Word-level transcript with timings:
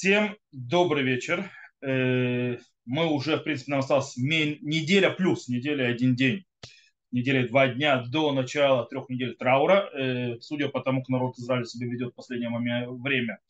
Всем 0.00 0.34
добрый 0.50 1.02
вечер. 1.02 1.50
Э, 1.82 2.56
Мы 2.86 3.06
уже, 3.06 3.36
в 3.36 3.40
принципе, 3.40 3.72
нам 3.72 3.80
осталось 3.80 4.16
неделя 4.16 5.10
плюс, 5.10 5.46
неделя 5.46 5.88
один 5.88 6.16
день, 6.16 6.46
неделя 7.12 7.46
два 7.46 7.68
дня 7.68 8.02
до 8.06 8.32
начала 8.32 8.86
трех 8.86 9.10
недель 9.10 9.36
траура. 9.36 9.90
Э, 9.92 10.40
Судя 10.40 10.70
по 10.70 10.80
тому, 10.80 11.02
как 11.02 11.10
народ 11.10 11.36
Израиля 11.36 11.66
себя 11.66 11.86
ведет 11.86 12.12
в 12.12 12.14
последнее 12.14 12.48
время. 12.50 13.40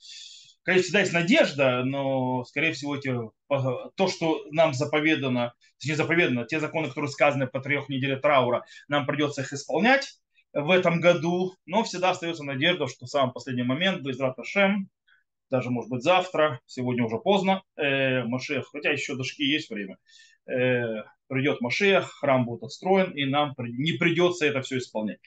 Конечно, 0.64 0.82
всегда 0.82 1.00
есть 1.02 1.12
надежда, 1.12 1.84
но, 1.84 2.44
скорее 2.46 2.72
всего, 2.72 2.96
эти, 2.96 3.14
то, 3.48 4.08
что 4.08 4.44
нам 4.50 4.74
заповедано, 4.74 5.54
точнее 5.78 5.94
заповедано, 5.94 6.46
те 6.46 6.58
законы, 6.58 6.88
которые 6.88 7.12
сказаны 7.12 7.46
по 7.46 7.60
трех 7.60 7.88
неделям 7.88 8.20
траура, 8.20 8.64
нам 8.88 9.06
придется 9.06 9.42
их 9.42 9.52
исполнять 9.52 10.18
в 10.52 10.72
этом 10.72 11.00
году, 11.00 11.54
но 11.66 11.84
всегда 11.84 12.10
остается 12.10 12.42
надежда, 12.42 12.88
что 12.88 13.06
в 13.06 13.08
самый 13.08 13.32
последний 13.32 13.62
момент, 13.62 14.02
без 14.02 14.18
Раташем, 14.18 14.90
даже, 15.50 15.70
может 15.70 15.90
быть, 15.90 16.02
завтра, 16.02 16.60
сегодня 16.66 17.04
уже 17.04 17.18
поздно, 17.18 17.62
э, 17.76 18.24
Машех, 18.24 18.68
хотя 18.70 18.90
еще 18.90 19.16
до 19.16 19.24
Шки 19.24 19.42
есть 19.42 19.70
время, 19.70 19.98
э, 20.46 21.02
придет 21.28 21.60
Машех, 21.60 22.10
храм 22.20 22.44
будет 22.44 22.62
отстроен, 22.62 23.12
и 23.12 23.24
нам 23.24 23.54
не 23.58 23.92
придется 23.92 24.46
это 24.46 24.62
все 24.62 24.78
исполнять. 24.78 25.18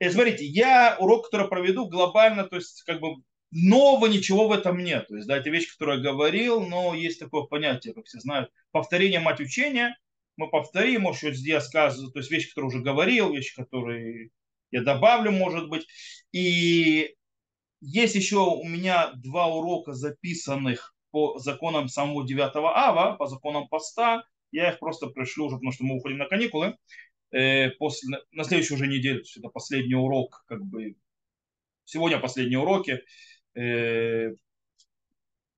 И 0.00 0.08
смотрите, 0.08 0.44
я 0.44 0.96
урок, 0.98 1.26
который 1.26 1.48
проведу 1.48 1.86
глобально, 1.86 2.44
то 2.44 2.56
есть 2.56 2.82
как 2.82 3.00
бы 3.00 3.16
нового 3.50 4.06
ничего 4.06 4.48
в 4.48 4.52
этом 4.52 4.78
нет. 4.78 5.08
То 5.08 5.16
есть, 5.16 5.28
да, 5.28 5.36
это 5.36 5.50
вещь, 5.50 5.70
которую 5.72 5.98
я 5.98 6.10
говорил, 6.12 6.60
но 6.62 6.94
есть 6.94 7.18
такое 7.18 7.44
понятие, 7.44 7.94
как 7.94 8.06
все 8.06 8.18
знают, 8.20 8.50
повторение 8.70 9.20
мать 9.20 9.40
учения. 9.40 9.96
Мы 10.36 10.48
повторим, 10.48 11.02
может, 11.02 11.18
что 11.18 11.32
здесь 11.32 11.64
сказываю, 11.64 12.12
то 12.12 12.20
есть 12.20 12.30
вещи, 12.30 12.48
которые 12.48 12.68
уже 12.68 12.80
говорил, 12.80 13.32
вещи, 13.32 13.54
которые 13.54 14.30
я 14.70 14.82
добавлю, 14.82 15.32
может 15.32 15.68
быть. 15.68 15.86
И 16.32 17.14
есть 17.80 18.14
еще 18.14 18.38
у 18.38 18.64
меня 18.64 19.12
два 19.14 19.46
урока 19.46 19.92
записанных 19.92 20.94
по 21.10 21.38
законам 21.38 21.88
самого 21.88 22.26
9 22.26 22.52
ава, 22.54 23.16
по 23.16 23.26
законам 23.26 23.68
поста. 23.68 24.22
Я 24.52 24.72
их 24.72 24.78
просто 24.78 25.06
пришлю 25.08 25.46
уже, 25.46 25.56
потому 25.56 25.72
что 25.72 25.84
мы 25.84 25.96
уходим 25.96 26.18
на 26.18 26.26
каникулы. 26.26 26.76
Э, 27.32 27.70
после, 27.70 28.18
на 28.32 28.44
следующую 28.44 28.76
уже 28.76 28.86
неделю, 28.86 29.22
это 29.36 29.48
последний 29.48 29.94
урок, 29.94 30.42
как 30.46 30.64
бы 30.64 30.96
сегодня 31.84 32.18
последние 32.18 32.58
уроки. 32.58 33.00
Э, 33.54 34.30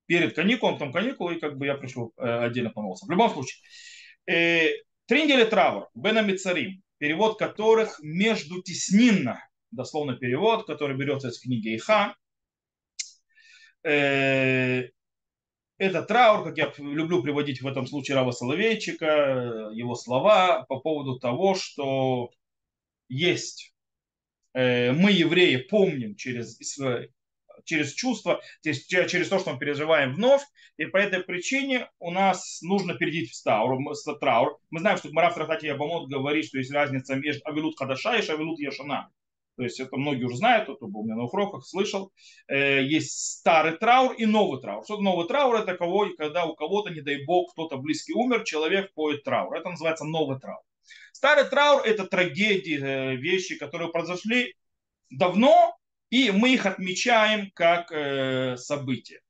перед 0.07 0.34
каникулом, 0.34 0.75
потом 0.75 0.92
каникулы, 0.92 1.36
и 1.36 1.41
как 1.41 1.57
бы 1.57 1.67
я 1.67 1.75
пришел 1.75 2.12
э, 2.17 2.45
отдельно 2.45 2.70
помолился. 2.70 3.07
В 3.07 3.11
любом 3.11 3.31
случае, 3.31 3.61
три 4.27 5.25
недели 5.25 5.45
траур, 5.45 5.89
Бена 5.95 6.20
Мицарим, 6.20 6.83
перевод 6.98 7.39
которых 7.39 7.98
между 8.03 8.62
теснинно, 8.62 9.42
дословно 9.73 10.17
перевод, 10.17 10.67
который 10.67 10.97
берется 10.97 11.28
из 11.28 11.41
книги 11.41 11.77
Иха. 11.77 12.15
Э, 13.83 14.89
это 15.79 16.03
траур, 16.03 16.45
как 16.45 16.59
я 16.59 16.73
люблю 16.79 17.23
приводить 17.23 17.61
в 17.61 17.67
этом 17.67 17.87
случае 17.87 18.17
Рава 18.17 18.31
Соловейчика, 18.31 19.70
его 19.73 19.97
слова 19.97 20.64
по 20.69 20.79
поводу 20.79 21.19
того, 21.19 21.56
что 21.56 22.31
есть, 23.09 23.75
э, 24.55 24.92
мы, 24.92 25.11
евреи, 25.11 25.56
помним 25.56 26.14
через, 26.14 26.59
через 27.64 27.92
чувства, 27.95 28.41
через, 28.62 29.29
то, 29.29 29.41
что 29.41 29.55
мы 29.55 29.59
переживаем 29.59 30.14
вновь, 30.14 30.42
и 30.77 30.86
по 30.86 30.98
этой 30.98 31.20
причине 31.20 31.91
у 31.98 32.11
нас 32.11 32.62
нужно 32.62 32.95
перейти 32.95 33.27
в 33.27 33.42
траур. 33.42 33.79
траур. 34.20 34.59
Мы 34.70 34.81
знаем, 34.81 34.98
что 34.98 35.09
Гмара 35.09 35.31
в 35.31 35.34
Трактате 35.34 35.75
говорит, 35.75 36.47
что 36.47 36.59
есть 36.59 36.73
разница 36.73 37.17
между 37.17 37.42
Авилут 37.45 37.77
Хадаша 37.79 38.17
и 38.17 38.29
Авилут 38.29 38.59
Яшана. 38.59 39.11
То 39.56 39.64
есть 39.64 39.81
это 39.81 39.97
многие 39.97 40.25
уже 40.25 40.36
знают, 40.36 40.64
кто 40.64 40.86
был 40.86 41.00
у 41.00 41.05
меня 41.05 41.17
на 41.17 41.25
уроках, 41.25 41.64
слышал. 41.64 42.12
Есть 42.48 43.39
старый 43.39 43.77
траур 43.77 44.12
и 44.14 44.27
новый 44.27 44.61
траур. 44.61 44.84
Что 44.84 44.98
новый 44.98 45.28
траур? 45.28 45.56
Это 45.56 45.77
кого, 45.77 46.08
когда 46.17 46.47
у 46.47 46.55
кого-то, 46.55 46.91
не 46.91 47.00
дай 47.00 47.25
бог, 47.25 47.53
кто-то 47.53 47.77
близкий 47.77 48.14
умер, 48.14 48.45
человек 48.45 48.92
поет 48.95 49.25
траур. 49.25 49.55
Это 49.55 49.70
называется 49.70 50.05
новый 50.05 50.41
траур. 50.41 50.63
Старый 51.13 51.45
траур– 51.45 51.83
это 51.85 52.07
трагедии, 52.07 53.17
вещи, 53.17 53.57
которые 53.57 53.90
произошли 53.90 54.55
давно, 55.11 55.77
и 56.11 56.30
мы 56.30 56.55
их 56.55 56.67
отмечаем 56.67 57.51
как 57.55 57.92
э, 57.92 58.57
события. 58.57 59.20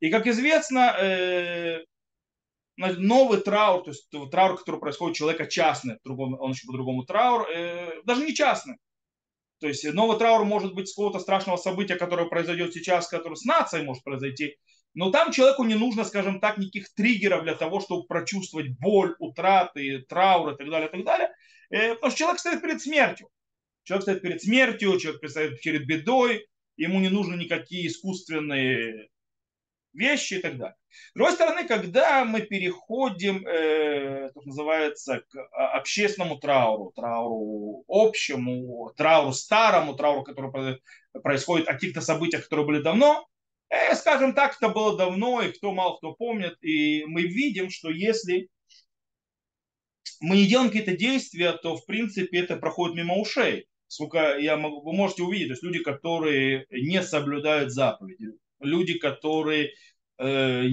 И 0.00 0.10
как 0.10 0.26
известно, 0.26 0.96
э, 0.98 1.84
новый 2.76 3.40
траур, 3.40 3.84
то 3.84 3.90
есть 3.90 4.08
траур, 4.30 4.58
который 4.58 4.80
происходит 4.80 5.12
у 5.12 5.18
человека 5.18 5.46
частный, 5.46 5.98
он 6.04 6.50
еще 6.50 6.66
по-другому 6.66 7.04
траур, 7.04 7.48
э, 7.48 8.02
даже 8.04 8.24
не 8.24 8.34
частный. 8.34 8.76
То 9.60 9.68
есть 9.68 9.84
новый 9.92 10.18
траур 10.18 10.44
может 10.44 10.74
быть 10.74 10.88
с 10.88 10.94
какого-то 10.94 11.18
страшного 11.20 11.56
события, 11.56 11.96
которое 11.96 12.28
произойдет 12.28 12.74
сейчас, 12.74 13.08
которое 13.08 13.36
с 13.36 13.44
нацией 13.44 13.84
может 13.84 14.04
произойти. 14.04 14.56
Но 14.94 15.10
там 15.10 15.32
человеку 15.32 15.64
не 15.64 15.74
нужно, 15.74 16.04
скажем 16.04 16.40
так, 16.40 16.58
никаких 16.58 16.92
триггеров 16.94 17.42
для 17.44 17.54
того, 17.54 17.80
чтобы 17.80 18.06
прочувствовать 18.06 18.68
боль, 18.78 19.14
утраты, 19.18 20.04
траур 20.08 20.50
и 20.50 20.56
так 20.56 20.70
далее, 20.70 20.88
и 20.88 20.92
так 20.92 21.04
далее. 21.04 21.30
Потому 21.70 22.10
что 22.10 22.18
человек 22.18 22.40
стоит 22.40 22.60
перед 22.62 22.80
смертью. 22.80 23.28
Человек 23.82 24.02
стоит 24.02 24.22
перед 24.22 24.42
смертью, 24.42 24.98
человек 24.98 25.28
стоит 25.28 25.60
перед 25.60 25.86
бедой, 25.86 26.46
ему 26.76 27.00
не 27.00 27.08
нужны 27.08 27.34
никакие 27.34 27.86
искусственные 27.88 29.08
вещи 29.94 30.34
и 30.34 30.40
так 30.40 30.58
далее. 30.58 30.76
С 30.90 31.14
другой 31.14 31.34
стороны, 31.34 31.66
когда 31.66 32.24
мы 32.24 32.42
переходим, 32.42 33.46
э, 33.46 34.30
то 34.32 34.42
называется, 34.42 35.22
к 35.28 35.38
общественному 35.74 36.38
трауру, 36.38 36.92
трауру 36.94 37.84
общему, 37.88 38.92
трауру 38.96 39.32
старому, 39.32 39.94
трауру, 39.94 40.22
который 40.22 40.80
происходит 41.22 41.68
о 41.68 41.74
каких-то 41.74 42.00
событиях, 42.00 42.44
которые 42.44 42.66
были 42.66 42.82
давно, 42.82 43.26
э, 43.70 43.94
скажем 43.94 44.34
так, 44.34 44.56
это 44.56 44.68
было 44.68 44.96
давно, 44.96 45.42
и 45.42 45.52
кто 45.52 45.72
мало 45.72 45.96
кто 45.96 46.14
помнит, 46.14 46.56
и 46.62 47.04
мы 47.06 47.22
видим, 47.22 47.70
что 47.70 47.90
если 47.90 48.48
мы 50.20 50.36
не 50.36 50.46
делаем 50.46 50.70
какие-то 50.70 50.96
действия, 50.96 51.52
то, 51.52 51.76
в 51.76 51.86
принципе, 51.86 52.38
это 52.40 52.56
проходит 52.56 52.96
мимо 52.96 53.16
ушей. 53.16 53.66
Сколько 53.86 54.38
я 54.38 54.56
могу, 54.56 54.80
вы 54.82 54.92
можете 54.92 55.22
увидеть, 55.22 55.48
то 55.48 55.52
есть 55.52 55.62
люди, 55.62 55.78
которые 55.80 56.66
не 56.70 57.02
соблюдают 57.02 57.70
заповеди, 57.70 58.32
люди, 58.60 58.98
которые 58.98 59.72
э, 60.18 60.64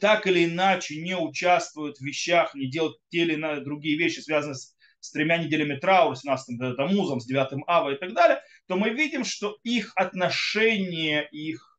так 0.00 0.26
или 0.26 0.44
иначе 0.44 1.00
не 1.00 1.16
участвуют 1.16 1.98
в 1.98 2.02
вещах, 2.02 2.54
не 2.54 2.70
делают 2.70 2.98
те 3.08 3.18
или 3.18 3.34
иные 3.34 3.60
другие 3.60 3.98
вещи, 3.98 4.20
связанные 4.20 4.56
с, 4.56 4.74
с 5.00 5.10
тремя 5.10 5.38
неделями 5.38 5.76
траура, 5.76 6.14
с 6.14 6.22
17 6.22 6.76
Тамузом, 6.76 7.20
с 7.20 7.26
9 7.26 7.64
Ава 7.66 7.94
и 7.94 7.98
так 7.98 8.12
далее, 8.14 8.40
то 8.66 8.76
мы 8.76 8.90
видим, 8.90 9.24
что 9.24 9.56
их 9.62 9.92
отношение, 9.96 11.28
их 11.30 11.78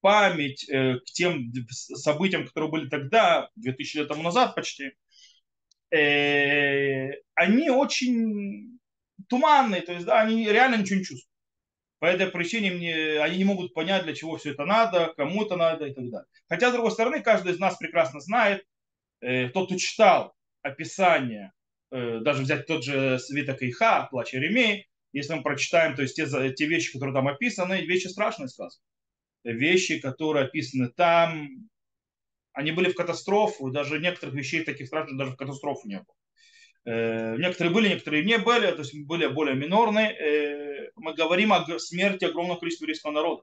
память 0.00 0.68
э, 0.68 0.98
к 0.98 1.04
тем 1.04 1.52
событиям, 1.68 2.46
которые 2.46 2.70
были 2.70 2.88
тогда, 2.88 3.48
2000 3.56 3.96
лет 3.98 4.08
тому 4.08 4.22
назад 4.22 4.54
почти, 4.54 4.92
э, 5.90 7.10
они 7.34 7.70
очень 7.70 8.78
туманные, 9.28 9.82
то 9.82 9.92
есть 9.92 10.04
да, 10.04 10.20
они 10.20 10.48
реально 10.48 10.76
ничего 10.76 10.98
не 10.98 11.04
чувствуют. 11.04 11.31
По 12.02 12.06
этой 12.06 12.26
причине 12.26 12.72
мне, 12.72 13.20
они 13.20 13.38
не 13.38 13.44
могут 13.44 13.74
понять, 13.74 14.02
для 14.02 14.12
чего 14.12 14.36
все 14.36 14.50
это 14.50 14.64
надо, 14.64 15.14
кому 15.16 15.44
это 15.44 15.54
надо 15.54 15.86
и 15.86 15.94
так 15.94 16.10
далее. 16.10 16.26
Хотя, 16.48 16.70
с 16.70 16.72
другой 16.72 16.90
стороны, 16.90 17.22
каждый 17.22 17.52
из 17.52 17.60
нас 17.60 17.76
прекрасно 17.76 18.18
знает, 18.18 18.64
э, 19.20 19.50
тот, 19.50 19.66
кто 19.66 19.78
читал 19.78 20.34
описание, 20.62 21.52
э, 21.92 22.18
даже 22.18 22.42
взять 22.42 22.66
тот 22.66 22.82
же 22.82 23.20
свиток 23.20 23.62
Иха, 23.62 24.08
плач 24.10 24.34
Еремей, 24.34 24.88
если 25.12 25.34
мы 25.34 25.44
прочитаем, 25.44 25.94
то 25.94 26.02
есть 26.02 26.16
те, 26.16 26.26
те 26.26 26.66
вещи, 26.66 26.92
которые 26.92 27.14
там 27.14 27.28
описаны, 27.28 27.82
вещи 27.82 28.08
страшные 28.08 28.48
сказаны. 28.48 28.82
Вещи, 29.44 30.00
которые 30.00 30.46
описаны 30.46 30.88
там, 30.88 31.50
они 32.52 32.72
были 32.72 32.90
в 32.90 32.96
катастрофу, 32.96 33.70
даже 33.70 34.00
некоторых 34.00 34.34
вещей 34.34 34.64
таких 34.64 34.88
страшных 34.88 35.18
даже 35.18 35.30
в 35.30 35.36
катастрофу 35.36 35.86
не 35.86 35.98
было. 35.98 36.16
Э, 36.84 37.36
некоторые 37.36 37.72
были, 37.72 37.88
некоторые 37.88 38.24
не 38.24 38.38
были, 38.38 38.70
то 38.72 38.78
есть 38.78 38.94
были 39.06 39.26
более 39.28 39.54
минорные. 39.54 40.10
Э, 40.10 40.90
мы 40.96 41.14
говорим 41.14 41.52
о 41.52 41.78
смерти 41.78 42.24
огромного 42.24 42.58
количества 42.58 42.84
еврейского 42.84 43.12
народа. 43.12 43.42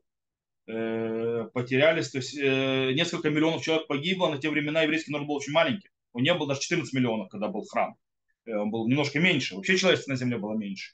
Э, 0.67 1.47
потерялись, 1.53 2.09
то 2.09 2.18
есть 2.18 2.36
несколько 2.36 3.30
миллионов 3.30 3.63
человек 3.63 3.88
погибло, 3.88 4.30
на 4.30 4.38
те 4.38 4.50
времена 4.50 4.83
еврейский 4.83 5.12
народ 5.12 5.27
был 5.27 5.36
очень 5.36 5.53
маленький. 5.53 5.89
Он 6.12 6.24
не 6.24 6.33
был 6.33 6.47
даже 6.47 6.62
14 6.62 6.94
миллионов, 6.94 7.30
когда 7.30 7.47
был 7.47 7.63
храм. 7.63 7.95
Он 8.45 8.71
был 8.71 8.88
немножко 8.88 9.19
меньше. 9.19 9.56
Вообще 9.56 9.77
человечества 9.77 10.12
на 10.12 10.18
земле 10.18 10.38
было 10.38 10.56
меньше. 10.56 10.94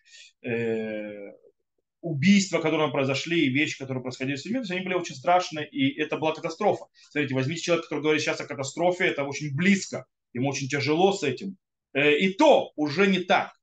Убийства, 2.01 2.59
которые 2.59 2.91
произошли, 2.91 3.45
и 3.45 3.49
вещи, 3.49 3.77
которые 3.77 4.03
происходили 4.03 4.35
в 4.35 4.45
мире, 4.45 4.63
они 4.69 4.81
были 4.81 4.93
очень 4.93 5.15
страшные, 5.15 5.67
и 5.67 5.99
это 5.99 6.17
была 6.17 6.33
катастрофа. 6.33 6.85
Смотрите, 7.09 7.33
возьмите 7.33 7.61
человека, 7.61 7.87
который 7.87 8.01
говорит 8.01 8.21
сейчас 8.21 8.41
о 8.41 8.45
катастрофе, 8.45 9.05
это 9.05 9.23
очень 9.23 9.55
близко, 9.55 10.05
ему 10.33 10.49
очень 10.49 10.67
тяжело 10.67 11.13
с 11.13 11.23
этим 11.23 11.57
и 11.95 12.33
то 12.33 12.71
уже 12.75 13.07
не 13.07 13.19
так. 13.19 13.53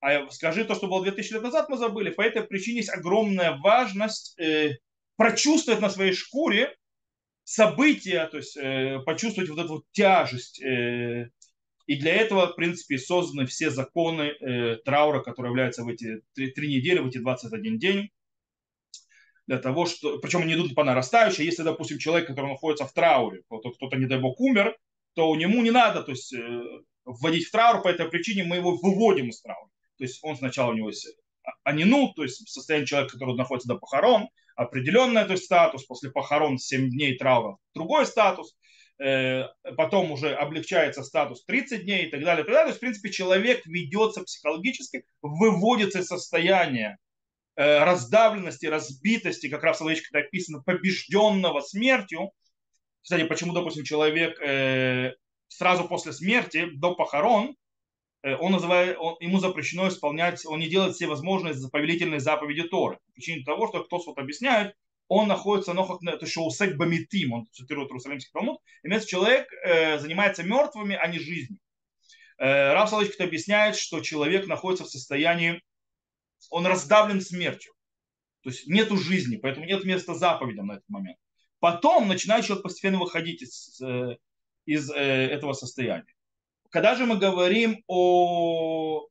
А 0.00 0.28
скажи 0.30 0.64
то, 0.64 0.74
что 0.74 0.86
было 0.86 1.02
2000 1.02 1.32
лет 1.34 1.42
назад, 1.42 1.68
мы 1.68 1.76
забыли. 1.76 2.10
По 2.10 2.22
этой 2.22 2.42
причине 2.42 2.78
есть 2.78 2.92
огромная 2.92 3.56
важность 3.58 4.38
э, 4.38 4.78
прочувствовать 5.16 5.80
на 5.80 5.90
своей 5.90 6.12
шкуре 6.12 6.76
события, 7.42 8.26
то 8.26 8.36
есть 8.36 8.56
э, 8.56 9.00
почувствовать 9.04 9.50
вот 9.50 9.58
эту 9.58 9.68
вот 9.68 9.84
тяжесть. 9.90 10.62
Э, 10.62 11.30
и 11.86 11.96
для 11.96 12.14
этого, 12.14 12.48
в 12.48 12.54
принципе, 12.54 12.98
созданы 12.98 13.46
все 13.46 13.70
законы 13.70 14.34
э, 14.40 14.76
траура, 14.84 15.20
которые 15.20 15.50
являются 15.50 15.82
в 15.82 15.88
эти 15.88 16.20
три, 16.34 16.52
три 16.52 16.68
недели, 16.76 17.00
в 17.00 17.08
эти 17.08 17.18
21 17.18 17.78
день. 17.78 18.10
для 19.46 19.58
того, 19.58 19.86
что, 19.86 20.18
причем 20.18 20.42
они 20.42 20.54
идут 20.54 20.74
по 20.74 20.84
нарастающей, 20.84 21.44
если, 21.44 21.62
допустим, 21.62 21.98
человек, 21.98 22.28
который 22.28 22.50
находится 22.50 22.84
в 22.84 22.92
трауре, 22.92 23.42
кто-то, 23.46 23.70
кто-то 23.70 23.96
не 23.96 24.06
дай 24.06 24.20
бог, 24.20 24.38
умер, 24.38 24.76
то 25.14 25.34
нему 25.34 25.62
не 25.62 25.70
надо, 25.70 26.02
то 26.02 26.12
есть, 26.12 26.34
э, 26.34 26.62
вводить 27.08 27.46
в 27.46 27.50
траур, 27.50 27.82
по 27.82 27.88
этой 27.88 28.08
причине 28.08 28.44
мы 28.44 28.56
его 28.56 28.76
выводим 28.76 29.30
из 29.30 29.40
траура. 29.40 29.70
То 29.96 30.04
есть 30.04 30.20
он 30.22 30.36
сначала 30.36 30.70
у 30.70 30.74
него 30.74 30.88
есть 30.88 31.08
анину, 31.64 32.12
то 32.14 32.22
есть 32.22 32.48
состояние 32.48 32.86
человека, 32.86 33.14
который 33.14 33.34
находится 33.34 33.68
до 33.68 33.76
похорон, 33.76 34.28
определенный 34.54 35.24
то 35.24 35.32
есть 35.32 35.44
статус, 35.44 35.84
после 35.84 36.10
похорон 36.10 36.58
7 36.58 36.90
дней 36.90 37.16
траура 37.16 37.56
другой 37.74 38.06
статус, 38.06 38.56
э, 38.98 39.44
потом 39.76 40.12
уже 40.12 40.34
облегчается 40.34 41.02
статус 41.02 41.44
30 41.44 41.84
дней 41.84 42.06
и 42.06 42.10
так 42.10 42.22
далее. 42.22 42.42
И 42.42 42.46
так 42.46 42.54
далее. 42.54 42.64
То 42.64 42.68
есть, 42.68 42.78
в 42.78 42.80
принципе, 42.80 43.10
человек 43.10 43.64
ведется 43.66 44.22
психологически, 44.22 45.04
выводится 45.22 46.00
из 46.00 46.06
состояния 46.06 46.98
э, 47.56 47.84
раздавленности, 47.84 48.66
разбитости, 48.66 49.48
как 49.48 49.62
раз 49.62 49.76
в 49.76 49.78
словечке 49.78 50.08
написано, 50.12 50.60
побежденного 50.62 51.60
смертью. 51.60 52.32
Кстати, 53.02 53.24
почему, 53.24 53.52
допустим, 53.52 53.84
человек 53.84 54.40
э, 54.40 55.14
сразу 55.48 55.88
после 55.88 56.12
смерти, 56.12 56.66
до 56.74 56.94
похорон, 56.94 57.56
Э, 58.22 58.36
он 58.36 58.52
называет, 58.52 58.96
он, 58.98 59.16
ему 59.20 59.38
запрещено 59.38 59.88
исполнять, 59.88 60.44
он 60.46 60.60
не 60.60 60.68
делает 60.68 60.94
все 60.94 61.06
возможные 61.06 61.54
повелительные 61.70 62.20
заповеди 62.20 62.64
Торы. 62.64 62.96
По 62.96 63.12
причине 63.12 63.44
того, 63.44 63.68
что 63.68 63.84
кто 63.84 63.98
вот 63.98 64.18
объясняет, 64.18 64.74
он 65.06 65.28
находится 65.28 65.72
нохот, 65.72 66.02
это 66.02 66.26
шоусек 66.26 66.76
бамитим, 66.76 67.32
он 67.32 67.46
цитирует 67.52 67.88
Иерусалимский 67.88 68.30
Талмуд, 68.32 68.60
имеется 68.82 69.08
человек 69.08 69.48
э, 69.64 69.98
занимается 69.98 70.42
мертвыми, 70.42 70.96
а 70.96 71.06
не 71.06 71.18
жизнью. 71.18 71.60
Э, 72.38 72.72
Рав 72.72 72.90
Соловейчик 72.90 73.20
объясняет, 73.20 73.76
что 73.76 74.00
человек 74.00 74.46
находится 74.46 74.84
в 74.84 74.90
состоянии, 74.90 75.62
он 76.50 76.66
раздавлен 76.66 77.20
смертью. 77.20 77.72
То 78.42 78.50
есть 78.50 78.66
нету 78.66 78.96
жизни, 78.96 79.36
поэтому 79.36 79.66
нет 79.66 79.84
места 79.84 80.14
заповедям 80.14 80.66
на 80.66 80.72
этот 80.74 80.88
момент. 80.88 81.18
Потом 81.60 82.06
начинает 82.06 82.44
человек 82.44 82.62
постепенно 82.62 82.98
выходить 82.98 83.42
из, 83.42 83.80
э, 83.80 84.16
из 84.68 84.90
э, 84.90 84.94
этого 84.94 85.52
состояния 85.52 86.14
когда 86.70 86.94
же 86.94 87.06
мы 87.06 87.16
говорим 87.18 87.82
о 87.86 89.06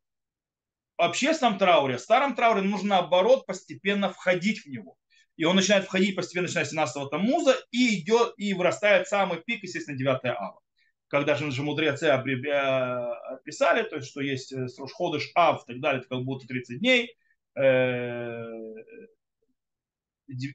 общественном 0.98 1.58
трауре, 1.58 1.98
старом 1.98 2.36
трауре 2.36 2.62
нужно 2.62 2.90
наоборот 2.90 3.46
постепенно 3.46 4.10
входить 4.10 4.66
в 4.66 4.68
него. 4.68 4.98
И 5.36 5.44
он 5.44 5.56
начинает 5.56 5.86
входить 5.86 6.16
постепенно, 6.16 6.48
начиная 6.48 6.66
с 6.66 6.72
17 6.72 7.10
Тамуза, 7.12 7.56
и 7.72 8.00
идет, 8.00 8.34
и 8.38 8.54
вырастает 8.54 9.08
самый 9.08 9.42
пик, 9.42 9.64
естественно, 9.64 9.98
9 9.98 10.26
ава. 10.26 10.60
Когда 11.08 11.36
же, 11.36 11.52
же 11.52 11.64
мудрецы 11.64 12.06
описали, 12.06 13.84
то 13.84 13.98
есть, 13.98 14.10
что 14.10 14.22
есть 14.22 14.52
э, 14.52 14.68
Ходыш 14.94 15.32
Ав 15.36 15.64
и 15.64 15.74
так 15.74 15.82
далее, 15.82 16.00
это 16.00 16.10
как 16.10 16.24
будто 16.26 16.48
30 16.48 16.80
дней, 16.80 17.16
э, 17.56 17.62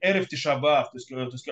Эрев 0.02 0.28
то 0.28 0.34
есть, 0.94 1.10
э, 1.10 1.14
то 1.14 1.30
есть 1.32 1.48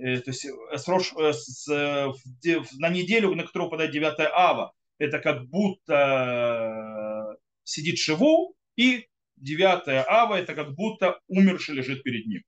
то 0.00 0.30
есть 0.30 0.46
э, 0.46 0.78
срош, 0.78 1.12
э, 1.16 1.32
с, 1.32 1.66
на 1.66 2.88
неделю, 2.88 3.34
на 3.34 3.44
которую 3.44 3.68
выпадает 3.68 3.92
9 3.92 4.14
ава, 4.32 4.72
это 4.98 5.18
как 5.18 5.48
будто 5.48 7.36
сидит 7.64 7.98
Шиву, 7.98 8.54
и 8.76 9.06
9 9.36 10.06
ава 10.08 10.36
это 10.36 10.54
как 10.54 10.74
будто 10.74 11.20
умерший 11.28 11.74
лежит 11.74 12.02
перед 12.02 12.26
ним. 12.26 12.42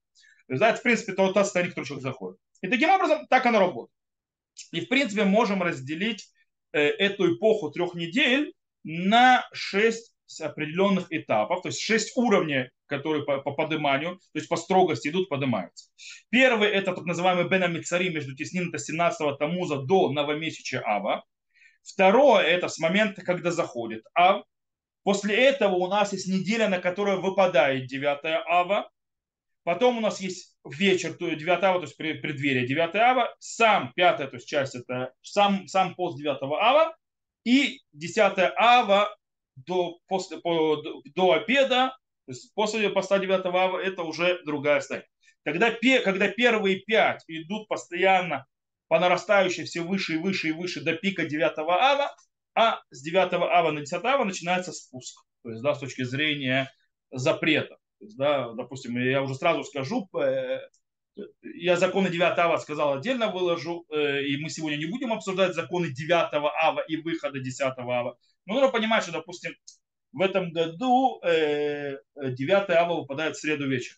То 0.49 0.59
да, 0.59 0.71
это, 0.71 0.81
в 0.81 0.83
принципе, 0.83 1.13
то, 1.13 1.33
то 1.33 1.45
состояние, 1.45 1.71
в 1.71 1.75
которое 1.75 1.87
человек 1.87 2.03
заходит. 2.03 2.39
И 2.63 2.69
таким 2.69 2.91
образом, 2.91 3.27
так 3.29 3.47
оно 3.47 3.61
работает. 3.61 3.97
И, 4.73 4.81
в 4.83 4.89
принципе, 4.89 5.25
можем 5.25 5.63
разделить 5.63 6.31
эту 6.73 7.35
эпоху 7.35 7.71
трех 7.71 7.95
недель 7.95 8.53
на 8.85 9.47
шесть 9.53 10.12
определенных 10.41 11.07
этапов, 11.11 11.63
то 11.63 11.69
есть 11.69 11.81
шесть 11.81 12.17
уровней, 12.17 12.71
которые 12.87 13.25
по, 13.25 13.39
по 13.39 13.53
подыманию, 13.53 14.17
то 14.17 14.39
есть 14.39 14.49
по 14.49 14.57
строгости 14.57 15.09
идут, 15.09 15.29
поднимаются. 15.29 15.91
Первый 16.31 16.69
это 16.69 16.95
так 16.95 17.05
называемый 17.05 17.49
Бена 17.49 17.67
Мицари 17.67 18.11
между 18.11 18.35
теснин 18.35 18.73
17 18.77 19.39
Тамуза 19.39 19.83
до 19.83 20.11
новомесяча 20.11 20.83
Ава. 20.85 21.25
Второе 21.83 22.45
это 22.45 22.69
с 22.69 22.79
момента, 22.79 23.23
когда 23.23 23.51
заходит 23.51 24.05
Ав. 24.15 24.45
После 25.03 25.35
этого 25.35 25.75
у 25.75 25.89
нас 25.89 26.13
есть 26.13 26.29
неделя, 26.29 26.69
на 26.69 26.79
которую 26.79 27.21
выпадает 27.21 27.87
9 27.87 28.19
Ава. 28.47 28.89
Потом 29.65 29.99
у 29.99 30.01
нас 30.01 30.21
есть 30.21 30.57
вечер, 30.65 31.15
то 31.15 31.27
есть 31.29 31.39
9 31.39 31.63
ава, 31.63 31.79
то 31.79 31.87
есть 31.87 31.97
преддверие 31.97 32.67
9 32.67 32.95
ава, 32.97 33.35
сам 33.39 33.93
5 33.95 34.17
то 34.17 34.29
есть 34.33 34.49
часть 34.49 34.75
это 34.75 35.13
сам, 35.23 35.67
сам 35.69 35.95
пост 35.95 36.19
9 36.19 36.39
ава, 36.43 36.97
и 37.45 37.81
10 37.93 38.53
ава 38.57 39.17
до, 39.57 39.99
после, 40.07 40.39
по, 40.39 40.83
до 41.15 41.33
обеда, 41.33 41.97
то 42.27 42.33
есть 42.33 42.53
после 42.55 42.89
поста 42.91 43.19
9 43.19 43.45
ава 43.47 43.79
это 43.79 44.03
уже 44.03 44.43
другая 44.45 44.81
стадия. 44.81 45.07
Когда, 45.45 45.73
когда 46.05 46.29
первые 46.29 46.81
пять 46.81 47.25
идут 47.27 47.69
постоянно 47.69 48.47
по 48.89 49.01
нарастающей 49.01 49.65
все 49.65 49.81
выше 49.81 50.15
и 50.15 50.19
выше 50.19 50.49
и 50.49 50.53
выше 50.53 50.83
до 50.83 50.95
пика 50.95 51.25
9 51.25 51.59
ава, 51.59 52.15
а 52.55 52.81
с 52.91 53.03
9 53.03 53.33
ава 53.33 53.71
на 53.73 53.81
10 53.81 54.05
ава 54.05 54.25
начинается 54.25 54.73
спуск. 54.73 55.25
То 55.43 55.51
есть, 55.51 55.63
да, 55.63 55.75
с 55.75 55.81
точки 55.81 56.03
зрения 56.03 56.71
запрета. 57.11 57.77
То 57.99 58.05
есть, 58.05 58.17
да, 58.17 58.53
допустим, 58.53 58.97
я 58.99 59.23
уже 59.23 59.35
сразу 59.35 59.65
скажу, 59.65 60.09
э, 60.17 60.61
я 61.43 61.77
законы 61.77 62.09
9 62.09 62.39
ава 62.39 62.59
сказал 62.59 62.95
отдельно 62.95 63.33
выложу, 63.33 63.85
э, 63.91 64.23
и 64.25 64.37
мы 64.37 64.51
сегодня 64.51 64.77
не 64.77 64.87
будем 64.87 65.13
обсуждать 65.13 65.55
законы 65.55 65.91
9 65.91 66.35
ава 66.35 66.81
и 66.87 66.97
выхода 66.97 67.41
10 67.41 67.61
ава. 67.79 68.17
Но 68.47 68.55
нужно 68.55 68.71
понимать, 68.71 69.03
что, 69.03 69.13
допустим, 69.13 69.55
в 70.13 70.21
этом 70.21 70.53
году 70.53 71.21
9 71.23 72.09
э, 72.15 72.73
ава 72.73 73.01
выпадает 73.01 73.37
в 73.37 73.41
среду 73.41 73.69
вечер. 73.69 73.97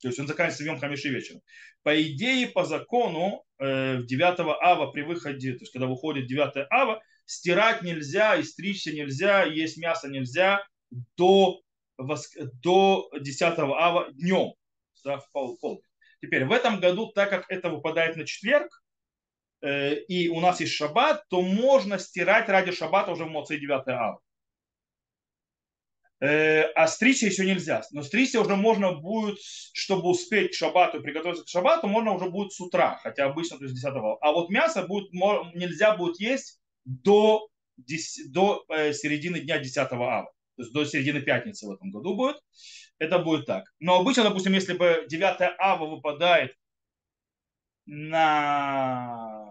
То 0.00 0.08
есть 0.08 0.18
он 0.18 0.26
заканчивается 0.26 0.62
в 0.62 0.66
Йом 0.66 0.78
Хамиши 0.78 1.10
вечером. 1.10 1.42
По 1.82 2.00
идее, 2.00 2.46
по 2.46 2.64
закону, 2.64 3.44
в 3.58 4.06
9 4.06 4.40
ава 4.62 4.90
при 4.90 5.02
выходе, 5.02 5.52
то 5.52 5.60
есть 5.60 5.72
когда 5.72 5.86
выходит 5.86 6.26
9 6.26 6.66
ава, 6.70 7.02
стирать 7.26 7.82
нельзя, 7.82 8.36
и 8.36 8.42
стричься 8.42 8.92
нельзя, 8.92 9.44
есть 9.44 9.76
мясо 9.76 10.08
нельзя 10.08 10.64
до, 11.16 11.60
до 11.98 13.10
10 13.20 13.42
ава 13.58 14.10
днем 14.12 14.54
да, 15.04 15.18
в 15.18 15.30
пол, 15.30 15.56
пол. 15.58 15.82
Теперь 16.22 16.44
в 16.44 16.52
этом 16.52 16.80
году, 16.80 17.12
так 17.12 17.30
как 17.30 17.46
это 17.48 17.70
выпадает 17.70 18.16
на 18.16 18.26
четверг, 18.26 18.68
э, 18.68 18.79
и 19.62 20.28
у 20.28 20.40
нас 20.40 20.60
есть 20.60 20.72
шаббат, 20.72 21.24
то 21.28 21.42
можно 21.42 21.98
стирать 21.98 22.48
ради 22.48 22.72
шаббата 22.72 23.12
уже 23.12 23.24
в 23.24 23.30
Моце 23.30 23.58
9 23.58 23.88
ава. 23.88 24.20
Э, 26.20 26.64
а 26.74 26.86
стричься 26.86 27.26
еще 27.26 27.46
нельзя. 27.46 27.82
Но 27.92 28.02
стричься 28.02 28.40
уже 28.40 28.54
можно 28.54 28.92
будет, 28.92 29.38
чтобы 29.72 30.10
успеть 30.10 30.50
к 30.50 30.54
шаббату 30.54 31.02
приготовиться 31.02 31.44
к 31.44 31.48
шаббату, 31.48 31.88
можно 31.88 32.12
уже 32.12 32.28
будет 32.28 32.52
с 32.52 32.60
утра, 32.60 32.98
хотя 33.02 33.24
обычно 33.24 33.56
то 33.58 33.64
есть 33.64 33.74
10 33.74 33.86
ава. 33.86 34.18
А 34.20 34.32
вот 34.32 34.50
мясо 34.50 34.86
будет, 34.86 35.12
нельзя 35.12 35.96
будет 35.96 36.20
есть 36.20 36.60
до, 36.84 37.48
10, 37.78 38.32
до 38.32 38.64
э, 38.68 38.92
середины 38.92 39.40
дня 39.40 39.58
10 39.58 39.76
ава. 39.78 40.30
То 40.56 40.62
есть 40.62 40.74
до 40.74 40.84
середины 40.84 41.20
пятницы 41.22 41.66
в 41.66 41.72
этом 41.72 41.90
году 41.90 42.14
будет 42.14 42.36
это 43.00 43.18
будет 43.18 43.46
так. 43.46 43.64
Но 43.80 43.98
обычно, 43.98 44.24
допустим, 44.24 44.52
если 44.52 44.74
бы 44.74 45.06
9 45.08 45.54
ава 45.58 45.86
выпадает 45.86 46.54
на 47.86 49.49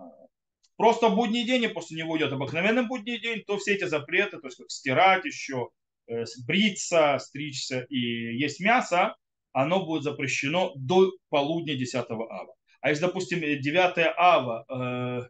просто 0.80 1.10
будний 1.10 1.44
день, 1.44 1.64
и 1.64 1.68
после 1.68 1.98
него 1.98 2.18
идет 2.18 2.32
обыкновенный 2.32 2.88
будний 2.88 3.20
день, 3.20 3.44
то 3.46 3.58
все 3.58 3.76
эти 3.76 3.84
запреты, 3.84 4.40
то 4.40 4.48
есть 4.48 4.58
как 4.58 4.72
стирать 4.72 5.26
еще, 5.26 5.72
э, 6.08 6.24
бриться, 6.48 7.18
стричься 7.20 7.82
и 7.90 7.98
есть 7.98 8.62
мясо, 8.62 9.18
оно 9.52 9.86
будет 9.86 10.04
запрещено 10.04 10.72
до 10.78 11.12
полудня 11.28 11.76
10 11.76 11.96
ава. 12.10 12.56
А 12.80 12.90
если, 12.90 13.02
допустим, 13.02 13.42
9 13.42 14.14
ава 14.16 14.66
э, 14.70 15.30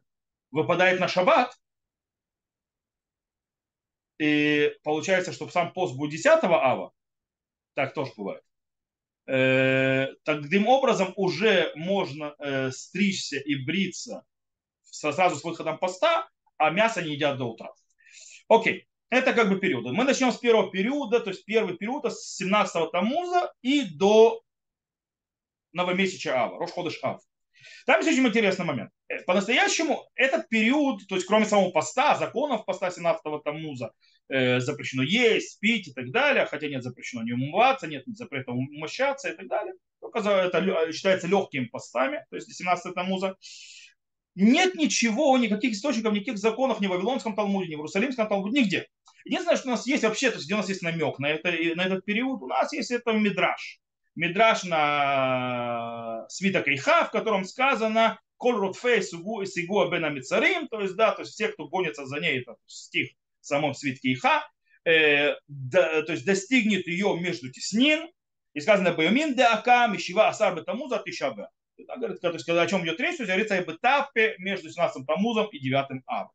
выпадает 0.51 0.99
на 0.99 1.07
шаббат, 1.07 1.51
и 4.19 4.71
получается, 4.83 5.33
что 5.33 5.49
сам 5.49 5.73
пост 5.73 5.95
будет 5.97 6.11
10 6.11 6.27
ава, 6.43 6.91
так 7.73 7.95
тоже 7.95 8.11
бывает. 8.15 8.43
Э, 9.25 10.13
таким 10.25 10.67
образом 10.67 11.11
уже 11.15 11.71
можно 11.73 12.35
э, 12.37 12.69
стричься 12.69 13.39
и 13.39 13.55
бриться 13.55 14.23
сразу 14.99 15.35
с 15.35 15.43
выходом 15.43 15.77
поста, 15.77 16.27
а 16.57 16.69
мясо 16.69 17.01
не 17.01 17.13
едят 17.13 17.37
до 17.37 17.45
утра. 17.45 17.71
Окей, 18.47 18.87
это 19.09 19.33
как 19.33 19.49
бы 19.49 19.59
периоды. 19.59 19.91
Мы 19.91 20.03
начнем 20.03 20.31
с 20.31 20.37
первого 20.37 20.71
периода, 20.71 21.19
то 21.19 21.29
есть 21.29 21.45
первый 21.45 21.77
период 21.77 22.05
с 22.05 22.35
17 22.37 22.91
Тамуза 22.91 23.51
и 23.61 23.83
до 23.83 24.41
новомесяча 25.73 26.35
Ава, 26.35 26.59
Рошходыш 26.59 26.99
Ав. 27.03 27.21
Там 27.85 27.99
есть 27.99 28.11
очень 28.11 28.27
интересный 28.27 28.65
момент. 28.65 28.91
Э, 29.07 29.21
по-настоящему 29.23 30.07
этот 30.15 30.47
период, 30.49 31.07
то 31.07 31.15
есть 31.15 31.27
кроме 31.27 31.45
самого 31.45 31.71
поста, 31.71 32.15
законов 32.15 32.65
поста 32.65 32.91
17 32.91 33.21
Тамуза, 33.43 33.91
э, 34.29 34.59
запрещено 34.59 35.03
есть, 35.03 35.59
пить 35.59 35.87
и 35.87 35.93
так 35.93 36.11
далее, 36.11 36.45
хотя 36.45 36.67
нет 36.67 36.83
запрещено 36.83 37.23
не 37.23 37.33
умываться, 37.33 37.87
нет 37.87 38.03
запрета 38.07 38.51
умощаться 38.51 39.29
и 39.29 39.35
так 39.35 39.47
далее. 39.47 39.73
Только 39.99 40.19
это 40.19 40.93
считается 40.93 41.27
легкими 41.27 41.65
постами, 41.65 42.25
то 42.29 42.35
есть 42.35 42.53
17 42.53 42.93
Тамуза. 42.93 43.37
Нет 44.41 44.75
ничего, 44.75 45.37
никаких 45.37 45.73
источников, 45.73 46.13
никаких 46.13 46.37
законов 46.37 46.79
ни 46.79 46.87
в 46.87 46.91
Вавилонском 46.91 47.35
Талмуде, 47.35 47.67
ни 47.67 47.75
в 47.75 47.79
Иерусалимском 47.79 48.29
Талмуде, 48.29 48.61
нигде. 48.61 48.87
Единственное, 49.25 49.57
что 49.57 49.67
у 49.67 49.71
нас 49.71 49.85
есть 49.85 50.03
вообще, 50.03 50.29
то 50.29 50.37
есть 50.37 50.45
где 50.45 50.53
у 50.53 50.57
нас 50.57 50.69
есть 50.69 50.81
намек 50.81 51.19
на, 51.19 51.25
это, 51.25 51.51
на 51.75 51.85
этот 51.85 52.05
период, 52.05 52.41
у 52.41 52.47
нас 52.47 52.71
есть 52.71 52.89
это 52.89 53.11
мидраж. 53.11 53.81
Мидраш 54.15 54.63
на 54.63 56.25
свиток 56.29 56.69
Иха, 56.69 57.03
в 57.03 57.11
котором 57.11 57.43
сказано 57.43 58.17
Коль 58.37 58.55
ротфей 58.55 59.01
сигу 59.01 59.81
абена 59.81 60.09
мицарим, 60.09 60.69
то 60.69 60.79
есть, 60.79 60.95
да, 60.95 61.11
то 61.11 61.23
есть 61.23 61.33
все, 61.33 61.49
кто 61.49 61.67
гонится 61.67 62.05
за 62.05 62.21
ней, 62.21 62.39
это 62.39 62.55
стих 62.65 63.09
в 63.41 63.45
самом 63.45 63.73
свитке 63.73 64.13
Иха, 64.13 64.49
э, 64.85 65.35
да, 65.49 66.01
то 66.03 66.13
есть 66.13 66.25
достигнет 66.25 66.87
ее 66.87 67.17
между 67.19 67.51
теснин, 67.51 68.09
и 68.53 68.61
сказано 68.61 68.93
Байомин 68.93 69.35
де 69.35 69.43
Ака, 69.43 69.87
Мишива 69.87 70.29
Асар 70.29 70.55
Бетамуза 70.55 71.03
Тишаба. 71.05 71.49
То 71.87 72.31
есть, 72.31 72.49
о 72.49 72.67
чем 72.67 72.83
идет 72.83 72.99
речь, 72.99 73.17
то 73.17 73.23
есть 73.23 73.29
говорится 73.29 73.57
об 73.57 73.71
этапе 73.71 74.35
между 74.37 74.69
17 74.69 75.05
Тамузом 75.05 75.47
и 75.47 75.59
9 75.59 76.01
Ав. 76.07 76.29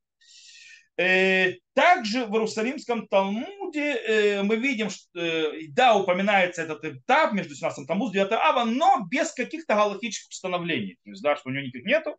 Э, 0.97 1.55
также 1.75 2.25
в 2.25 2.33
Иерусалимском 2.35 3.09
Талмуде 3.09 3.97
э, 3.97 4.43
мы 4.43 4.57
видим, 4.57 4.91
что 4.91 5.21
э, 5.21 5.67
да, 5.71 5.97
упоминается 5.97 6.63
этот 6.63 6.85
этап 6.85 7.33
между 7.33 7.55
17 7.55 7.87
Тамуз 7.87 8.11
и 8.11 8.15
9 8.15 8.31
Ава, 8.33 8.65
но 8.65 9.05
без 9.11 9.33
каких-то 9.33 9.75
галактических 9.75 10.31
установлений. 10.31 10.97
То 11.05 11.11
есть, 11.11 11.23
да, 11.23 11.35
что 11.35 11.49
у 11.49 11.53
него 11.53 11.65
никаких 11.65 11.85
нету. 11.85 12.17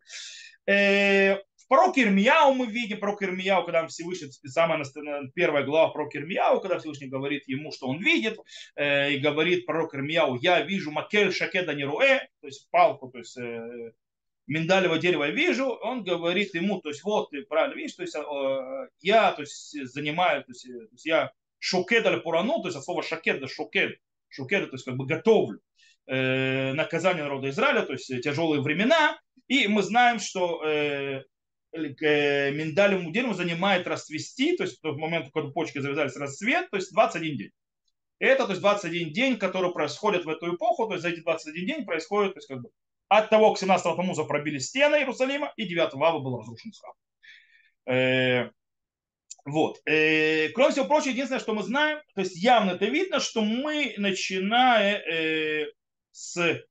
В 1.66 1.68
пророке 1.68 2.02
Ирмияу 2.02 2.54
мы 2.54 2.66
видим, 2.66 3.00
пророк 3.00 3.22
Ирмияу, 3.22 3.64
когда 3.64 3.86
Всевышний, 3.88 4.30
самая 4.48 4.84
первая 5.34 5.64
глава 5.64 5.88
про 5.88 6.08
Ирмияу, 6.12 6.60
когда 6.60 6.78
Всевышний 6.78 7.08
говорит 7.08 7.48
ему, 7.48 7.72
что 7.72 7.88
он 7.88 8.00
видит, 8.00 8.38
и 8.78 9.18
говорит 9.20 9.66
пророк 9.66 9.94
Ирмияу, 9.94 10.36
я 10.36 10.60
вижу 10.62 10.92
макель 10.92 11.32
шакеда 11.32 11.74
неруэ, 11.74 12.20
то 12.40 12.46
есть 12.46 12.68
палку, 12.70 13.10
то 13.10 13.18
есть 13.18 13.36
миндалевое 14.46 14.98
дерево 14.98 15.24
я 15.24 15.30
вижу, 15.30 15.66
он 15.66 16.04
говорит 16.04 16.54
ему, 16.54 16.80
то 16.80 16.88
есть 16.88 17.02
вот 17.04 17.30
ты 17.30 17.42
правильно 17.42 17.74
видишь, 17.74 17.94
то 17.94 18.02
есть 18.02 18.14
э, 18.14 18.88
я 19.00 19.32
то 19.32 19.42
есть, 19.42 19.76
занимаю, 19.92 20.44
то 20.44 20.52
есть, 20.52 20.66
э, 20.66 20.72
то 20.72 20.92
есть 20.92 21.06
я 21.06 21.32
шокед 21.58 22.06
аль 22.06 22.20
пурану, 22.20 22.60
то 22.62 22.68
есть 22.68 22.76
от 22.76 22.84
слова 22.84 23.02
шокед 23.02 23.40
до 23.40 23.48
шокед, 23.48 23.98
то 24.38 24.72
есть 24.72 24.84
как 24.84 24.96
бы 24.96 25.06
готовлю 25.06 25.60
э, 26.06 26.72
наказание 26.74 27.24
народа 27.24 27.50
Израиля, 27.50 27.82
то 27.82 27.92
есть 27.92 28.06
тяжелые 28.22 28.62
времена, 28.62 29.18
и 29.48 29.66
мы 29.68 29.82
знаем, 29.82 30.18
что 30.18 30.62
э, 30.64 30.68
э, 30.68 31.24
миндалевому 31.76 33.12
дереву 33.12 33.34
занимает 33.34 33.86
расцвести, 33.86 34.56
то 34.56 34.64
есть 34.64 34.78
в 34.82 34.96
момент, 34.96 35.30
когда 35.32 35.50
почки 35.50 35.78
завязались 35.78 36.16
расцвет, 36.16 36.70
то 36.70 36.76
есть 36.76 36.92
21 36.92 37.36
день. 37.36 37.50
Это, 38.18 38.44
то 38.44 38.50
есть 38.50 38.62
21 38.62 39.12
день, 39.12 39.38
который 39.38 39.72
происходит 39.72 40.24
в 40.24 40.28
эту 40.28 40.54
эпоху, 40.54 40.86
то 40.86 40.94
есть 40.94 41.02
за 41.02 41.10
эти 41.10 41.20
21 41.20 41.66
день 41.66 41.84
происходит, 41.84 42.34
то 42.34 42.38
есть 42.38 42.48
как 42.48 42.62
бы 42.62 42.70
от 43.08 43.30
того, 43.30 43.52
к 43.52 43.58
17 43.58 43.96
Тамуза 43.96 44.24
пробили 44.24 44.58
стены 44.58 44.96
Иерусалима, 44.96 45.52
и 45.56 45.66
9 45.66 45.94
Ава 45.94 46.18
был 46.18 46.38
разрушен 46.38 46.72
храм. 46.72 46.94
Э, 47.86 48.50
вот. 49.44 49.80
Э, 49.86 50.48
кроме 50.50 50.72
всего 50.72 50.86
прочего, 50.86 51.10
единственное, 51.10 51.40
что 51.40 51.54
мы 51.54 51.62
знаем, 51.62 52.00
то 52.14 52.20
есть 52.20 52.36
явно 52.36 52.72
это 52.72 52.86
видно, 52.86 53.20
что 53.20 53.42
мы, 53.42 53.94
начиная 53.96 54.98
э, 54.98 55.66
с 56.10 56.64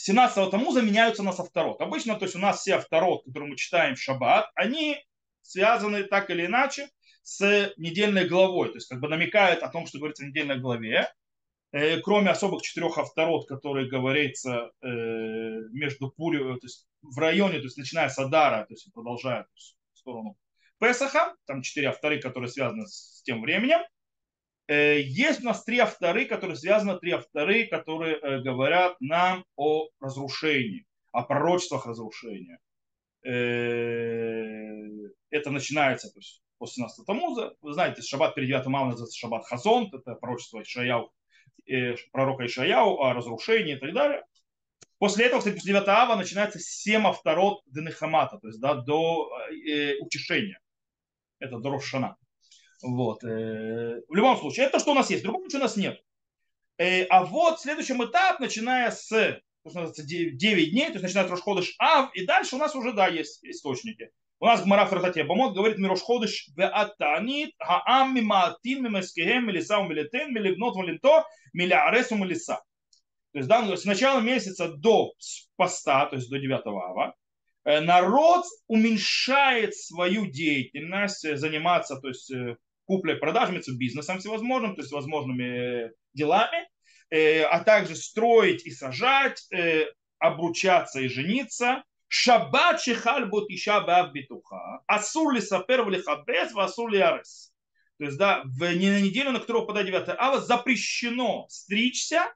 17 0.00 0.50
Тамуза, 0.52 0.80
меняются 0.80 1.24
на 1.24 1.32
второт. 1.32 1.80
Обычно, 1.80 2.14
то 2.14 2.24
есть 2.24 2.36
у 2.36 2.38
нас 2.38 2.60
все 2.60 2.78
второт, 2.78 3.24
которые 3.24 3.50
мы 3.50 3.56
читаем 3.56 3.96
в 3.96 4.00
Шаббат, 4.00 4.48
они 4.54 4.96
связаны 5.42 6.04
так 6.04 6.30
или 6.30 6.46
иначе 6.46 6.88
с 7.24 7.72
недельной 7.76 8.28
главой, 8.28 8.68
то 8.68 8.76
есть 8.76 8.88
как 8.88 9.00
бы 9.00 9.08
намекают 9.08 9.64
о 9.64 9.68
том, 9.68 9.86
что 9.86 9.98
говорится 9.98 10.22
в 10.22 10.28
недельной 10.28 10.60
главе. 10.60 11.12
Э, 11.72 11.98
кроме 12.00 12.30
особых 12.30 12.62
четырех 12.62 12.96
авторот, 12.96 13.48
которые 13.48 13.88
говорится 13.88 14.70
э, 14.80 14.86
между 15.72 16.12
Пурю, 16.12 16.54
то 16.58 16.66
есть 16.66 16.86
в 17.02 17.18
районе, 17.18 17.58
то 17.58 17.64
есть 17.64 17.76
начиная 17.76 18.08
с 18.08 18.18
Адара, 18.18 18.66
то 18.66 18.74
есть 18.74 18.92
продолжая 18.94 19.42
то 19.42 19.50
есть, 19.56 19.76
в 19.94 19.98
сторону 19.98 20.38
Песаха, 20.78 21.34
там 21.44 21.62
четыре 21.62 21.88
авторы, 21.88 22.20
которые 22.20 22.48
связаны 22.48 22.86
с 22.86 23.20
тем 23.24 23.42
временем. 23.42 23.80
Э, 24.68 25.00
есть 25.00 25.40
у 25.40 25.46
нас 25.46 25.64
три 25.64 25.78
авторы, 25.78 26.26
которые 26.26 26.56
связаны, 26.56 26.96
три 26.98 27.10
авторы, 27.10 27.66
которые 27.66 28.40
говорят 28.42 28.94
нам 29.00 29.44
о 29.56 29.88
разрушении, 30.00 30.86
о 31.10 31.24
пророчествах 31.24 31.86
разрушения. 31.86 32.60
Это 33.22 33.32
начинается 35.50 36.12
то 36.12 36.20
есть, 36.20 36.40
после 36.58 36.82
17 36.82 37.04
Тамуза. 37.04 37.56
Вы 37.60 37.72
знаете, 37.72 38.02
шаббат 38.02 38.36
перед 38.36 38.46
9 38.48 38.66
Мава 38.66 38.90
называется 38.90 39.18
шаббат 39.18 39.44
Хазон, 39.44 39.90
это 39.92 40.14
пророчество 40.14 40.62
Ишаяу 40.62 41.10
Э, 41.68 41.96
пророка 42.12 42.46
Ишаяу 42.46 43.02
о 43.02 43.12
разрушении 43.12 43.76
и 43.76 43.78
так 43.78 43.92
далее. 43.92 44.24
После 44.98 45.26
этого, 45.26 45.40
кстати, 45.40 45.56
после 45.56 45.74
9 45.74 45.88
ава 45.88 46.16
начинается 46.16 46.58
7 46.58 47.06
авторот 47.06 47.60
Денехамата, 47.66 48.38
то 48.38 48.48
есть 48.48 48.58
да, 48.58 48.74
до 48.74 49.30
э, 49.50 49.96
утешения. 49.98 50.58
Это 51.38 51.58
до 51.58 51.70
Рошана. 51.70 52.16
Вот. 52.82 53.24
Э, 53.24 54.02
в 54.08 54.14
любом 54.14 54.36
случае, 54.36 54.66
это 54.66 54.74
то, 54.74 54.78
что 54.80 54.92
у 54.92 54.94
нас 54.94 55.10
есть. 55.10 55.22
Другого 55.22 55.44
ничего 55.44 55.60
у 55.60 55.62
нас 55.62 55.76
нет. 55.76 56.00
Э, 56.78 57.04
а 57.04 57.24
вот 57.24 57.60
следующий 57.60 57.94
этап, 57.94 58.40
начиная 58.40 58.90
с 58.90 59.40
9 59.64 60.70
дней, 60.70 60.86
то 60.86 60.92
есть 60.92 61.02
начинает 61.02 61.30
Рошходыш 61.30 61.74
Ав, 61.78 62.14
и 62.14 62.24
дальше 62.24 62.56
у 62.56 62.58
нас 62.58 62.74
уже, 62.74 62.92
да, 62.92 63.08
есть 63.08 63.44
источники. 63.44 64.10
У 64.40 64.46
нас 64.46 64.62
Гмара 64.62 64.86
Фратате 64.86 65.24
Бамот 65.24 65.54
говорит 65.54 65.78
Мирош 65.78 66.00
Ходыш 66.00 66.48
Веатанит 66.56 67.50
Хаам 67.58 68.14
Мимаатин 68.14 68.84
Мимескехем 68.84 69.48
Милисау 69.48 69.88
Милитен 69.88 70.32
Миливнот 70.32 70.76
Валинто 70.76 71.24
Миляресу 71.52 72.14
Милиса. 72.14 72.62
То 73.32 73.38
есть, 73.38 73.48
да, 73.48 73.76
с 73.76 73.84
начала 73.84 74.20
месяца 74.20 74.68
до 74.68 75.12
поста, 75.56 76.06
то 76.06 76.16
есть 76.16 76.30
до 76.30 76.38
9 76.38 76.66
ава, 76.66 77.16
э, 77.64 77.80
народ 77.80 78.44
уменьшает 78.68 79.74
свою 79.74 80.26
деятельность, 80.26 81.36
заниматься, 81.36 81.96
то 81.96 82.08
есть 82.08 82.32
э, 82.88 82.94
куплей, 82.94 83.16
продажами, 83.16 83.62
бизнесом 83.76 84.18
всевозможным, 84.18 84.74
то 84.74 84.82
есть 84.82 84.92
возможными 84.92 85.92
делами, 86.14 86.68
а 87.10 87.60
также 87.60 87.94
строить 87.96 88.66
и 88.66 88.70
сажать, 88.70 89.48
обручаться 90.18 91.00
и 91.00 91.08
жениться, 91.08 91.84
шаббат 92.08 92.80
шехаль 92.80 93.26
бот 93.26 93.50
иша 93.50 93.80
бав 93.80 94.12
битуха, 94.12 94.82
асур 94.86 95.34
ли 95.34 95.40
сапер 95.40 95.82
в 95.82 95.90
лихабес, 95.90 96.52
асур 96.56 96.90
ли 96.90 96.98
арес. 96.98 97.52
То 97.98 98.04
есть, 98.04 98.18
да, 98.18 98.42
в, 98.44 98.74
не 98.74 98.90
на 98.90 99.00
неделю, 99.00 99.32
на 99.32 99.40
которую 99.40 99.62
попадает 99.62 99.88
9 99.88 100.08
ава, 100.18 100.40
запрещено 100.40 101.46
стричься, 101.48 102.32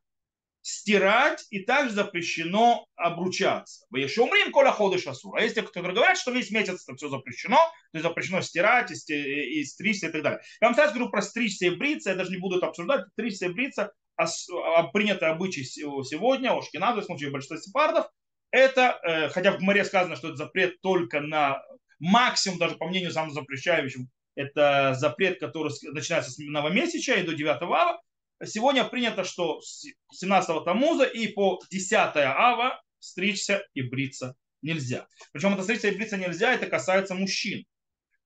стирать 0.62 1.45
и 1.50 1.64
также 1.64 1.95
запрещено 1.95 2.87
обручаться. 2.97 3.85
Вы 3.90 4.00
еще 4.00 4.23
умрим, 4.23 4.52
коля 4.52 4.71
ходишь 4.71 5.07
асур. 5.07 5.37
А 5.37 5.42
есть 5.42 5.57
те, 5.57 5.62
которые 5.62 5.95
говорят, 5.95 6.16
что 6.16 6.31
весь 6.31 6.50
месяц 6.50 6.85
это 6.87 6.97
все 6.97 7.09
запрещено, 7.09 7.57
то 7.57 7.99
есть 7.99 8.07
запрещено 8.07 8.40
стирать 8.40 8.90
и, 8.90 9.61
и, 9.61 9.64
стричься 9.64 10.09
и 10.09 10.12
так 10.12 10.23
далее. 10.23 10.40
Я 10.61 10.69
вам 10.69 10.75
сразу 10.75 10.95
говорю 10.95 11.11
про 11.11 11.21
стричься 11.21 11.66
и 11.66 11.71
бриться, 11.71 12.11
я 12.11 12.16
даже 12.16 12.31
не 12.31 12.38
буду 12.38 12.59
это 12.59 12.69
обсуждать. 12.69 13.07
Стричься 13.12 13.47
и 13.47 13.52
бриться 13.52 13.92
а, 14.16 14.85
принятый 14.92 15.28
обычай 15.28 15.64
сегодня, 15.64 16.52
у 16.52 16.62
Шкиназа, 16.62 17.00
в 17.00 17.04
случае 17.04 17.31
большинства 17.31 17.59
сепардов, 17.59 18.07
это, 18.52 19.00
э, 19.02 19.28
хотя 19.31 19.52
в 19.52 19.61
море 19.61 19.85
сказано, 19.85 20.14
что 20.14 20.28
это 20.28 20.37
запрет 20.37 20.81
только 20.83 21.21
на 21.21 21.62
максимум, 21.99 22.59
даже 22.59 22.76
по 22.76 22.87
мнению 22.87 23.11
самого 23.11 23.33
запрещающего, 23.33 24.04
это 24.35 24.95
запрет, 24.95 25.40
который 25.40 25.73
начинается 25.92 26.31
с 26.31 26.38
новомесяча 26.38 27.14
и 27.14 27.25
до 27.25 27.35
9 27.35 27.62
ава. 27.62 28.00
Сегодня 28.45 28.85
принято, 28.85 29.25
что 29.25 29.61
с 29.61 29.87
17 30.13 30.65
Тамуза 30.65 31.05
и 31.05 31.29
по 31.29 31.61
10 31.71 31.93
ава 32.17 32.83
стричься 32.99 33.65
и 33.75 33.83
бриться 33.83 34.35
нельзя. 34.63 35.07
Причем 35.33 35.55
это 35.55 35.63
стричься 35.63 35.89
и 35.89 35.97
бриться 35.97 36.17
нельзя, 36.17 36.53
это 36.53 36.67
касается 36.67 37.15
мужчин. 37.15 37.65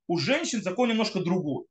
У 0.06 0.18
женщин 0.18 0.62
закон 0.62 0.88
немножко 0.88 1.20
другой. 1.20 1.66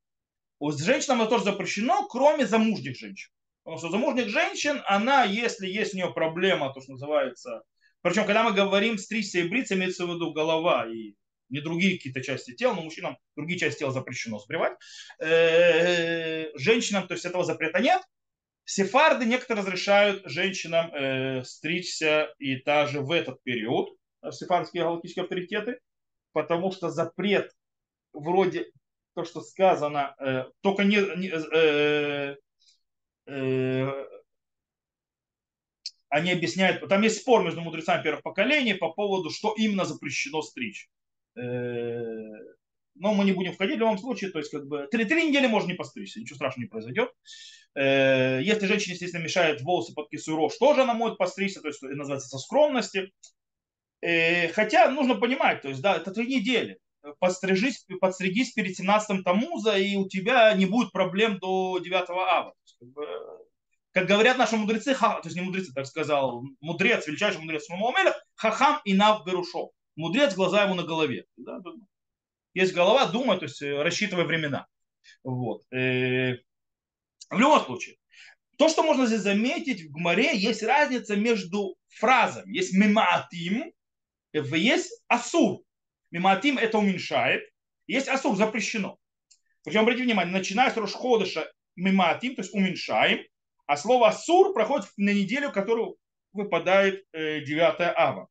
У 0.59 0.71
женщин 0.71 1.19
это 1.19 1.29
тоже 1.29 1.45
запрещено, 1.45 2.07
кроме 2.07 2.45
замужних 2.45 2.97
женщин. 2.97 3.29
Потому 3.63 3.79
что 3.79 3.89
замужних 3.89 4.29
женщин, 4.29 4.81
она, 4.85 5.23
если 5.23 5.67
есть 5.67 5.93
у 5.93 5.97
нее 5.97 6.13
проблема, 6.13 6.71
то, 6.73 6.81
что 6.81 6.91
называется, 6.91 7.63
причем, 8.01 8.25
когда 8.25 8.43
мы 8.43 8.53
говорим 8.53 8.99
стричься 8.99 9.39
и 9.39 9.47
бриться, 9.47 9.73
имеется 9.73 10.05
в 10.05 10.13
виду 10.13 10.31
голова 10.31 10.85
и 10.87 11.15
не 11.49 11.61
другие 11.61 11.97
какие-то 11.97 12.21
части 12.21 12.53
тела, 12.53 12.75
но 12.75 12.83
мужчинам 12.83 13.17
другие 13.35 13.59
части 13.59 13.79
тела 13.79 13.91
запрещено 13.91 14.37
сбривать. 14.37 14.73
Э, 15.19 16.55
женщинам, 16.55 17.07
то 17.07 17.15
есть 17.15 17.25
этого 17.25 17.43
запрета 17.43 17.79
нет. 17.79 18.01
Сефарды 18.65 19.25
некоторые 19.25 19.63
разрешают 19.63 20.23
женщинам 20.25 20.91
э, 20.93 21.43
стричься 21.43 22.33
и 22.39 22.61
даже 22.63 23.01
в 23.01 23.11
этот 23.11 23.41
период, 23.43 23.95
э, 24.21 24.31
сефардские 24.31 24.83
галактические 24.83 25.23
авторитеты, 25.23 25.79
потому 26.33 26.71
что 26.71 26.89
запрет 26.89 27.51
вроде 28.11 28.71
то, 29.13 29.23
что 29.23 29.41
сказано, 29.41 30.13
только 30.61 30.83
не, 30.83 30.97
не 31.15 31.29
они 36.15 36.31
объясняют, 36.31 36.87
там 36.87 37.01
есть 37.01 37.21
спор 37.21 37.43
между 37.43 37.61
мудрецами 37.61 38.01
первых 38.01 38.23
поколений 38.23 38.73
по 38.73 38.91
поводу, 38.91 39.29
что 39.31 39.53
именно 39.57 39.83
запрещено 39.83 40.41
стричь. 40.41 40.89
Э, 41.35 41.41
но 42.95 43.13
мы 43.13 43.25
не 43.25 43.33
будем 43.33 43.53
входить 43.53 43.77
в 43.77 43.79
любом 43.79 43.97
случае, 43.97 44.31
то 44.31 44.39
есть 44.39 44.51
как 44.51 44.65
бы 44.67 44.87
три, 44.89 45.05
три 45.05 45.27
недели 45.27 45.47
можно 45.47 45.69
не 45.69 45.75
постричься, 45.75 46.19
ничего 46.19 46.35
страшного 46.35 46.63
не 46.63 46.69
произойдет. 46.69 47.11
Э, 47.75 48.39
если 48.41 48.67
женщине, 48.67 48.93
естественно, 48.93 49.23
мешает 49.23 49.61
волосы 49.61 49.93
под 49.93 50.09
кисурож, 50.09 50.57
тоже 50.57 50.81
она 50.81 50.93
может 50.93 51.17
постричься, 51.17 51.61
то 51.61 51.67
есть 51.67 51.83
это 51.83 51.95
называется 51.95 52.29
со 52.29 52.39
скромности. 52.39 53.11
Э, 54.01 54.47
хотя 54.49 54.89
нужно 54.89 55.15
понимать, 55.15 55.61
то 55.61 55.69
есть 55.69 55.81
да, 55.81 55.97
это 55.97 56.11
три 56.11 56.27
недели. 56.27 56.79
Подстрижись, 57.19 57.85
подстригись 58.01 58.53
перед 58.53 58.75
17 58.75 59.23
Тамуза, 59.23 59.77
и 59.77 59.95
у 59.95 60.07
тебя 60.07 60.53
не 60.53 60.65
будет 60.65 60.91
проблем 60.91 61.37
до 61.37 61.77
9 61.79 62.09
ава. 62.09 62.53
Как 63.91 64.07
говорят 64.07 64.37
наши 64.37 64.57
мудрецы, 64.57 64.93
ха, 64.93 65.21
то 65.21 65.27
есть 65.27 65.37
не 65.37 65.41
мудрецы, 65.41 65.71
так 65.73 65.85
сказал, 65.85 66.43
мудрец, 66.59 67.07
величайший 67.07 67.39
мудрец 67.39 67.69
Муамеля, 67.69 68.15
хахам 68.35 68.81
и 68.83 68.93
нав 68.93 69.25
берушо. 69.25 69.71
Мудрец, 69.95 70.35
глаза 70.35 70.63
ему 70.63 70.73
на 70.73 70.83
голове. 70.83 71.25
Да? 71.37 71.61
Есть 72.55 72.73
голова, 72.73 73.05
думает, 73.05 73.41
то 73.41 73.45
есть 73.45 73.61
э, 73.61 73.83
рассчитывая 73.83 74.23
времена. 74.23 74.65
Вот. 75.23 75.61
Э, 75.71 76.37
в 77.29 77.37
любом 77.37 77.59
случае, 77.65 77.97
то, 78.57 78.69
что 78.69 78.81
можно 78.81 79.05
здесь 79.05 79.19
заметить, 79.19 79.83
в 79.83 79.91
Гмаре 79.91 80.35
есть 80.37 80.63
разница 80.63 81.17
между 81.17 81.75
фразами. 81.89 82.55
Есть 82.55 82.73
мематим, 82.73 83.73
есть 84.31 85.03
асур. 85.09 85.61
Мематим 86.11 86.57
это 86.57 86.77
уменьшает, 86.77 87.43
есть 87.87 88.07
асур, 88.07 88.37
запрещено. 88.37 88.97
Причем, 89.65 89.81
обратите 89.81 90.05
внимание, 90.05 90.33
начиная 90.33 90.71
с 90.71 90.77
Рошходыша 90.77 91.51
мематим, 91.75 92.35
то 92.35 92.41
есть 92.41 92.53
уменьшаем, 92.53 93.25
а 93.65 93.75
слово 93.75 94.09
асур 94.09 94.53
проходит 94.53 94.87
на 94.95 95.09
неделю, 95.09 95.51
которую 95.51 95.97
выпадает 96.31 97.03
9 97.11 97.47
э, 97.49 97.93
ава. 97.97 98.29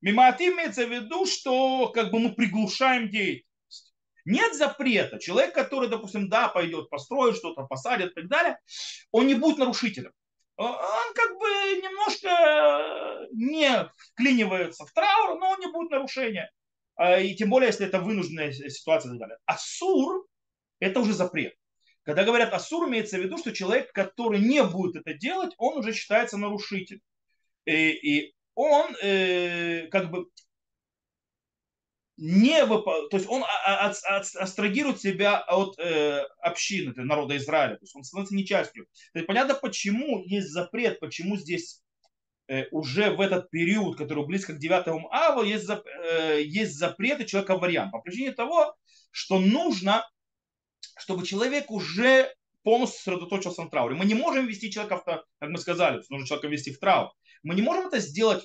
Миматим 0.00 0.52
имеется 0.52 0.86
в 0.86 0.92
виду, 0.92 1.26
что 1.26 1.88
как 1.88 2.12
бы 2.12 2.20
мы 2.20 2.34
приглушаем 2.34 3.10
деятельность. 3.10 3.47
Нет 4.28 4.54
запрета. 4.54 5.18
Человек, 5.18 5.54
который, 5.54 5.88
допустим, 5.88 6.28
да, 6.28 6.48
пойдет, 6.48 6.90
построит 6.90 7.36
что-то, 7.36 7.62
посадит 7.62 8.10
и 8.10 8.14
так 8.14 8.28
далее, 8.28 8.58
он 9.10 9.26
не 9.26 9.34
будет 9.34 9.56
нарушителем. 9.56 10.12
Он 10.56 11.14
как 11.14 11.38
бы 11.38 11.46
немножко 11.82 13.26
не 13.32 13.88
вклинивается 13.96 14.84
в 14.84 14.92
траур, 14.92 15.38
но 15.38 15.50
он 15.52 15.60
не 15.60 15.72
будет 15.72 15.90
нарушения. 15.90 16.50
А, 16.96 17.18
и 17.18 17.34
тем 17.36 17.48
более, 17.48 17.68
если 17.68 17.86
это 17.86 18.00
вынужденная 18.00 18.52
ситуация 18.52 19.08
и 19.08 19.12
так 19.12 19.20
далее. 19.20 19.38
Асур– 19.46 20.26
это 20.78 21.00
уже 21.00 21.14
запрет. 21.14 21.54
Когда 22.02 22.24
говорят 22.24 22.52
асур, 22.52 22.86
имеется 22.86 23.16
в 23.16 23.20
виду, 23.20 23.38
что 23.38 23.52
человек, 23.52 23.92
который 23.92 24.40
не 24.40 24.62
будет 24.62 24.96
это 24.96 25.14
делать, 25.14 25.54
он 25.56 25.78
уже 25.78 25.94
считается 25.94 26.36
нарушителем. 26.36 27.00
И, 27.64 27.72
и 27.72 28.34
он 28.54 28.94
э, 29.00 29.86
как 29.86 30.10
бы 30.10 30.26
не 32.18 32.64
вып... 32.64 32.84
то 32.84 33.16
есть 33.16 33.28
он 33.28 33.44
абстрагирует 34.40 35.00
себя 35.00 35.38
от 35.38 35.78
э, 35.78 36.24
общины, 36.40 36.92
народа 36.96 37.36
Израиля, 37.36 37.76
то 37.76 37.84
есть 37.84 37.94
он 37.94 38.02
становится 38.02 38.34
не 38.34 38.44
частью. 38.44 38.86
То 39.12 39.20
есть 39.20 39.26
понятно, 39.26 39.54
почему 39.54 40.24
есть 40.24 40.48
запрет, 40.48 40.98
почему 40.98 41.36
здесь 41.36 41.80
э, 42.48 42.66
уже 42.72 43.12
в 43.12 43.20
этот 43.20 43.50
период, 43.50 43.96
который 43.96 44.26
близко 44.26 44.54
к 44.54 44.58
9 44.58 44.88
ава, 45.12 45.42
есть, 45.44 45.64
зап... 45.64 45.86
э, 45.86 46.42
есть 46.42 46.76
запреты 46.76 47.24
человека 47.24 47.56
вариант. 47.56 47.92
По 47.92 48.00
причине 48.00 48.32
того, 48.32 48.74
что 49.12 49.38
нужно, 49.38 50.04
чтобы 50.96 51.24
человек 51.24 51.70
уже 51.70 52.34
полностью 52.64 52.98
сосредоточился 52.98 53.62
на 53.62 53.70
трауре. 53.70 53.94
Мы 53.94 54.06
не 54.06 54.14
можем 54.14 54.46
ввести 54.46 54.72
человека 54.72 54.96
в, 54.96 55.04
как 55.04 55.24
мы 55.50 55.58
сказали, 55.58 56.02
нужно 56.10 56.26
человека 56.26 56.48
ввести 56.48 56.72
в 56.72 56.80
траур. 56.80 57.12
Мы 57.44 57.54
не 57.54 57.62
можем 57.62 57.86
это 57.86 58.00
сделать 58.00 58.44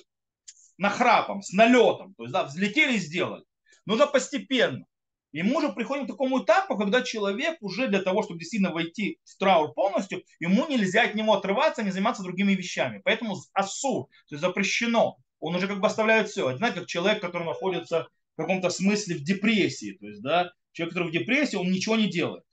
нахрапом, 0.78 1.42
с 1.42 1.52
налетом. 1.52 2.14
То 2.14 2.22
есть, 2.22 2.32
да, 2.32 2.44
взлетели 2.44 2.94
и 2.94 2.98
сделали. 2.98 3.42
Нужно 3.86 4.06
постепенно. 4.06 4.86
И 5.32 5.42
мы 5.42 5.56
уже 5.56 5.72
приходим 5.72 6.04
к 6.04 6.10
такому 6.10 6.44
этапу, 6.44 6.78
когда 6.78 7.02
человек 7.02 7.56
уже 7.60 7.88
для 7.88 8.00
того, 8.00 8.22
чтобы 8.22 8.38
действительно 8.38 8.72
войти 8.72 9.18
в 9.24 9.36
траур 9.36 9.74
полностью, 9.74 10.22
ему 10.38 10.66
нельзя 10.68 11.02
от 11.02 11.16
него 11.16 11.34
отрываться, 11.34 11.82
не 11.82 11.90
заниматься 11.90 12.22
другими 12.22 12.52
вещами. 12.52 13.00
Поэтому 13.04 13.36
асур, 13.52 14.06
то 14.28 14.34
есть 14.34 14.42
запрещено. 14.42 15.16
Он 15.40 15.56
уже 15.56 15.66
как 15.66 15.80
бы 15.80 15.88
оставляет 15.88 16.28
все. 16.28 16.48
Это 16.48 16.58
знаете, 16.58 16.80
как 16.80 16.88
человек, 16.88 17.20
который 17.20 17.46
находится 17.46 18.06
в 18.36 18.40
каком-то 18.40 18.70
смысле 18.70 19.16
в 19.16 19.24
депрессии. 19.24 19.96
То 19.98 20.06
есть, 20.06 20.22
да, 20.22 20.52
человек, 20.70 20.94
который 20.94 21.08
в 21.08 21.12
депрессии, 21.12 21.56
он 21.56 21.70
ничего 21.70 21.96
не 21.96 22.08
делает. 22.08 22.44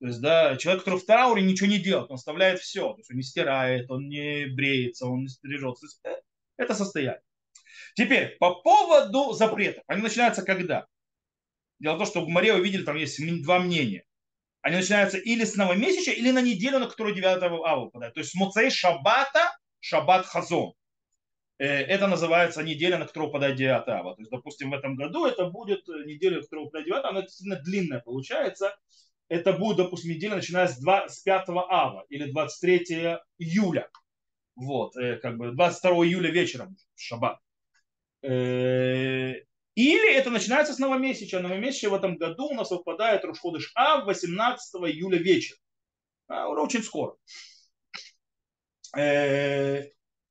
То 0.00 0.08
есть, 0.08 0.20
да, 0.20 0.56
человек, 0.56 0.82
который 0.82 0.98
в 0.98 1.06
трауре, 1.06 1.42
ничего 1.42 1.68
не 1.68 1.78
делает, 1.78 2.10
он 2.10 2.16
оставляет 2.16 2.58
все. 2.58 2.94
То 2.94 2.98
есть, 2.98 3.10
он 3.12 3.16
не 3.16 3.22
стирает, 3.22 3.88
он 3.90 4.08
не 4.08 4.46
бреется, 4.46 5.06
он 5.06 5.20
не 5.22 5.28
стрижется. 5.28 5.86
Э, 6.04 6.16
это 6.56 6.74
состояние. 6.74 7.22
Теперь, 7.94 8.36
по 8.38 8.54
поводу 8.62 9.32
запретов. 9.32 9.82
Они 9.86 10.02
начинаются 10.02 10.42
когда? 10.42 10.86
Дело 11.78 11.94
в 11.94 11.98
том, 11.98 12.06
что 12.06 12.24
в 12.24 12.28
Море 12.28 12.54
увидели, 12.54 12.84
там 12.84 12.96
есть 12.96 13.20
два 13.42 13.58
мнения. 13.58 14.04
Они 14.62 14.76
начинаются 14.76 15.18
или 15.18 15.44
с 15.44 15.56
новомесяча, 15.56 16.10
или 16.12 16.30
на 16.30 16.40
неделю, 16.40 16.78
на 16.78 16.88
которую 16.88 17.14
9 17.14 17.42
ава 17.42 17.84
выпадает. 17.84 18.14
То 18.14 18.20
есть 18.20 18.34
Муцей 18.34 18.70
Шабата, 18.70 19.54
Шабат 19.80 20.24
Хазон. 20.24 20.72
Э, 21.58 21.66
это 21.66 22.06
называется 22.06 22.62
неделя, 22.62 22.96
на 22.96 23.06
которую 23.06 23.28
выпадает 23.28 23.56
9 23.56 23.88
ава. 23.88 24.14
То 24.14 24.22
есть, 24.22 24.30
допустим, 24.30 24.70
в 24.70 24.74
этом 24.74 24.96
году 24.96 25.26
это 25.26 25.50
будет 25.50 25.86
неделя, 26.06 26.36
на 26.36 26.42
которую 26.42 26.64
выпадает 26.64 26.86
9 26.86 27.04
она 27.04 27.20
действительно 27.20 27.60
длинная 27.60 28.00
получается. 28.00 28.74
Это 29.28 29.52
будет, 29.52 29.76
допустим, 29.76 30.12
неделя, 30.12 30.36
начиная 30.36 30.66
с, 30.66 30.78
2, 30.78 31.08
с 31.08 31.18
5 31.20 31.48
ава 31.48 32.06
или 32.08 32.30
23 32.30 33.18
июля. 33.38 33.90
Вот, 34.56 34.96
э, 34.96 35.16
как 35.16 35.36
бы 35.36 35.52
22 35.52 36.06
июля 36.06 36.30
вечером, 36.30 36.76
шаббат. 36.94 37.38
Э, 38.24 39.34
или 39.74 40.14
это 40.14 40.30
начинается 40.30 40.72
с 40.72 40.78
новомесяча. 40.78 41.40
Новомесяча 41.40 41.90
в 41.90 41.94
этом 41.94 42.16
году 42.16 42.48
у 42.48 42.54
нас 42.54 42.70
выпадает 42.70 43.24
Рушходыш 43.24 43.72
А 43.74 44.04
18 44.04 44.74
июля 44.82 45.18
вечер. 45.18 45.56
А, 46.28 46.48
очень 46.48 46.82
скоро. 46.82 47.16
Э, 48.96 49.82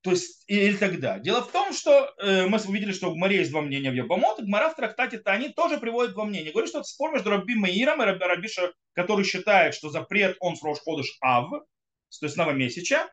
то 0.01 0.11
есть, 0.11 0.43
или 0.47 0.75
тогда. 0.75 1.19
Дело 1.19 1.43
в 1.43 1.51
том, 1.51 1.71
что 1.71 2.13
э, 2.17 2.47
мы 2.47 2.59
увидели, 2.67 2.93
что 2.93 3.11
в 3.11 3.13
Гмаре 3.13 3.37
есть 3.37 3.51
два 3.51 3.61
мнения 3.61 3.91
в 3.91 3.95
Ябамот, 3.95 4.39
и 4.39 4.43
Гмара 4.43 4.69
в 4.69 4.75
трактате 4.75 5.21
они 5.25 5.49
тоже 5.49 5.77
приводят 5.77 6.13
два 6.13 6.25
мнения. 6.25 6.51
Говорят, 6.51 6.69
что 6.69 6.79
это 6.79 6.87
спор 6.87 7.13
между 7.13 7.29
Раби 7.29 7.55
Маиром 7.55 8.01
и 8.01 8.05
Раби 8.05 8.25
Рабиша, 8.25 8.73
который 8.93 9.23
считает, 9.23 9.75
что 9.75 9.89
запрет 9.89 10.35
он 10.39 10.55
с 10.55 10.63
Рошходыш 10.63 11.17
Ав, 11.21 11.49
то 11.51 12.25
есть 12.25 12.37
новомесяча, 12.37 13.07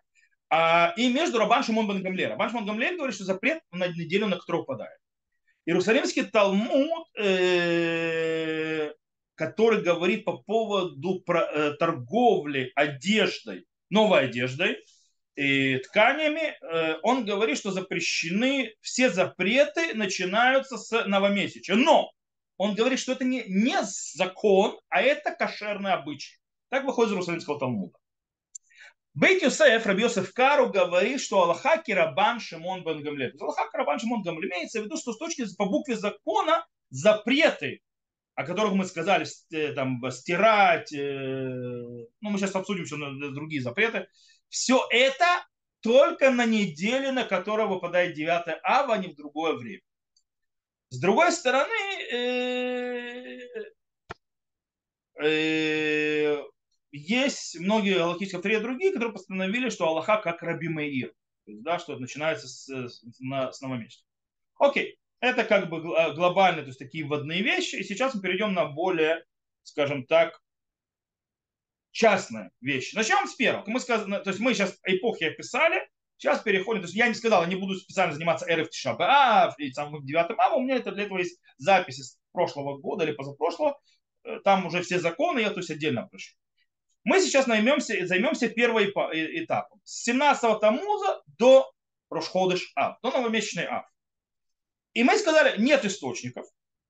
а, 0.50 0.92
и 0.96 1.12
между 1.12 1.38
Рабан 1.38 1.62
Шимон 1.62 1.86
бен 1.88 2.02
Гамлер. 2.02 2.30
Рабан 2.30 2.50
Шимон 2.50 2.66
Гамлер 2.66 2.96
говорит, 2.96 3.14
что 3.14 3.24
запрет 3.24 3.60
на 3.70 3.86
неделю, 3.86 4.26
на 4.26 4.36
которую 4.36 4.64
попадает. 4.64 4.98
Иерусалимский 5.64 6.24
Талмуд, 6.24 7.06
э, 7.16 8.92
который 9.36 9.82
говорит 9.82 10.24
по 10.24 10.38
поводу 10.38 11.22
э, 11.28 11.74
торговли 11.78 12.72
одеждой, 12.74 13.66
новой 13.90 14.24
одеждой, 14.24 14.78
и 15.36 15.78
тканями, 15.78 16.56
э, 16.60 16.96
он 17.04 17.24
говорит, 17.24 17.56
что 17.56 17.70
запрещены, 17.70 18.74
все 18.80 19.10
запреты 19.10 19.94
начинаются 19.94 20.76
с 20.76 21.06
новомесяча. 21.06 21.76
Но 21.76 22.10
он 22.56 22.74
говорит, 22.74 22.98
что 22.98 23.12
это 23.12 23.24
не, 23.24 23.44
не 23.46 23.78
закон, 23.82 24.78
а 24.88 25.00
это 25.00 25.30
кошерный 25.30 25.92
обычай. 25.92 26.38
Так 26.68 26.84
выходит 26.84 27.10
из 27.10 27.14
Иерусалимского 27.14 27.60
Талмуда. 27.60 27.99
Бейт 29.14 29.42
Юсеф, 29.42 29.86
Раби 29.86 30.02
Йосеф 30.02 30.32
Кару 30.32 30.70
говорит, 30.70 31.20
что 31.20 31.42
Аллаха 31.42 31.78
Кирабан 31.78 32.38
Шимон 32.38 32.84
Бен 32.84 33.02
Гамлель. 33.02 33.36
Аллаха 33.40 33.68
Кирабан 33.70 33.98
Шимон 33.98 34.22
Гамлель 34.22 34.50
имеется 34.50 34.80
в 34.80 34.84
виду, 34.84 34.96
что 34.96 35.12
с 35.12 35.18
точки 35.18 35.44
по 35.56 35.66
букве 35.66 35.96
закона 35.96 36.64
запреты, 36.90 37.80
о 38.34 38.44
которых 38.44 38.72
мы 38.74 38.84
сказали, 38.84 39.26
э, 39.52 39.72
там, 39.72 40.00
стирать, 40.10 40.92
э, 40.92 40.98
ну, 42.20 42.30
мы 42.30 42.38
сейчас 42.38 42.54
обсудим 42.54 42.84
еще 42.84 42.96
другие 43.32 43.62
запреты, 43.62 44.06
все 44.48 44.86
это 44.90 45.44
только 45.80 46.30
на 46.30 46.46
неделе, 46.46 47.10
на 47.10 47.24
которую 47.24 47.68
выпадает 47.68 48.14
9 48.14 48.60
ава, 48.62 48.94
а 48.94 48.98
не 48.98 49.08
в 49.08 49.16
другое 49.16 49.54
время. 49.54 49.82
С 50.90 51.00
другой 51.00 51.32
стороны, 51.32 51.68
э, 55.18 56.42
есть 56.92 57.58
многие 57.58 57.96
галактические 57.96 58.38
авторитеты 58.38 58.64
другие, 58.64 58.92
которые 58.92 59.12
постановили, 59.12 59.70
что 59.70 59.86
Аллаха 59.86 60.18
как 60.18 60.42
Раби 60.42 60.68
Меир. 60.68 61.12
Да, 61.46 61.78
что 61.78 61.98
начинается 61.98 62.48
с, 62.48 62.68
с, 62.68 63.02
с 63.02 63.60
новомесяча. 63.60 64.02
Окей, 64.58 64.98
это 65.20 65.44
как 65.44 65.68
бы 65.68 65.80
глобальные, 65.80 66.62
то 66.62 66.68
есть 66.68 66.78
такие 66.78 67.04
вводные 67.04 67.42
вещи. 67.42 67.76
И 67.76 67.84
сейчас 67.84 68.14
мы 68.14 68.20
перейдем 68.20 68.54
на 68.54 68.66
более, 68.66 69.24
скажем 69.62 70.06
так, 70.06 70.40
частные 71.92 72.50
вещи. 72.60 72.94
Начнем 72.94 73.26
с 73.26 73.34
первого. 73.34 73.64
Мы 73.66 73.80
сказали, 73.80 74.22
то 74.22 74.30
есть 74.30 74.40
мы 74.40 74.54
сейчас 74.54 74.78
эпохи 74.84 75.24
описали, 75.24 75.88
сейчас 76.16 76.40
переходим. 76.40 76.82
То 76.82 76.86
есть 76.86 76.96
я 76.96 77.08
не 77.08 77.14
сказал, 77.14 77.42
я 77.42 77.48
не 77.48 77.56
буду 77.56 77.74
специально 77.74 78.14
заниматься 78.14 78.46
РФ 78.46 78.70
Тишаба 78.70 79.54
и 79.58 79.72
самым 79.72 80.04
9 80.04 80.30
ава. 80.38 80.54
У 80.54 80.62
меня 80.62 80.76
это 80.76 80.92
для 80.92 81.04
этого 81.04 81.18
есть 81.18 81.40
записи 81.58 82.02
с 82.02 82.18
прошлого 82.32 82.78
года 82.78 83.04
или 83.04 83.12
позапрошлого. 83.12 83.78
Э, 84.24 84.38
там 84.44 84.66
уже 84.66 84.82
все 84.82 84.98
законы, 84.98 85.40
я 85.40 85.50
то 85.50 85.58
есть 85.58 85.70
отдельно 85.70 86.06
прошу. 86.06 86.34
Мы 87.04 87.20
сейчас 87.20 87.46
наймемся, 87.46 88.06
займемся 88.06 88.48
первым 88.48 88.84
этапом. 88.84 89.80
С 89.84 90.02
17 90.04 90.60
Тамуза 90.60 91.22
до 91.38 91.70
Рошходыш 92.10 92.72
Ав, 92.76 92.98
до 93.02 93.10
новомесячный 93.10 93.64
Ав. 93.64 93.86
И 94.92 95.02
мы 95.04 95.16
сказали, 95.18 95.60
нет 95.60 95.84
источников, 95.84 96.46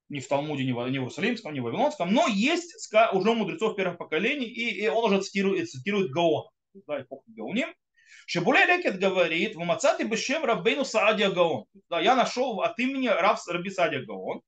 ни 0.09 0.21
в 0.21 0.27
Талмуде, 0.27 0.65
ни 0.65 0.73
в, 0.73 0.77
ни 0.89 0.99
в 0.99 1.03
Иерусалимском, 1.03 1.53
ни 1.53 1.61
в 1.61 1.65
Вавилонском, 1.65 2.13
но 2.13 2.27
есть 2.27 2.75
уже 3.13 3.35
мудрецов 3.35 3.77
первых 3.77 3.99
поколений, 3.99 4.47
и, 4.47 4.83
и 4.83 4.89
он 4.89 5.13
уже 5.13 5.23
цитирует, 5.23 5.71
цитирует 5.71 6.11
Гаона, 6.11 6.51
да, 6.87 7.03
эпоху 7.03 7.25
Гаоним. 7.29 7.73
Шебуле 8.27 8.65
Лекет 8.65 8.99
говорит, 8.99 9.55
в 9.55 9.61
Мацати 9.61 10.05
Бешем 10.05 10.45
Раббейну 10.45 10.85
Саадия 10.85 11.31
Гаон. 11.31 11.67
Да, 11.89 12.01
я 12.01 12.17
нашел 12.17 12.61
от 12.63 12.79
имени 12.79 13.09
Рав 13.09 13.41
Раби 13.47 13.71
Саадия 13.71 14.05
Гаон 14.05 14.41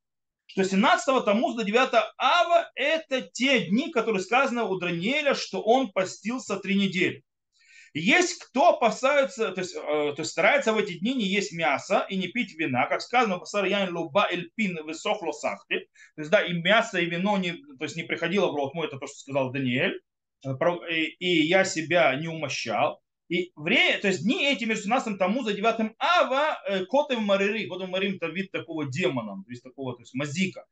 что 0.53 0.65
17 0.65 1.25
Тамуз 1.25 1.57
до 1.57 1.65
9 1.65 1.89
Ава 2.19 2.71
это 2.75 3.23
те 3.23 3.67
дни, 3.67 3.91
которые 3.91 4.23
сказано 4.23 4.65
у 4.65 4.79
Даниэля, 4.79 5.35
что 5.35 5.63
он 5.63 5.91
постился 5.91 6.57
три 6.57 6.75
недели. 6.75 7.25
Есть 7.95 8.43
кто 8.43 8.71
опасается, 8.71 9.53
то 9.53 9.61
есть, 9.61 9.75
э, 9.75 9.79
то 9.79 10.15
есть 10.19 10.31
старается 10.31 10.73
в 10.73 10.79
эти 10.79 10.99
дни 10.99 11.15
не 11.15 11.25
есть 11.25 11.53
мясо 11.53 12.07
и 12.09 12.17
не 12.17 12.29
пить 12.29 12.55
вина, 12.59 12.87
как 12.87 13.03
сказано, 13.03 13.39
пасар 13.39 13.65
ян 13.67 13.95
луба 13.95 14.29
эль 14.31 14.51
пин 14.55 14.79
высохло 14.85 15.33
сахти. 15.33 15.81
То 16.15 16.23
есть, 16.23 16.31
да, 16.31 16.43
и 16.43 16.53
мясо, 16.55 16.99
и 16.99 17.07
вино 17.07 17.37
не, 17.37 17.53
то 17.53 17.85
есть, 17.85 17.97
не 17.97 18.03
приходило 18.03 18.51
в 18.51 18.55
рот 18.55 18.75
мой, 18.75 18.87
это 18.87 18.99
то, 18.99 19.07
что 19.07 19.17
сказал 19.17 19.53
Даниэль. 19.53 20.01
Э, 20.45 20.53
и 20.91 21.47
я 21.47 21.65
себя 21.65 22.15
не 22.15 22.29
умощал. 22.29 23.02
И 23.33 23.51
время, 23.57 23.99
то 23.99 24.09
есть 24.09 24.25
дни 24.25 24.45
эти 24.45 24.65
между 24.65 24.85
17 24.85 25.17
тому 25.17 25.43
за 25.43 25.55
9 25.55 25.95
ава 25.99 26.61
э, 26.69 26.85
котов 26.85 27.19
марыри, 27.19 27.67
котов 27.67 27.89
марим 27.89 28.17
это 28.17 28.27
вид 28.27 28.51
такого 28.51 28.85
демона, 28.85 29.43
то 29.43 29.51
есть 29.51 29.63
такого, 29.63 29.95
то 29.95 30.03
есть 30.03 30.13
мазика. 30.13 30.67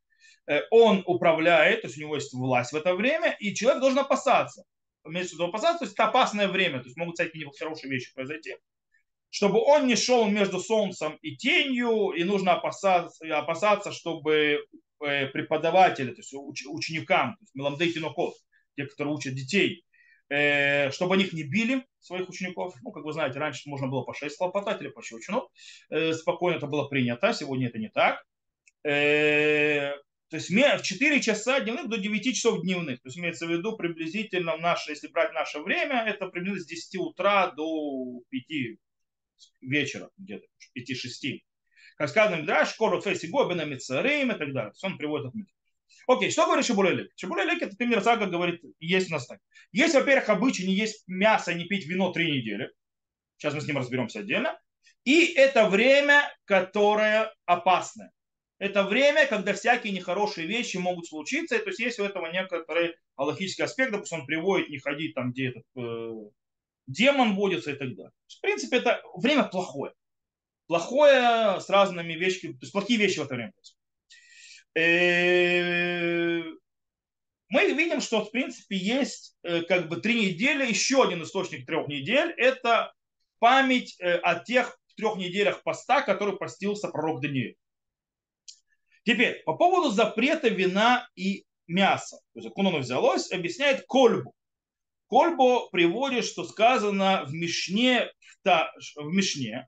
Э, 0.45 0.59
он 0.69 1.01
управляет, 1.07 1.81
то 1.81 1.87
есть 1.87 1.97
у 1.97 2.01
него 2.01 2.13
есть 2.13 2.31
власть 2.35 2.71
в 2.71 2.75
это 2.75 2.93
время, 2.93 3.35
и 3.39 3.55
человек 3.55 3.81
должен 3.81 3.97
опасаться. 3.97 4.63
Имеется 5.03 5.31
в 5.31 5.39
виду 5.39 5.45
опасаться, 5.45 5.79
то 5.79 5.85
есть 5.85 5.95
это 5.95 6.05
опасное 6.05 6.47
время, 6.47 6.81
то 6.81 6.85
есть 6.85 6.97
могут 6.97 7.15
всякие 7.15 7.49
хорошие 7.57 7.89
вещи 7.89 8.13
произойти, 8.13 8.55
чтобы 9.31 9.59
он 9.59 9.87
не 9.87 9.95
шел 9.95 10.27
между 10.27 10.59
солнцем 10.59 11.17
и 11.23 11.35
тенью, 11.37 12.11
и 12.11 12.23
нужно 12.23 12.53
опасаться, 12.53 13.25
опасаться 13.39 13.91
чтобы 13.91 14.59
э, 15.03 15.25
преподаватели, 15.29 16.11
то 16.11 16.19
есть 16.19 16.31
ученикам, 16.35 17.37
то 17.37 17.41
есть 17.41 17.55
Меламдей 17.55 17.91
Тинокот, 17.91 18.35
те, 18.75 18.85
которые 18.85 19.15
учат 19.15 19.33
детей, 19.33 19.83
чтобы 20.91 21.15
они 21.15 21.25
их 21.25 21.33
не 21.33 21.43
били, 21.43 21.85
своих 21.99 22.29
учеников. 22.29 22.75
Ну, 22.81 22.91
как 22.91 23.03
вы 23.03 23.13
знаете, 23.13 23.39
раньше 23.39 23.69
можно 23.69 23.87
было 23.87 24.03
по 24.03 24.13
6 24.13 24.37
хлопотать 24.37 24.81
или 24.81 24.89
по 24.89 25.01
щелчину. 25.01 25.49
Э, 25.89 26.13
спокойно 26.13 26.57
это 26.57 26.67
было 26.67 26.87
принято, 26.87 27.33
сегодня 27.33 27.67
это 27.67 27.79
не 27.79 27.89
так. 27.89 28.23
То 30.31 30.37
есть 30.37 30.49
в 30.49 30.81
4 30.81 31.21
часа 31.21 31.59
дневных 31.59 31.89
до 31.89 31.97
9 31.97 32.35
часов 32.35 32.61
дневных. 32.61 33.01
То 33.01 33.09
есть 33.09 33.17
имеется 33.17 33.45
в 33.45 33.51
виду 33.51 33.75
приблизительно 33.75 34.55
в 34.55 34.61
наше, 34.61 34.91
если 34.91 35.09
брать 35.09 35.33
наше 35.33 35.59
время, 35.59 36.05
это 36.07 36.27
примерно 36.27 36.59
с 36.59 36.65
10 36.65 36.95
утра 36.95 37.51
до 37.51 38.21
5 38.29 38.77
вечера, 39.59 40.09
где-то 40.17 40.45
5-6. 40.77 41.39
Как 41.97 42.09
сказано, 42.09 42.45
да, 42.45 42.65
шкору 42.65 43.01
фейси 43.01 43.27
гобина 43.27 43.65
мицарим 43.65 44.31
и 44.31 44.37
так 44.37 44.53
далее. 44.53 44.71
То 44.71 44.75
есть 44.75 44.83
он 44.85 44.97
приводит 44.97 45.27
от 45.27 45.35
Окей, 46.07 46.31
что 46.31 46.45
говорит 46.45 46.65
Шабулелик? 46.65 47.11
Шабулелик, 47.15 47.61
это 47.61 47.75
пример 47.75 48.01
Сага 48.01 48.25
говорит, 48.25 48.61
есть 48.79 49.09
у 49.09 49.13
нас 49.13 49.27
так. 49.27 49.39
Есть, 49.71 49.93
во-первых, 49.93 50.29
обычай 50.29 50.65
не 50.65 50.73
есть 50.73 51.03
мясо, 51.07 51.53
не 51.53 51.65
пить 51.65 51.87
вино 51.87 52.11
три 52.11 52.31
недели. 52.31 52.71
Сейчас 53.37 53.53
мы 53.53 53.61
с 53.61 53.67
ним 53.67 53.77
разберемся 53.77 54.19
отдельно. 54.19 54.59
И 55.03 55.33
это 55.33 55.67
время, 55.67 56.31
которое 56.45 57.33
опасное 57.45 58.11
это 58.61 58.83
время, 58.83 59.25
когда 59.25 59.53
всякие 59.53 59.91
нехорошие 59.91 60.45
вещи 60.45 60.77
могут 60.77 61.07
случиться. 61.07 61.55
И, 61.55 61.63
то 61.63 61.69
есть 61.69 61.79
есть 61.79 61.99
у 61.99 62.03
этого 62.03 62.27
некоторый 62.27 62.93
аллахический 63.15 63.63
аспект, 63.63 63.91
допустим, 63.91 64.19
он 64.19 64.27
приводит 64.27 64.69
не 64.69 64.77
ходить 64.77 65.15
там, 65.15 65.31
где 65.31 65.49
этот 65.49 65.63
э, 65.75 66.11
демон 66.85 67.33
водится 67.33 67.71
и 67.71 67.73
так 67.73 67.95
далее. 67.95 68.11
В 68.27 68.39
принципе, 68.39 68.77
это 68.77 69.01
время 69.15 69.45
плохое. 69.45 69.93
Плохое 70.67 71.59
с 71.59 71.69
разными 71.69 72.13
вещами, 72.13 72.51
то 72.51 72.59
есть 72.61 72.71
плохие 72.71 72.99
вещи 72.99 73.17
в 73.17 73.23
это 73.23 73.33
время 73.33 73.51
э, 73.57 73.61
Мы 74.75 76.53
видим, 77.73 77.99
что 77.99 78.23
в 78.23 78.31
принципе 78.31 78.77
есть 78.77 79.35
э, 79.43 79.63
как 79.63 79.89
бы 79.89 79.97
три 79.97 80.29
недели, 80.29 80.65
еще 80.65 81.03
один 81.03 81.21
источник 81.23 81.65
трех 81.65 81.87
недель, 81.89 82.33
это 82.37 82.93
память 83.39 83.99
э, 83.99 84.15
о 84.15 84.39
тех 84.39 84.79
трех 84.95 85.17
неделях 85.17 85.61
поста, 85.63 86.01
который 86.01 86.37
постился 86.37 86.87
пророк 86.87 87.21
Даниил. 87.21 87.55
Теперь, 89.03 89.43
по 89.43 89.55
поводу 89.57 89.89
запрета 89.89 90.47
вина 90.47 91.09
и 91.15 91.45
мяса. 91.67 92.17
То 92.33 92.39
есть, 92.39 92.47
откуда 92.47 92.69
оно 92.69 92.79
взялось, 92.79 93.31
объясняет 93.31 93.83
Кольбу. 93.87 94.33
Кольбу 95.07 95.69
приводит, 95.71 96.23
что 96.23 96.45
сказано 96.45 97.25
в 97.25 97.33
Мишне, 97.33 98.09
в 98.45 99.11
Мишне, 99.11 99.67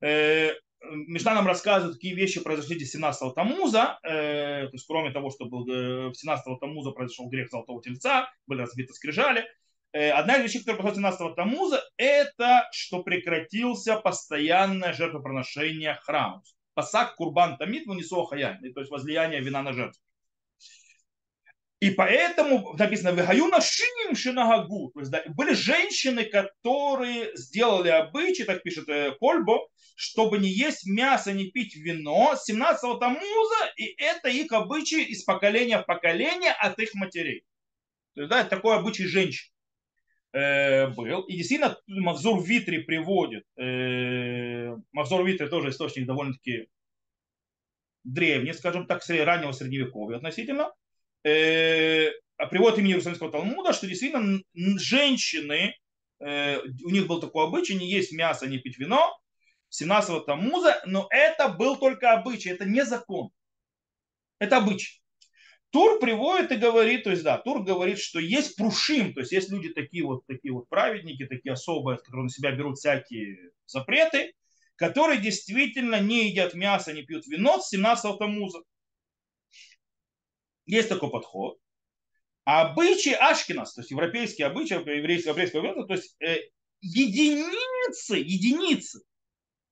э, 0.00 0.54
Мишна 0.90 1.34
нам 1.34 1.46
рассказывает, 1.46 1.96
какие 1.96 2.14
вещи 2.14 2.40
произошли 2.40 2.76
17-го 2.76 3.30
Тамуза, 3.30 3.98
э, 4.02 4.66
то 4.66 4.72
есть 4.72 4.86
кроме 4.86 5.10
того, 5.12 5.30
что 5.30 5.46
был, 5.46 5.66
э, 5.68 6.10
17-го 6.10 6.56
Тамуза 6.56 6.90
произошел 6.90 7.28
грех 7.28 7.50
Золотого 7.50 7.82
Тельца, 7.82 8.28
были 8.46 8.60
разбиты 8.60 8.92
скрижали. 8.92 9.44
Э, 9.92 10.10
одна 10.10 10.36
из 10.36 10.44
вещей, 10.44 10.60
которая 10.60 10.82
произошла 10.82 11.10
17-го 11.10 11.34
Тамуза, 11.34 11.82
это 11.96 12.68
что 12.72 13.02
прекратился 13.02 13.96
постоянное 13.96 14.92
жертвоприношение 14.92 15.98
храма 16.02 16.42
пасак 16.74 17.16
курбан 17.16 17.56
тамид 17.56 17.86
вынесу 17.86 18.22
хая, 18.24 18.60
то 18.74 18.80
есть 18.80 18.90
возлияние 18.90 19.40
вина 19.40 19.62
на 19.62 19.72
жертву. 19.72 20.00
И 21.84 21.90
поэтому 21.90 22.74
написано 22.78 23.10
«Вегаюна 23.14 23.60
шиним 23.60 24.16
шинагагу». 24.16 24.90
То 24.94 25.00
есть 25.00 25.12
да, 25.12 25.22
были 25.26 25.52
женщины, 25.52 26.24
которые 26.24 27.36
сделали 27.36 27.90
обычай, 27.90 28.44
так 28.44 28.62
пишет 28.62 28.88
э, 28.88 29.12
Кольбо, 29.20 29.68
чтобы 29.94 30.38
не 30.38 30.48
есть 30.48 30.86
мясо, 30.86 31.34
не 31.34 31.50
пить 31.50 31.76
вино 31.76 32.36
17-го 32.48 32.94
Тамуза, 32.94 33.72
и 33.76 33.94
это 33.98 34.30
их 34.30 34.50
обычай 34.52 35.04
из 35.04 35.24
поколения 35.24 35.76
в 35.76 35.84
поколение 35.84 36.52
от 36.52 36.78
их 36.78 36.94
матерей. 36.94 37.44
То 38.14 38.22
есть, 38.22 38.30
да, 38.30 38.40
это 38.40 38.48
такой 38.48 38.76
обычай 38.76 39.04
женщин 39.04 39.52
э, 40.32 40.86
был. 40.86 41.20
И 41.24 41.36
действительно 41.36 41.76
Мавзур 41.86 42.42
Витри 42.42 42.78
приводит, 42.78 43.44
э, 43.58 44.74
Витри 44.94 45.48
тоже 45.48 45.68
источник 45.68 46.06
довольно-таки 46.06 46.66
древний, 48.04 48.54
скажем 48.54 48.86
так, 48.86 49.02
раннего 49.06 49.52
средневековья 49.52 50.16
относительно, 50.16 50.72
э, 51.24 52.10
приводит 52.50 52.78
имени 52.78 52.92
Иерусалимского 52.92 53.32
Талмуда, 53.32 53.72
что 53.72 53.86
действительно 53.86 54.40
женщины, 54.54 55.74
э, 56.20 56.58
у 56.84 56.90
них 56.90 57.06
был 57.06 57.20
такой 57.20 57.44
обычай, 57.44 57.74
не 57.74 57.90
есть 57.90 58.12
мясо, 58.12 58.46
не 58.46 58.58
пить 58.58 58.78
вино, 58.78 59.12
17-го 59.70 60.20
Тамуза, 60.20 60.82
но 60.86 61.08
это 61.10 61.48
был 61.48 61.76
только 61.76 62.12
обычай, 62.12 62.50
это 62.50 62.64
не 62.64 62.84
закон. 62.84 63.30
Это 64.38 64.58
обычай. 64.58 65.00
Тур 65.70 65.98
приводит 65.98 66.52
и 66.52 66.56
говорит, 66.56 67.02
то 67.02 67.10
есть 67.10 67.24
да, 67.24 67.36
Тур 67.36 67.64
говорит, 67.64 67.98
что 67.98 68.20
есть 68.20 68.54
прушим, 68.54 69.12
то 69.12 69.20
есть 69.20 69.32
есть 69.32 69.50
люди 69.50 69.70
такие 69.70 70.04
вот, 70.04 70.24
такие 70.26 70.54
вот 70.54 70.68
праведники, 70.68 71.26
такие 71.26 71.52
особые, 71.52 71.98
которые 71.98 72.24
на 72.24 72.30
себя 72.30 72.52
берут 72.52 72.78
всякие 72.78 73.50
запреты, 73.66 74.34
которые 74.76 75.20
действительно 75.20 76.00
не 76.00 76.28
едят 76.28 76.54
мясо, 76.54 76.92
не 76.92 77.02
пьют 77.02 77.26
вино 77.26 77.60
с 77.60 77.70
17 77.70 78.18
Тамуза. 78.18 78.60
Есть 80.66 80.88
такой 80.88 81.10
подход. 81.10 81.58
А 82.44 82.68
обычаи 82.68 83.12
Ашкинас, 83.12 83.74
то 83.74 83.80
есть 83.80 83.90
европейские 83.90 84.46
обычаи, 84.46 84.74
еврейского 84.74 85.32
еврейского 85.32 85.86
то 85.86 85.94
есть 85.94 86.14
э, 86.20 86.40
единицы, 86.82 88.16
единицы 88.16 89.00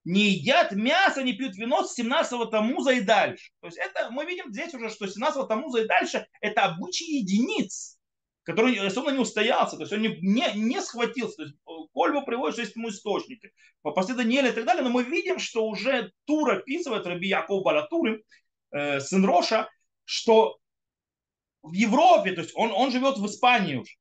не 0.05 0.31
едят 0.31 0.73
мясо, 0.73 1.23
не 1.23 1.35
пьют 1.35 1.57
вино 1.57 1.85
с 1.85 1.99
17-го 1.99 2.47
Тамуза 2.47 2.93
и 2.93 3.03
дальше. 3.03 3.53
То 3.61 3.69
есть 3.69 3.79
это 3.79 4.11
мы 4.11 4.25
видим 4.25 4.53
здесь 4.53 4.75
уже, 4.75 4.89
что 4.89 5.07
с 5.07 5.17
17-го 5.17 5.45
Тамуза 5.45 5.83
и 5.83 5.87
дальше 5.87 6.27
это 6.41 6.65
обычаи 6.65 7.19
единиц, 7.19 7.99
который 8.43 8.75
особенно 8.85 9.15
не 9.15 9.21
устоялся, 9.21 9.77
то 9.77 9.83
есть 9.83 9.93
он 9.93 10.01
не, 10.01 10.19
не, 10.21 10.51
не 10.55 10.81
схватился. 10.81 11.37
То 11.37 11.43
есть 11.43 11.55
э, 11.55 11.71
Кольбу 11.93 12.25
приводит, 12.25 12.55
что 12.55 12.63
есть 12.63 12.77
ему 12.77 12.89
источники. 12.89 13.53
По 13.83 13.93
посты 13.93 14.15
Даниэля 14.15 14.49
и 14.49 14.53
так 14.53 14.65
далее, 14.65 14.83
но 14.83 14.91
мы 14.91 15.05
видим, 15.05 15.39
что 15.39 15.67
уже 15.67 16.13
Тур 16.25 16.51
описывает, 16.51 17.07
Раби 17.07 17.29
Яков 17.29 17.63
Балатуры, 17.63 18.25
э, 18.73 18.99
сын 19.01 19.25
Роша, 19.25 19.69
что 20.05 20.59
в 21.63 21.73
Европе, 21.73 22.33
то 22.33 22.41
есть 22.41 22.53
он, 22.55 22.73
он 22.73 22.91
живет 22.91 23.19
в 23.19 23.27
Испании 23.27 23.77
уже. 23.77 23.93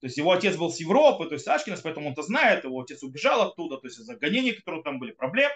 То 0.00 0.06
есть 0.06 0.16
его 0.16 0.30
отец 0.30 0.56
был 0.56 0.70
с 0.70 0.78
Европы, 0.78 1.26
то 1.26 1.34
есть 1.34 1.48
Ашкинес, 1.48 1.80
поэтому 1.80 2.08
он-то 2.08 2.22
знает, 2.22 2.64
его 2.64 2.80
отец 2.80 3.02
убежал 3.02 3.42
оттуда, 3.42 3.78
то 3.78 3.86
есть 3.86 3.98
из-за 3.98 4.16
гонений, 4.16 4.52
которые 4.52 4.82
там 4.82 4.98
были, 4.98 5.10
проблем. 5.10 5.50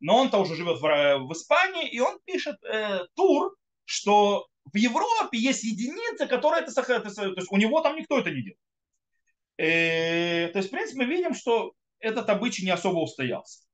Но 0.00 0.16
он-то 0.16 0.38
уже 0.38 0.54
живет 0.54 0.80
в, 0.80 0.82
в 0.82 1.32
Испании, 1.32 1.88
и 1.88 1.98
он 1.98 2.20
пишет 2.24 2.56
э, 2.62 3.00
тур, 3.14 3.56
что 3.84 4.46
в 4.72 4.76
Европе 4.76 5.38
есть 5.38 5.64
единицы, 5.64 6.28
которые 6.28 6.62
это 6.62 6.70
сохраняют. 6.70 7.12
То 7.12 7.24
есть 7.24 7.50
у 7.50 7.56
него 7.56 7.80
там 7.80 7.96
никто 7.96 8.20
это 8.20 8.30
не 8.30 8.42
делает. 8.42 8.60
Э, 9.56 10.48
то 10.52 10.58
есть, 10.58 10.68
в 10.68 10.70
принципе, 10.70 10.98
мы 10.98 11.04
видим, 11.06 11.34
что 11.34 11.72
этот 11.98 12.28
обычай 12.30 12.64
не 12.64 12.70
особо 12.70 12.98
устоялся. 12.98 13.64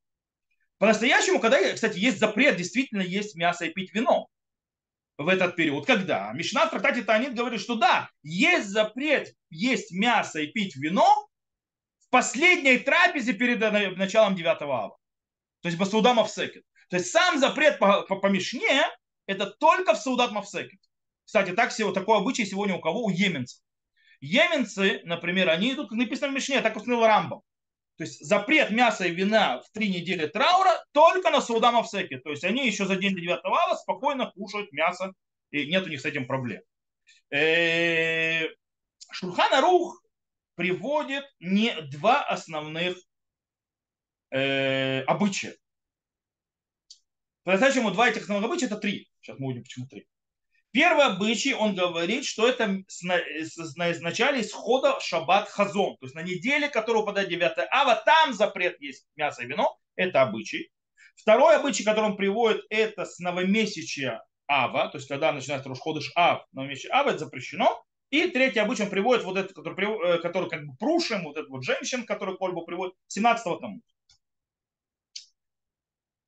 По-настоящему, 0.78 1.40
когда, 1.40 1.60
кстати, 1.74 1.98
есть 1.98 2.18
запрет, 2.18 2.56
действительно 2.56 3.02
есть 3.02 3.34
мясо 3.34 3.66
и 3.66 3.70
пить 3.70 3.92
вино 3.92 4.28
в 5.16 5.28
этот 5.28 5.56
период. 5.56 5.86
Когда? 5.86 6.32
Мишна 6.32 6.66
в 6.66 6.70
трактате 6.70 7.02
Танит 7.02 7.34
говорит, 7.34 7.60
что 7.60 7.76
да, 7.76 8.10
есть 8.22 8.68
запрет 8.68 9.34
есть 9.50 9.92
мясо 9.92 10.40
и 10.40 10.48
пить 10.48 10.76
вино 10.76 11.28
в 12.00 12.10
последней 12.10 12.78
трапезе 12.78 13.32
перед 13.32 13.60
началом 13.96 14.34
9 14.34 14.62
ава. 14.62 14.96
То 15.62 15.68
есть 15.68 15.78
Басудам 15.78 16.16
Мавсекет. 16.16 16.64
То 16.90 16.96
есть 16.96 17.10
сам 17.10 17.38
запрет 17.38 17.78
по, 17.78 18.02
по, 18.02 18.16
по 18.16 18.26
Мишне 18.26 18.84
это 19.26 19.46
только 19.46 19.94
в 19.94 19.98
Саудат 19.98 20.32
Мавсекет. 20.32 20.80
Кстати, 21.24 21.52
так, 21.52 21.74
такой 21.94 22.18
обычай 22.18 22.44
сегодня 22.44 22.74
у 22.74 22.80
кого? 22.80 23.04
У 23.04 23.10
еменцев. 23.10 23.60
Еменцы, 24.20 25.00
например, 25.04 25.48
они 25.48 25.72
идут, 25.72 25.90
написано 25.90 26.32
в 26.32 26.34
Мишне, 26.34 26.60
так 26.60 26.76
установил 26.76 27.06
Рамбом. 27.06 27.42
То 27.96 28.04
есть 28.04 28.24
запрет 28.24 28.70
мяса 28.70 29.04
и 29.04 29.14
вина 29.14 29.60
в 29.60 29.70
три 29.70 29.88
недели 29.88 30.26
траура 30.26 30.84
только 30.92 31.30
на 31.30 31.40
Саудам 31.40 31.76
Авсеке. 31.76 32.18
То 32.18 32.30
есть 32.30 32.44
они 32.44 32.66
еще 32.66 32.86
за 32.86 32.96
день 32.96 33.14
до 33.14 33.20
9 33.20 33.40
ава 33.44 33.76
спокойно 33.76 34.32
кушают 34.32 34.72
мясо, 34.72 35.12
и 35.50 35.66
нет 35.66 35.84
у 35.84 35.88
них 35.88 36.00
с 36.00 36.04
этим 36.04 36.26
проблем. 36.26 36.62
Э, 37.30 38.48
Шурхан 39.12 39.52
Арух 39.54 40.02
приводит 40.56 41.24
не 41.38 41.80
два 41.82 42.22
основных 42.24 42.96
э, 44.30 45.02
обычая. 45.02 45.56
По-настоящему 47.44 47.92
два 47.92 48.08
этих 48.08 48.22
основных 48.22 48.50
обычая 48.50 48.66
это 48.66 48.76
три. 48.76 49.08
Сейчас 49.20 49.38
мы 49.38 49.46
увидим, 49.46 49.62
почему 49.62 49.86
три. 49.86 50.08
Первый 50.74 51.04
обычай, 51.04 51.54
он 51.54 51.76
говорит, 51.76 52.24
что 52.24 52.48
это 52.48 52.66
на 52.66 53.20
начале 54.00 54.40
исхода 54.40 54.98
шаббат 54.98 55.48
хазон. 55.48 55.96
То 55.98 56.06
есть 56.06 56.16
на 56.16 56.22
неделе, 56.22 56.68
которая 56.68 57.04
упадает 57.04 57.28
9 57.28 57.52
ава, 57.70 58.02
там 58.04 58.32
запрет 58.32 58.80
есть 58.80 59.06
мясо 59.14 59.44
и 59.44 59.46
вино. 59.46 59.78
Это 59.94 60.22
обычай. 60.22 60.72
Второй 61.14 61.54
обычай, 61.54 61.84
который 61.84 62.06
он 62.06 62.16
приводит, 62.16 62.62
это 62.70 63.04
с 63.04 63.20
новомесячия 63.20 64.24
ава, 64.48 64.88
то 64.88 64.98
есть 64.98 65.06
когда 65.06 65.30
начинается 65.30 65.68
Рошходыш 65.68 66.10
ав, 66.16 66.44
новомесячие 66.50 66.90
ава, 66.90 67.10
это 67.10 67.18
запрещено. 67.20 67.84
И 68.10 68.26
третий 68.26 68.58
обычай 68.58 68.82
он 68.82 68.90
приводит 68.90 69.22
вот 69.22 69.36
этот, 69.36 69.52
который, 69.52 70.16
э, 70.16 70.18
который 70.18 70.50
как 70.50 70.66
бы 70.66 70.74
прушим, 70.76 71.22
вот 71.22 71.36
этот 71.36 71.50
вот 71.50 71.62
женщин, 71.62 72.04
который 72.04 72.36
Кольбу 72.36 72.64
приводит, 72.64 72.94
17 73.06 73.60
тому. 73.60 73.80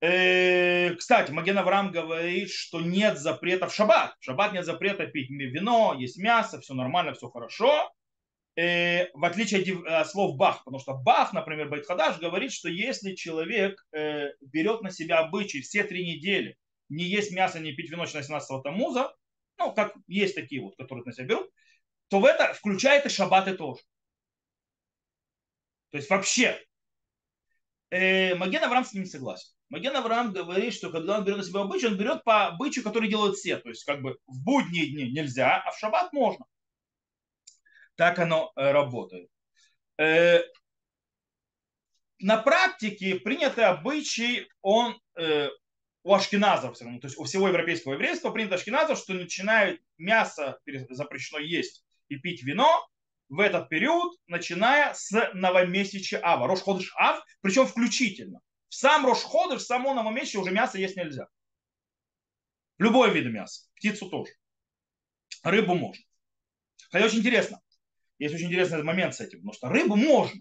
Э, 0.01 0.95
кстати, 0.95 1.31
Маген 1.31 1.59
Авраам 1.59 1.91
говорит, 1.91 2.51
что 2.51 2.81
нет 2.81 3.19
запрета 3.19 3.69
в 3.69 3.75
шаббат. 3.75 4.15
В 4.21 4.25
шаббат 4.25 4.53
нет 4.53 4.65
запрета 4.65 5.07
пить 5.07 5.31
вино, 5.31 5.95
есть 5.99 6.19
мясо, 6.19 6.61
все 6.61 6.75
нормально, 6.75 7.15
все 7.15 7.29
хорошо. 7.29 7.91
Э, 8.57 9.11
в 9.15 9.25
отличие 9.25 9.87
от 9.87 10.09
слов 10.09 10.37
Бах, 10.37 10.65
потому 10.65 10.79
что 10.81 10.95
Бах, 10.95 11.33
например, 11.33 11.69
Байтхадаш 11.69 12.19
говорит, 12.19 12.53
что 12.53 12.69
если 12.69 13.15
человек 13.15 13.87
берет 13.93 14.83
на 14.83 14.91
себя 14.91 15.19
обычай 15.21 15.63
все 15.63 15.85
три 15.85 16.07
недели 16.07 16.57
не 16.89 17.05
есть 17.05 17.33
мясо, 17.33 17.59
не 17.59 17.73
пить 17.73 17.91
вино 17.91 18.07
17 18.07 18.63
Тамуза, 18.63 19.15
ну, 19.59 19.73
как 19.73 19.95
есть 20.07 20.35
такие 20.35 20.63
вот, 20.63 20.77
которые 20.77 21.05
на 21.05 21.13
себя 21.13 21.27
берут, 21.27 21.51
то 22.09 22.21
в 22.21 22.25
это 22.25 22.53
включает 22.55 23.07
и 23.07 23.09
шаббаты 23.09 23.57
тоже. 23.57 23.83
То 25.91 25.99
есть 25.99 26.11
вообще, 26.11 26.61
э, 27.91 28.35
Маген 28.35 28.63
Авраам 28.65 28.85
с 28.85 28.93
ним 28.93 29.07
согласен. 29.07 29.56
Маген 29.69 29.97
Авраам 29.97 30.33
говорит, 30.33 30.75
что 30.75 30.91
когда 30.91 31.19
он 31.19 31.25
берет 31.25 31.39
на 31.39 31.45
себя 31.45 31.61
обычай, 31.61 31.87
он 31.87 31.97
берет 31.97 32.23
по 32.25 32.47
обычаю, 32.47 32.85
который 32.85 33.09
делают 33.09 33.37
все. 33.37 33.57
То 33.57 33.69
есть 33.69 33.85
как 33.85 34.01
бы 34.01 34.19
в 34.27 34.43
будние 34.45 34.87
дни 34.87 35.11
нельзя, 35.11 35.63
а 35.65 35.73
в 35.73 35.79
шаббат 35.79 36.13
можно. 36.13 36.45
Так 37.97 38.19
оно 38.19 38.53
э, 38.55 38.71
работает. 38.71 39.29
Э, 39.99 40.41
на 42.21 42.39
практике 42.39 43.17
принятый 43.17 43.65
обычай, 43.65 44.49
он 44.63 45.01
э, 45.19 45.49
у 46.03 46.15
ашкеназов, 46.15 46.79
то 46.79 46.85
есть 47.03 47.19
у 47.19 47.25
всего 47.25 47.49
европейского 47.49 47.95
еврейства 47.95 48.31
принято 48.31 48.55
ашкеназов, 48.55 48.99
что 48.99 49.13
начинает 49.15 49.81
мясо 49.99 50.59
запрещено 50.91 51.41
есть 51.41 51.85
и 52.09 52.17
пить 52.17 52.45
вино 52.45 52.87
в 53.29 53.41
этот 53.41 53.69
период, 53.69 54.17
начиная 54.29 54.95
с 54.95 55.11
новомесяча 55.35 56.21
Ава, 56.23 56.47
Рошходыш 56.47 56.93
Ав, 56.97 57.25
причем 57.41 57.67
включительно. 57.67 58.41
Сам 58.77 59.07
Рошходыш, 59.07 59.63
в 59.63 59.67
само 59.67 59.95
новомесяче 59.95 60.39
уже 60.39 60.51
мясо 60.51 60.77
есть 60.77 60.97
нельзя. 60.97 61.29
Любой 62.77 63.11
вид 63.11 63.33
мяса, 63.33 63.69
птицу 63.75 64.11
тоже. 64.11 64.33
Рыбу 65.43 65.75
можно. 65.75 66.05
Хотя 66.91 67.07
очень 67.07 67.21
интересно. 67.21 67.63
Есть 68.19 68.35
очень 68.35 68.49
интересный 68.49 68.83
момент 68.83 69.15
с 69.15 69.21
этим, 69.23 69.39
потому 69.39 69.55
что 69.55 69.69
рыбу 69.71 69.97
можно 69.97 70.41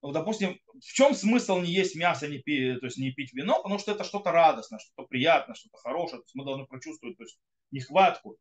ну, 0.00 0.10
допустим, 0.10 0.58
в 0.66 0.92
чем 0.92 1.14
смысл 1.14 1.58
не 1.60 1.70
есть 1.70 1.94
мясо, 1.94 2.26
не 2.26 2.38
пить, 2.38 2.80
то 2.80 2.86
есть 2.86 2.98
не 2.98 3.12
пить 3.12 3.34
вино, 3.34 3.62
потому 3.62 3.78
что 3.78 3.92
это 3.92 4.02
что-то 4.02 4.32
радостное, 4.32 4.80
что-то 4.80 5.06
приятное, 5.06 5.54
что-то 5.54 5.76
хорошее, 5.76 6.22
то 6.22 6.24
есть 6.24 6.34
мы 6.34 6.44
должны 6.44 6.66
прочувствовать 6.66 7.16
то 7.18 7.22
есть, 7.22 7.38
нехватку. 7.70 8.36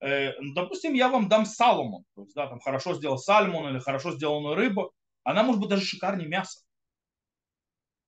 Э, 0.00 0.32
ну, 0.40 0.54
допустим, 0.54 0.94
я 0.94 1.08
вам 1.08 1.28
дам 1.28 1.46
салмон, 1.46 2.04
то 2.16 2.22
есть, 2.22 2.34
да, 2.34 2.48
там 2.48 2.60
хорошо 2.60 2.94
сделал 2.94 3.18
сальмон 3.18 3.68
или 3.68 3.78
хорошо 3.78 4.10
сделанную 4.10 4.56
рыбу, 4.56 4.92
она 5.22 5.44
может 5.44 5.60
быть 5.60 5.70
даже 5.70 5.84
шикарнее 5.84 6.28
мяса. 6.28 6.63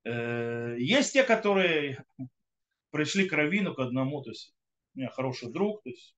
Э, 0.06 0.76
есть 0.78 1.14
те, 1.14 1.24
которые 1.24 2.04
пришли 2.90 3.28
к 3.28 3.32
Равину, 3.32 3.74
к 3.74 3.80
одному, 3.80 4.22
то 4.22 4.30
есть 4.30 4.54
у 4.94 5.00
меня 5.00 5.10
хороший 5.10 5.50
друг, 5.50 5.82
то 5.82 5.90
есть 5.90 6.14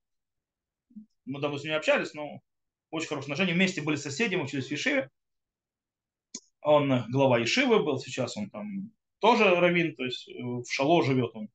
мы 1.25 1.41
давно 1.41 1.57
с 1.57 1.65
ним 1.65 1.75
общались, 1.75 2.13
но 2.13 2.43
очень 2.91 3.09
хорошие 3.09 3.33
отношения, 3.33 3.55
вместе 3.55 3.81
были 3.81 3.97
соседями, 3.97 4.43
учились 4.43 4.69
в 4.69 4.73
Ешиве, 4.73 5.09
он 6.61 7.11
глава 7.11 7.43
Ишивы 7.43 7.83
был, 7.83 7.99
сейчас 7.99 8.37
он 8.37 8.51
там 8.51 8.93
тоже 9.21 9.45
равин, 9.55 9.97
то 9.97 10.05
есть 10.05 10.29
э, 10.29 10.33
в 10.43 10.67
Шало 10.69 11.03
живет 11.03 11.31
он. 11.35 11.49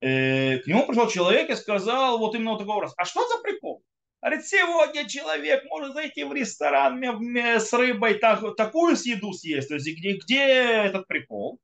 Э, 0.00 0.58
к 0.58 0.68
нему 0.68 0.86
пришел 0.86 1.08
человек 1.08 1.50
и 1.50 1.56
сказал 1.56 2.18
вот 2.18 2.36
именно 2.36 2.52
вот 2.52 2.60
такой 2.60 2.82
раз, 2.82 2.94
а 2.96 3.04
что 3.04 3.26
за 3.26 3.42
прикол? 3.42 3.82
Говорит, 4.22 4.46
сегодня 4.46 5.08
человек 5.08 5.64
может 5.64 5.94
зайти 5.94 6.22
в 6.22 6.32
ресторан 6.32 7.02
с 7.36 7.72
рыбой, 7.72 8.14
так, 8.14 8.56
такую 8.56 8.96
еду 8.96 9.32
съесть. 9.32 9.68
То 9.68 9.74
есть 9.74 9.86
где, 9.86 10.16
где 10.16 10.44
этот 10.86 11.06
прикол? 11.08 11.60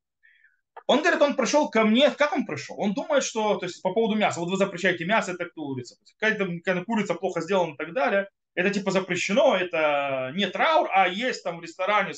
Он 0.91 1.03
говорит, 1.03 1.23
он 1.23 1.37
пришел 1.37 1.71
ко 1.71 1.85
мне, 1.85 2.11
как 2.11 2.33
он 2.33 2.45
пришел? 2.45 2.75
Он 2.77 2.95
думает, 2.95 3.23
что, 3.23 3.55
то 3.59 3.65
есть 3.65 3.81
по 3.81 3.93
поводу 3.93 4.17
мяса, 4.17 4.41
вот 4.41 4.51
вы 4.51 4.57
запрещаете 4.57 5.05
мясо, 5.05 5.31
это 5.31 5.49
курица. 5.49 5.95
Какая-то 6.19 6.85
курица 6.85 7.15
плохо 7.15 7.43
сделана 7.43 7.75
и 7.75 7.77
так 7.77 7.93
далее. 7.93 8.29
Это 8.57 8.71
типа 8.71 8.91
запрещено, 8.91 9.57
это 9.57 10.33
не 10.35 10.49
траур, 10.49 10.91
а 10.93 11.07
есть 11.07 11.45
там 11.45 11.59
в 11.59 11.63
ресторане 11.63 12.13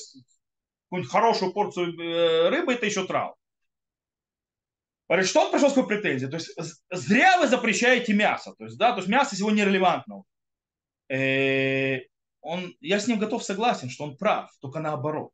какую-нибудь 0.85 1.11
хорошую 1.11 1.53
порцию 1.53 1.99
э, 1.99 2.49
рыбы, 2.49 2.73
это 2.73 2.87
еще 2.87 3.05
трав. 3.05 3.35
Говорит, 5.07 5.29
что 5.29 5.41
он 5.41 5.51
пришел 5.51 5.69
с 5.69 5.73
какой 5.73 5.87
претензией? 5.87 6.31
То 6.31 6.37
есть 6.37 6.81
зря 6.89 7.37
вы 7.37 7.47
запрещаете 7.47 8.13
мясо. 8.13 8.55
То 8.57 8.63
есть, 8.63 8.79
да, 8.79 8.93
то 8.93 8.97
есть 8.97 9.07
мясо 9.07 9.35
сегодня 9.35 9.61
нерелевантно. 9.61 10.23
Э, 11.09 11.99
он, 12.41 12.73
я 12.81 12.99
с 12.99 13.07
ним 13.07 13.19
готов 13.19 13.43
согласен, 13.43 13.91
что 13.91 14.05
он 14.05 14.17
прав, 14.17 14.49
только 14.61 14.79
наоборот. 14.79 15.29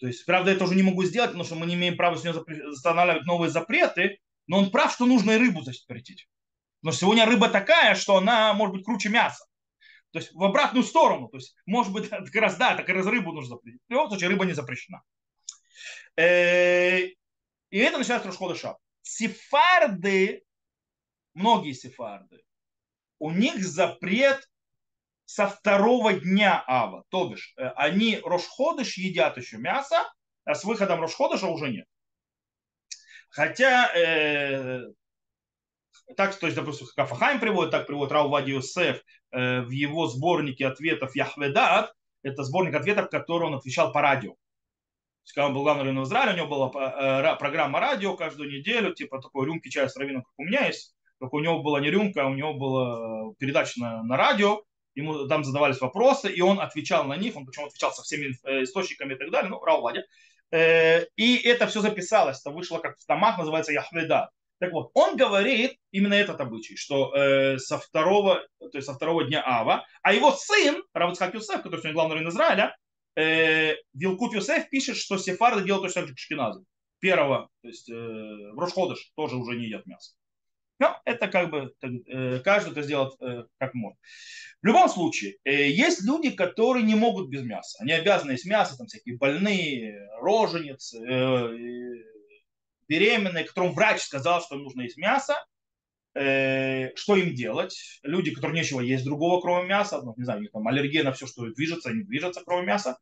То 0.00 0.06
есть, 0.06 0.24
правда, 0.24 0.50
я 0.50 0.56
тоже 0.56 0.74
не 0.74 0.82
могу 0.82 1.04
сделать, 1.04 1.30
потому 1.30 1.44
что 1.44 1.56
мы 1.56 1.66
не 1.66 1.74
имеем 1.74 1.96
права 1.96 2.16
с 2.16 2.24
него 2.24 2.42
устанавливать 2.70 3.26
новые 3.26 3.50
запреты, 3.50 4.18
но 4.46 4.58
он 4.58 4.70
прав, 4.70 4.92
что 4.92 5.04
нужно 5.04 5.32
и 5.32 5.36
рыбу 5.38 5.60
запретить. 5.62 6.26
Но 6.82 6.90
сегодня 6.90 7.26
рыба 7.26 7.50
такая, 7.50 7.94
что 7.94 8.16
она 8.16 8.54
может 8.54 8.74
быть 8.74 8.84
круче 8.84 9.10
мяса. 9.10 9.44
То 10.12 10.18
есть 10.18 10.32
в 10.32 10.42
обратную 10.42 10.84
сторону. 10.84 11.28
То 11.28 11.36
есть, 11.36 11.54
может 11.66 11.92
быть, 11.92 12.08
как 12.08 12.34
раз, 12.34 12.56
да, 12.56 12.74
так 12.74 12.88
раз 12.88 13.06
рыбу 13.06 13.32
нужно 13.32 13.56
запретить. 13.56 13.82
В 13.88 13.92
любом 13.92 14.08
случае, 14.08 14.30
рыба 14.30 14.46
не 14.46 14.54
запрещена. 14.54 15.02
Э, 16.16 17.04
и 17.04 17.78
это 17.78 17.98
начинается 17.98 18.28
Рошхода 18.28 18.54
Шаб. 18.54 18.78
Сефарды, 19.02 20.42
многие 21.34 21.74
сефарды, 21.74 22.42
у 23.18 23.30
них 23.30 23.62
запрет 23.62 24.49
со 25.30 25.46
второго 25.46 26.12
дня 26.12 26.64
Ава. 26.66 27.04
То 27.08 27.28
бишь, 27.28 27.54
э, 27.56 27.68
они 27.76 28.18
Рошходыш 28.24 28.96
едят 28.98 29.36
еще 29.36 29.58
мясо, 29.58 30.12
а 30.44 30.56
с 30.56 30.64
выходом 30.64 31.00
Рошходыша 31.00 31.46
уже 31.46 31.70
нет. 31.70 31.86
Хотя 33.28 33.92
э, 33.94 34.86
так, 36.16 36.34
то 36.34 36.46
есть, 36.46 36.56
допустим, 36.56 36.88
как 36.96 37.06
Афахайм 37.06 37.38
приводит, 37.38 37.70
так 37.70 37.86
приводит 37.86 38.10
Рау 38.10 38.28
Вади 38.28 38.50
Юсеф 38.50 39.04
э, 39.30 39.60
в 39.60 39.70
его 39.70 40.08
сборнике 40.08 40.66
ответов 40.66 41.14
Яхведат. 41.14 41.94
Это 42.24 42.42
сборник 42.42 42.74
ответов, 42.74 43.08
который 43.08 43.44
он 43.44 43.54
отвечал 43.54 43.92
по 43.92 44.00
радио. 44.00 44.34
Когда 45.32 45.46
он 45.46 45.54
был 45.54 45.62
главным 45.62 45.84
раввином 45.84 46.04
Израиля, 46.06 46.32
у 46.32 46.36
него 46.38 46.48
была 46.48 47.34
э, 47.34 47.38
программа 47.38 47.78
радио 47.78 48.16
каждую 48.16 48.50
неделю, 48.50 48.94
типа 48.94 49.22
такой 49.22 49.46
рюмки 49.46 49.68
чая 49.68 49.86
с 49.86 49.96
раввином, 49.96 50.24
как 50.24 50.32
у 50.38 50.42
меня 50.42 50.66
есть. 50.66 50.96
Только 51.20 51.36
у 51.36 51.40
него 51.40 51.62
была 51.62 51.78
не 51.78 51.88
рюмка, 51.88 52.24
а 52.24 52.26
у 52.26 52.34
него 52.34 52.54
была 52.54 53.32
передача 53.38 53.78
на, 53.78 54.02
на 54.02 54.16
радио. 54.16 54.64
Ему 54.94 55.26
там 55.28 55.44
задавались 55.44 55.80
вопросы, 55.80 56.30
и 56.30 56.40
он 56.40 56.60
отвечал 56.60 57.04
на 57.04 57.16
них. 57.16 57.36
Он 57.36 57.46
причем 57.46 57.64
отвечал 57.64 57.92
со 57.92 58.02
всеми 58.02 58.34
э, 58.44 58.64
источниками 58.64 59.14
и 59.14 59.16
так 59.16 59.30
далее. 59.30 59.50
Ну, 59.50 59.62
Рау 59.62 59.82
Вади. 59.82 60.02
И 60.52 61.40
это 61.44 61.68
все 61.68 61.80
записалось. 61.80 62.40
Это 62.40 62.50
вышло 62.50 62.78
как 62.78 62.98
в 62.98 63.06
томах, 63.06 63.38
называется 63.38 63.72
Яхведат. 63.72 64.30
Так 64.60 64.72
вот, 64.72 64.90
он 64.92 65.16
говорит 65.16 65.78
именно 65.90 66.12
этот 66.12 66.38
обычай, 66.38 66.76
что 66.76 67.14
э, 67.14 67.56
со, 67.56 67.78
второго, 67.78 68.46
то 68.58 68.70
есть 68.74 68.86
со 68.86 68.92
второго 68.92 69.24
дня 69.24 69.42
Ава, 69.44 69.86
а 70.02 70.12
его 70.12 70.32
сын, 70.32 70.84
Равицхак 70.92 71.32
Юсеф, 71.32 71.62
который 71.62 71.80
сегодня 71.80 71.94
главный 71.94 72.16
раввин 72.16 72.28
Израиля, 72.28 72.76
э, 73.16 73.76
Вилкут 73.94 74.34
Юсеф 74.34 74.68
пишет, 74.68 74.98
что 74.98 75.16
сефарды 75.16 75.64
делают 75.64 75.84
точно 75.84 76.02
так 76.02 76.08
же, 76.08 76.14
как 76.14 76.18
шкиназы. 76.18 76.64
Первого, 76.98 77.48
то 77.62 77.68
есть 77.68 77.88
э, 77.88 77.94
в 77.94 78.58
Рошходыш 78.58 79.10
тоже 79.16 79.36
уже 79.36 79.56
не 79.56 79.64
едят 79.64 79.86
мясо. 79.86 80.12
Но 80.80 80.98
это 81.04 81.28
как 81.28 81.50
бы 81.50 81.74
э, 81.82 82.38
каждый 82.38 82.72
это 82.72 82.82
сделает 82.82 83.12
э, 83.20 83.44
как 83.58 83.74
может. 83.74 83.98
В 84.62 84.66
любом 84.66 84.88
случае, 84.88 85.36
э, 85.44 85.68
есть 85.68 86.02
люди, 86.02 86.30
которые 86.30 86.84
не 86.84 86.94
могут 86.94 87.28
без 87.28 87.42
мяса. 87.42 87.78
Они 87.82 87.92
обязаны 87.92 88.32
есть 88.32 88.46
мясо, 88.46 88.78
там 88.78 88.86
всякие 88.86 89.18
больные, 89.18 90.08
роженицы, 90.22 90.98
беременные, 92.88 93.44
которым 93.44 93.74
врач 93.74 94.00
сказал, 94.00 94.40
что 94.40 94.56
им 94.56 94.62
нужно 94.62 94.80
есть 94.80 94.96
мясо, 94.96 95.34
что 96.12 97.16
им 97.16 97.34
делать? 97.36 98.00
Люди, 98.02 98.34
которые 98.34 98.60
нечего 98.60 98.80
есть 98.80 99.04
другого, 99.04 99.40
кроме 99.40 99.68
мяса, 99.68 100.02
ну, 100.02 100.14
не 100.16 100.24
знаю, 100.24 100.40
у 100.40 100.42
них 100.42 100.50
там 100.50 100.66
аллергия 100.66 101.04
на 101.04 101.12
все, 101.12 101.26
что 101.28 101.46
движется, 101.50 101.92
не 101.92 102.02
движется, 102.02 102.42
кроме 102.44 102.66
мяса. 102.66 102.98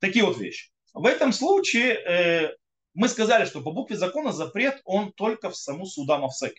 Такие 0.00 0.24
вот 0.24 0.36
вещи. 0.38 0.70
В 0.92 1.06
этом 1.06 1.32
случае 1.32 2.58
мы 2.92 3.08
сказали, 3.08 3.46
что 3.46 3.62
по 3.62 3.70
букве 3.70 3.96
закона 3.96 4.32
запрет, 4.32 4.82
он 4.84 5.12
только 5.12 5.48
в 5.48 5.56
саму 5.56 5.86
судам 5.86 6.24
авсек. 6.24 6.52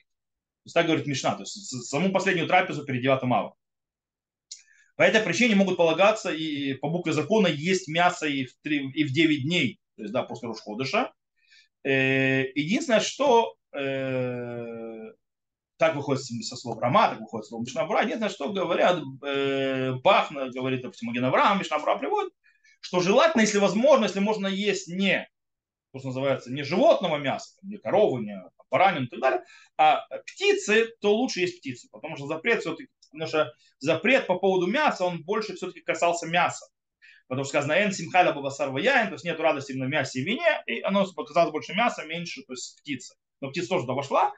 Есть 0.66 0.74
так 0.74 0.86
говорит 0.86 1.08
Мишна, 1.08 1.36
то 1.36 1.42
есть 1.42 1.90
саму 1.90 2.12
последнюю 2.12 2.48
трапезу 2.48 2.86
перед 2.86 3.02
9 3.02 3.24
ава. 3.24 3.56
По 4.96 5.02
этой 5.02 5.22
причине 5.22 5.56
могут 5.56 5.78
полагаться 5.78 6.32
и 6.32 6.74
по 6.76 6.90
букве 6.90 7.14
закона 7.14 7.48
есть 7.48 7.88
мясо 7.88 8.28
и 8.28 8.46
в, 8.46 8.56
3, 8.62 8.92
и 8.92 9.04
в 9.04 9.12
9 9.12 9.44
дней, 9.44 9.80
то 9.96 10.04
есть 10.04 10.14
да, 10.14 10.24
после 10.24 10.48
Рушходыша. 10.48 11.12
Э, 11.84 12.44
единственное, 12.56 13.02
что 13.02 13.56
э, 13.74 15.12
так 15.78 15.96
выходит 15.96 16.24
со 16.24 16.56
слов 16.56 16.80
Рама, 16.80 17.10
так 17.10 17.20
выходит 17.20 17.46
со 17.46 17.50
слов 17.50 17.66
Мишнабра. 17.66 18.02
Единственное, 18.02 18.30
что 18.30 18.54
говорят, 18.54 19.02
э, 19.26 19.94
Бах 20.04 20.32
говорит, 20.32 20.82
допустим, 20.82 21.10
Аген 21.10 21.26
Авраам, 21.26 21.60
Мишнабра 21.60 21.98
приводит, 21.98 22.32
что 22.80 23.00
желательно, 23.00 23.42
если 23.42 23.58
возможно, 23.58 24.06
если 24.06 24.20
можно 24.20 24.48
есть 24.48 24.88
не, 24.88 25.28
то, 25.92 26.00
что 26.00 26.10
называется, 26.10 26.52
не 26.52 26.64
животного 26.64 27.18
мяса, 27.18 27.58
не 27.64 27.78
коровы, 27.78 28.22
не 28.22 28.42
баранину 28.74 29.06
и 29.06 29.10
так 29.10 29.20
далее, 29.20 29.44
а 29.78 30.06
птицы, 30.26 30.88
то 31.00 31.16
лучше 31.16 31.42
есть 31.42 31.60
птицы. 31.60 31.88
Потому 31.92 32.18
что 32.18 32.26
запрет 32.26 32.62
все-таки, 32.62 32.90
потому 33.12 33.28
что 33.28 33.54
запрет 33.80 34.28
по 34.28 34.40
поводу 34.40 34.68
мяса, 34.68 35.06
он 35.06 35.24
больше 35.24 35.56
все-таки 35.56 35.82
касался 35.82 36.26
мяса. 36.28 36.66
Потому 37.28 37.46
что 37.46 37.52
сказано, 37.52 37.74
эн 37.74 37.92
симхаля 37.92 38.34
бабасар 38.34 38.76
яин, 38.78 39.08
то 39.08 39.14
есть 39.14 39.24
нет 39.24 39.40
радости 39.40 39.74
на 39.74 39.86
мясе 39.86 40.20
и 40.20 40.24
вине, 40.24 40.64
и 40.66 40.82
оно 40.82 41.06
показалось 41.14 41.52
больше 41.52 41.74
мяса, 41.74 42.04
меньше, 42.06 42.42
то 42.44 42.54
есть 42.54 42.80
птицы. 42.82 43.16
Но 43.40 43.50
птица 43.50 43.70
тоже 43.70 43.84
туда 43.84 43.94
вошла, 43.94 44.34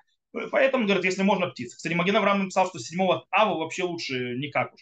поэтому, 0.51 0.85
говорят, 0.85 1.05
если 1.05 1.23
можно, 1.23 1.47
птицы. 1.47 1.77
Кстати, 1.77 1.93
Маген 1.93 2.17
Авраам 2.17 2.39
написал, 2.39 2.67
что 2.67 2.79
7 2.79 2.99
ава 3.31 3.57
вообще 3.57 3.83
лучше 3.83 4.35
никак 4.35 4.73
уж. 4.73 4.81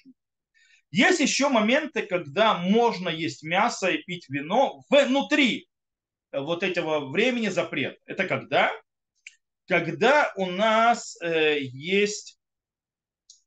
Есть 0.92 1.22
еще 1.22 1.50
моменты, 1.50 2.04
когда 2.04 2.56
можно 2.56 3.10
есть 3.10 3.44
мясо 3.44 3.90
и 3.90 4.04
пить 4.04 4.26
вино 4.30 4.84
внутри 4.90 5.68
вот 6.32 6.62
этого 6.64 7.10
времени 7.10 7.48
запрет. 7.48 8.00
Это 8.06 8.28
когда? 8.28 8.72
Когда 9.68 10.32
у 10.36 10.48
нас 10.48 11.18
э, 11.22 11.60
есть 11.62 12.40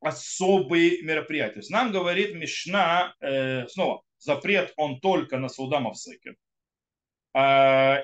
особые 0.01 1.03
мероприятия. 1.03 1.55
То 1.55 1.61
есть 1.61 1.71
нам 1.71 1.93
говорит 1.93 2.35
Мишна, 2.35 3.15
э, 3.21 3.67
снова, 3.69 4.03
запрет 4.19 4.73
он 4.77 5.01
только 5.01 5.39
на 5.39 5.49
Саудам 5.49 5.89
Авсеке. 5.89 6.37
А, 7.35 8.03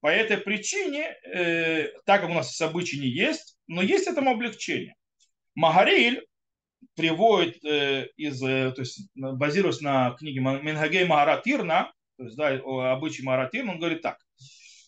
по 0.00 0.06
этой 0.06 0.38
причине, 0.38 1.14
э, 1.24 1.88
так 2.06 2.22
как 2.22 2.30
у 2.30 2.34
нас 2.34 2.58
обычаи 2.60 2.96
не 2.96 3.08
есть, 3.08 3.58
но 3.66 3.82
есть 3.82 4.06
этому 4.06 4.30
облегчение. 4.30 4.94
Магариль 5.54 6.26
приводит 6.96 7.62
э, 7.64 8.08
из, 8.16 8.42
э, 8.42 8.72
то 8.72 8.80
есть 8.80 9.10
базируясь 9.14 9.82
на 9.82 10.12
книге 10.12 10.40
Менхагей 10.40 11.04
Магаратирна, 11.04 11.92
то 12.16 12.24
есть 12.24 12.36
да, 12.36 12.48
обычай 12.92 13.22
Магаратирна, 13.22 13.72
он 13.72 13.78
говорит 13.78 14.00
так, 14.00 14.18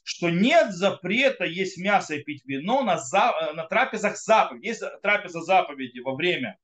что 0.03 0.31
нет 0.31 0.73
запрета 0.73 1.45
есть 1.45 1.79
мясо 1.79 2.15
и 2.15 2.23
пить 2.23 2.45
вино 2.45 2.83
на, 2.83 2.99
за, 2.99 3.53
на 3.55 3.65
трапезах 3.65 4.17
заповеди. 4.17 4.67
Есть 4.67 4.83
трапеза 5.03 5.41
заповеди 5.43 6.01
во 6.01 6.15
время 6.15 6.59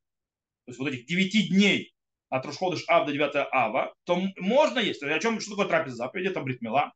то 0.68 0.70
есть 0.70 0.80
вот 0.80 0.88
этих 0.88 1.06
9 1.06 1.48
дней 1.48 1.94
от 2.28 2.44
Рушходыш 2.44 2.84
Ав 2.88 3.06
до 3.06 3.12
9 3.12 3.48
Ава, 3.52 3.94
то 4.04 4.20
можно 4.36 4.78
есть. 4.78 5.02
О 5.02 5.18
чем, 5.18 5.40
что 5.40 5.52
такое 5.52 5.66
трапеза 5.66 5.96
заповеди? 5.96 6.28
Это 6.28 6.42
бритмила, 6.42 6.92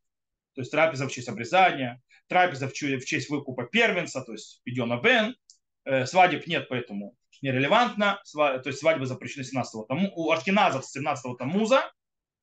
то 0.53 0.61
есть 0.61 0.69
трапеза 0.69 1.07
в 1.07 1.11
честь 1.11 1.27
обрезания, 1.27 1.99
трапеза 2.27 2.67
в 2.67 2.73
честь, 2.73 3.03
в 3.03 3.07
честь 3.07 3.31
выкупа 3.31 3.63
первенца, 3.63 4.21
то 4.21 4.33
есть 4.33 4.61
Пидьона 4.63 5.01
Бен, 5.01 5.35
э, 5.85 6.05
свадеб 6.05 6.45
нет, 6.45 6.67
поэтому 6.69 7.15
нерелевантно, 7.41 8.21
то 8.31 8.61
есть 8.63 8.77
свадьбы 8.77 9.07
запрещены 9.07 9.43
17 9.43 9.87
тому, 9.87 10.11
у 10.15 10.29
Ашкиназов 10.29 10.85
с 10.85 10.91
17 10.91 11.35
Тамуза 11.35 11.91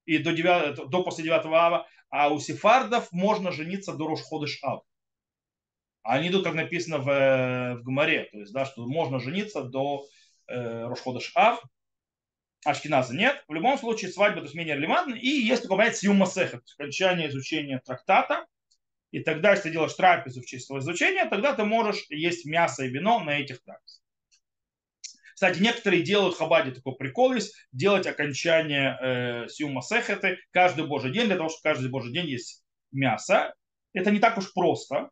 и 0.07 0.19
до, 0.19 0.33
9, 0.33 0.91
до 0.91 1.05
после 1.05 1.23
9 1.23 1.47
Ава, 1.47 1.87
а 2.11 2.29
у 2.29 2.39
сефардов 2.39 3.11
можно 3.13 3.53
жениться 3.53 3.95
до 3.95 4.09
Рошходыш 4.09 4.59
Ав. 4.63 4.83
Они 6.03 6.29
идут, 6.29 6.45
как 6.45 6.55
написано 6.55 6.99
в, 6.99 7.77
в 7.77 7.83
Гумаре, 7.83 8.25
то 8.25 8.39
есть, 8.39 8.53
да, 8.53 8.65
что 8.65 8.87
можно 8.87 9.21
жениться 9.21 9.63
до 9.63 10.07
э, 10.49 10.85
Рошходыш 10.87 11.33
Ав, 11.35 11.63
Ашкиназа 12.65 13.17
нет. 13.17 13.43
В 13.49 13.55
любом 13.55 13.79
случае 13.79 14.11
свадьба 14.11 14.41
то 14.41 14.45
есть 14.45 14.55
менее 14.55 14.77
релевантна. 14.77 15.15
И 15.15 15.29
есть 15.29 15.63
такое 15.63 15.79
понятие 15.79 16.01
Сиума 16.01 16.27
Сехет, 16.27 16.63
окончание 16.79 17.29
изучения 17.29 17.81
трактата. 17.85 18.47
И 19.13 19.21
тогда, 19.21 19.53
если 19.53 19.65
ты 19.65 19.71
делаешь 19.71 19.95
трапезу 19.95 20.43
в 20.43 20.47
честь 20.47 20.67
своего 20.67 20.85
изучения, 20.85 21.25
тогда 21.25 21.55
ты 21.55 21.65
можешь 21.65 22.05
есть 22.11 22.45
мясо 22.45 22.85
и 22.85 22.89
вино 22.89 23.21
на 23.21 23.39
этих 23.39 23.63
трапезах. 23.63 24.03
Кстати, 25.41 25.63
некоторые 25.63 26.03
делают 26.03 26.35
в 26.35 26.39
Хабаде 26.39 26.71
такой 26.71 26.97
прикол 26.97 27.33
есть, 27.33 27.55
делать 27.73 28.07
окончание 28.07 28.99
э, 29.01 29.49
Сиума 29.49 29.81
Сехеты 29.81 30.37
каждый 30.51 30.87
божий 30.87 31.13
день, 31.13 31.29
для 31.29 31.37
того, 31.37 31.49
чтобы 31.49 31.63
каждый 31.63 31.89
божий 31.89 32.13
день 32.13 32.27
есть 32.27 32.63
мясо. 32.93 33.55
Это 33.95 34.11
не 34.11 34.19
так 34.19 34.37
уж 34.37 34.53
просто. 34.53 35.09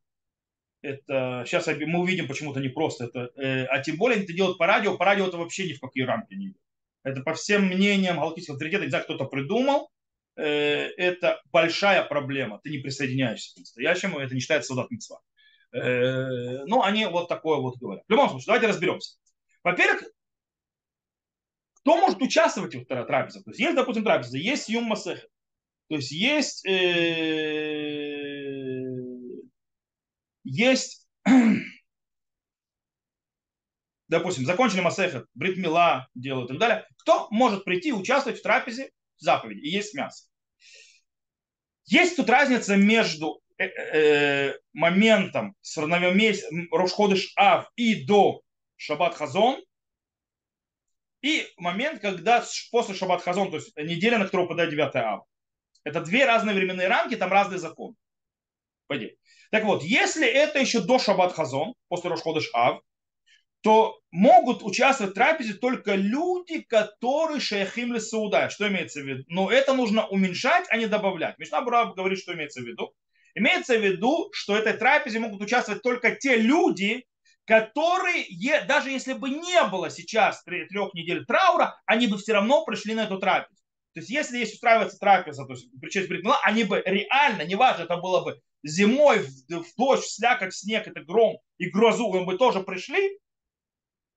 Это, 0.82 1.44
сейчас 1.46 1.66
мы 1.66 2.00
увидим, 2.00 2.28
почему 2.28 2.50
это 2.50 2.60
не 2.60 2.68
просто. 2.68 3.06
Это, 3.06 3.30
э, 3.40 3.64
а 3.68 3.78
тем 3.78 3.96
более 3.96 4.22
это 4.22 4.34
делают 4.34 4.58
по 4.58 4.66
радио. 4.66 4.98
По 4.98 5.06
радио 5.06 5.26
это 5.26 5.38
вообще 5.38 5.66
ни 5.66 5.72
в 5.72 5.80
какие 5.80 6.04
рамки 6.04 6.34
не 6.34 6.48
идет. 6.48 6.60
Это 7.04 7.22
по 7.22 7.32
всем 7.32 7.64
мнениям 7.64 8.18
галактического 8.18 8.56
авторитета, 8.56 8.84
не 8.84 8.90
знаю, 8.90 9.04
кто-то 9.04 9.24
придумал, 9.24 9.88
э, 10.36 10.44
это 10.44 11.40
большая 11.50 12.02
проблема. 12.02 12.60
Ты 12.62 12.68
не 12.68 12.80
присоединяешься 12.80 13.54
к 13.54 13.60
настоящему, 13.60 14.18
это 14.18 14.34
не 14.34 14.42
считается 14.42 14.74
солдат 14.74 14.90
митцва. 14.90 15.20
Э, 15.72 16.66
ну, 16.66 16.82
они 16.82 17.06
вот 17.06 17.28
такое 17.30 17.60
вот 17.60 17.78
говорят. 17.78 18.04
В 18.06 18.10
любом 18.10 18.28
случае, 18.28 18.48
давайте 18.48 18.66
разберемся. 18.66 19.16
Во-первых, 19.64 20.04
кто 21.88 21.96
может 21.96 22.20
участвовать 22.20 22.74
в 22.74 22.84
трапезе? 22.84 23.40
То 23.40 23.48
есть 23.48 23.60
есть, 23.60 23.74
допустим, 23.74 24.04
трапеза, 24.04 24.36
есть 24.36 24.68
юм 24.68 24.84
масех, 24.84 25.26
то 25.88 25.96
есть 25.96 26.10
есть, 26.10 26.66
э, 26.66 28.84
есть 30.44 31.08
допустим, 34.08 34.44
закончили 34.44 34.82
Масехет, 34.82 35.24
Бритмила 35.32 36.08
делают 36.14 36.50
и 36.50 36.52
так 36.52 36.60
далее, 36.60 36.86
кто 36.98 37.26
может 37.30 37.64
прийти 37.64 37.88
и 37.88 37.92
участвовать 37.92 38.40
в 38.40 38.42
трапезе 38.42 38.90
заповеди 39.16 39.60
и 39.60 39.70
есть 39.70 39.94
мясо. 39.94 40.26
Есть 41.86 42.16
тут 42.16 42.28
разница 42.28 42.76
между 42.76 43.40
э, 43.56 43.64
э, 43.64 44.58
моментом 44.74 45.54
с 45.62 45.78
Рошходыш 45.78 47.32
Ав 47.36 47.70
и 47.76 48.04
до 48.04 48.42
Шаббат 48.76 49.14
Хазон 49.14 49.62
и 51.22 51.46
момент, 51.56 52.00
когда 52.00 52.44
после 52.70 52.94
Шаббат 52.94 53.22
Хазон, 53.22 53.50
то 53.50 53.56
есть 53.56 53.76
неделя, 53.76 54.18
на 54.18 54.24
которую 54.24 54.48
попадает 54.48 54.70
9 54.70 54.94
Ав. 54.96 55.24
Это 55.84 56.00
две 56.00 56.24
разные 56.26 56.54
временные 56.54 56.88
рамки, 56.88 57.16
там 57.16 57.32
разные 57.32 57.58
законы. 57.58 57.94
Пойди. 58.86 59.16
Так 59.50 59.64
вот, 59.64 59.82
если 59.82 60.26
это 60.26 60.58
еще 60.58 60.80
до 60.80 60.98
Шаббат 60.98 61.32
Хазон, 61.32 61.74
после 61.88 62.10
Рошходыш 62.10 62.50
Ав, 62.52 62.80
то 63.62 63.98
могут 64.10 64.62
участвовать 64.62 65.12
в 65.12 65.14
трапезе 65.14 65.54
только 65.54 65.94
люди, 65.94 66.60
которые 66.60 67.40
шейхим 67.40 67.92
ли 67.92 68.00
сауда. 68.00 68.50
Что 68.50 68.68
имеется 68.68 69.00
в 69.00 69.04
виду? 69.04 69.24
Но 69.28 69.50
это 69.50 69.74
нужно 69.74 70.06
уменьшать, 70.06 70.66
а 70.70 70.76
не 70.76 70.86
добавлять. 70.86 71.38
Мишна 71.38 71.60
Бураб 71.60 71.96
говорит, 71.96 72.20
что 72.20 72.34
имеется 72.34 72.60
в 72.60 72.64
виду. 72.64 72.94
Имеется 73.34 73.76
в 73.76 73.82
виду, 73.82 74.30
что 74.32 74.56
этой 74.56 74.74
трапезе 74.74 75.18
могут 75.18 75.42
участвовать 75.42 75.82
только 75.82 76.14
те 76.14 76.36
люди, 76.36 77.04
которые, 77.48 78.26
даже 78.66 78.90
если 78.90 79.14
бы 79.14 79.30
не 79.30 79.64
было 79.64 79.88
сейчас 79.88 80.44
трех 80.44 80.92
недель 80.92 81.24
траура, 81.24 81.80
они 81.86 82.06
бы 82.06 82.18
все 82.18 82.34
равно 82.34 82.62
пришли 82.66 82.94
на 82.94 83.04
эту 83.04 83.18
трапезу. 83.18 83.56
То 83.94 84.00
есть, 84.00 84.10
если 84.10 84.36
есть 84.36 84.52
устраивается 84.52 84.98
трапеза, 84.98 85.46
то 85.46 85.54
есть 85.54 85.66
при 85.80 85.88
честь 85.88 86.10
Бритмила, 86.10 86.38
они 86.44 86.64
бы 86.64 86.82
реально, 86.84 87.46
неважно, 87.46 87.84
это 87.84 87.96
было 87.96 88.22
бы 88.22 88.38
зимой, 88.62 89.20
в, 89.20 89.30
в 89.48 89.74
дождь, 89.78 90.04
в 90.04 90.14
слякоть, 90.14 90.52
в 90.52 90.58
снег, 90.58 90.86
это 90.86 91.00
гром 91.00 91.38
и 91.56 91.70
грозу, 91.70 92.12
они 92.12 92.26
бы 92.26 92.36
тоже 92.36 92.60
пришли, 92.60 93.18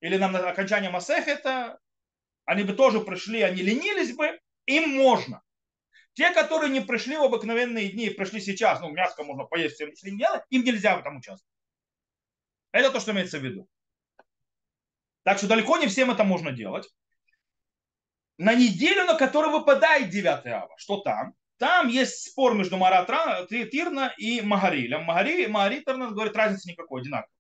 или 0.02 0.18
нам 0.18 0.34
на 0.34 0.50
окончание 0.50 0.90
Масехета, 0.90 1.80
они 2.44 2.64
бы 2.64 2.74
тоже 2.74 3.00
пришли, 3.00 3.42
они 3.44 3.62
ленились 3.62 4.14
бы, 4.14 4.38
им 4.66 4.90
можно. 4.90 5.42
Те, 6.16 6.32
которые 6.32 6.70
не 6.70 6.82
пришли 6.82 7.16
в 7.16 7.24
обыкновенные 7.24 7.88
дни, 7.94 8.10
пришли 8.10 8.42
сейчас, 8.42 8.82
ну, 8.82 8.90
мяско 8.90 9.24
можно 9.24 9.46
поесть, 9.46 9.80
если 9.80 10.10
не 10.10 10.18
делать, 10.18 10.44
им 10.50 10.66
нельзя 10.66 10.98
в 10.98 11.00
этом 11.00 11.16
участвовать. 11.16 11.51
Это 12.72 12.92
то, 12.92 13.00
что 13.00 13.12
имеется 13.12 13.40
в 13.40 13.44
виду. 13.44 13.68
Так 15.24 15.38
что 15.38 15.48
далеко 15.48 15.78
не 15.78 15.88
всем 15.88 16.12
это 16.12 16.24
можно 16.24 16.52
делать. 16.52 16.90
На 18.38 18.56
неделю, 18.56 19.06
на 19.06 19.16
которую 19.16 19.52
выпадает 19.52 20.10
9 20.10 20.46
ава, 20.48 20.74
что 20.78 20.98
там? 21.02 21.36
Там 21.58 21.90
есть 21.90 22.32
спор 22.32 22.56
между 22.56 22.78
Маратра, 22.78 23.46
Тирна 23.48 24.14
и 24.18 24.42
Магарилем. 24.42 25.04
Магари, 25.04 25.46
Магари 25.46 25.84
Тирна 25.84 26.10
говорит, 26.10 26.36
разницы 26.36 26.70
никакой, 26.70 27.02
одинаково 27.02 27.32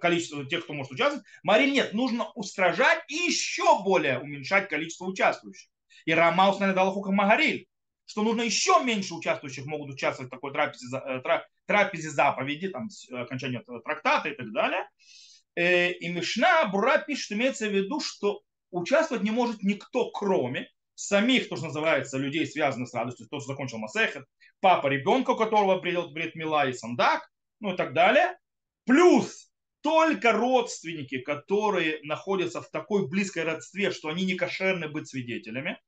количество 0.00 0.44
тех, 0.44 0.64
кто 0.64 0.72
может 0.72 0.92
участвовать. 0.92 1.26
Мариль 1.42 1.72
нет, 1.72 1.92
нужно 1.92 2.30
устражать 2.32 3.02
и 3.08 3.14
еще 3.14 3.82
более 3.82 4.18
уменьшать 4.20 4.68
количество 4.68 5.06
участвующих. 5.06 5.70
И 6.04 6.12
Рама 6.12 6.50
установил 6.50 6.78
Аллахука 6.78 7.12
Магариль, 7.12 7.66
что 8.06 8.22
нужно 8.22 8.42
еще 8.42 8.82
меньше 8.82 9.14
участвующих 9.14 9.66
могут 9.66 9.90
участвовать 9.90 10.30
в 10.30 10.34
такой 10.34 10.52
трапезе, 10.52 10.96
э, 10.96 11.20
трапезе 11.66 12.10
заповеди, 12.10 12.68
там, 12.68 12.88
окончание 13.12 13.62
трактата 13.84 14.28
и 14.28 14.34
так 14.34 14.52
далее. 14.52 14.88
Э, 15.56 15.92
и 15.92 16.08
Мишна 16.08 16.66
Бура 16.66 16.98
пишет, 16.98 17.32
имеется 17.32 17.68
в 17.68 17.72
виду, 17.72 18.00
что 18.00 18.42
участвовать 18.70 19.22
не 19.22 19.30
может 19.30 19.62
никто, 19.62 20.10
кроме 20.10 20.68
самих, 20.94 21.48
то, 21.48 21.56
что 21.56 21.66
называется, 21.66 22.18
людей, 22.18 22.46
связанных 22.46 22.88
с 22.88 22.94
радостью, 22.94 23.26
кто 23.26 23.40
закончил 23.40 23.78
Масехет, 23.78 24.24
папа 24.60 24.88
ребенка, 24.88 25.30
у 25.30 25.36
которого 25.36 25.78
придет 25.78 26.12
Брит 26.12 26.34
Мила 26.34 26.68
и 26.68 26.72
Сандак, 26.72 27.28
ну 27.60 27.74
и 27.74 27.76
так 27.76 27.94
далее, 27.94 28.36
плюс 28.84 29.50
только 29.80 30.32
родственники, 30.32 31.18
которые 31.18 32.00
находятся 32.04 32.62
в 32.62 32.70
такой 32.70 33.08
близкой 33.08 33.44
родстве, 33.44 33.90
что 33.90 34.08
они 34.08 34.24
не 34.24 34.34
кошерны 34.34 34.88
быть 34.88 35.08
свидетелями. 35.08 35.78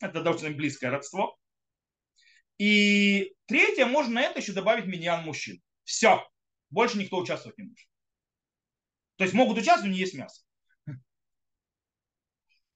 Это 0.00 0.22
довольно 0.22 0.50
близкое 0.50 0.90
родство. 0.90 1.38
И 2.60 3.34
третье, 3.46 3.86
можно 3.86 4.16
на 4.16 4.20
это 4.20 4.40
еще 4.40 4.52
добавить 4.52 4.84
миньян 4.84 5.24
мужчин. 5.24 5.62
Все. 5.84 6.28
Больше 6.68 6.98
никто 6.98 7.16
участвовать 7.16 7.56
не 7.56 7.64
может. 7.64 7.88
То 9.16 9.24
есть 9.24 9.32
могут 9.32 9.56
участвовать, 9.56 9.86
но 9.86 9.92
не 9.92 9.98
есть 9.98 10.12
мясо. 10.12 10.42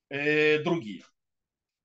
Э, 0.09 0.63
другие. 0.63 1.05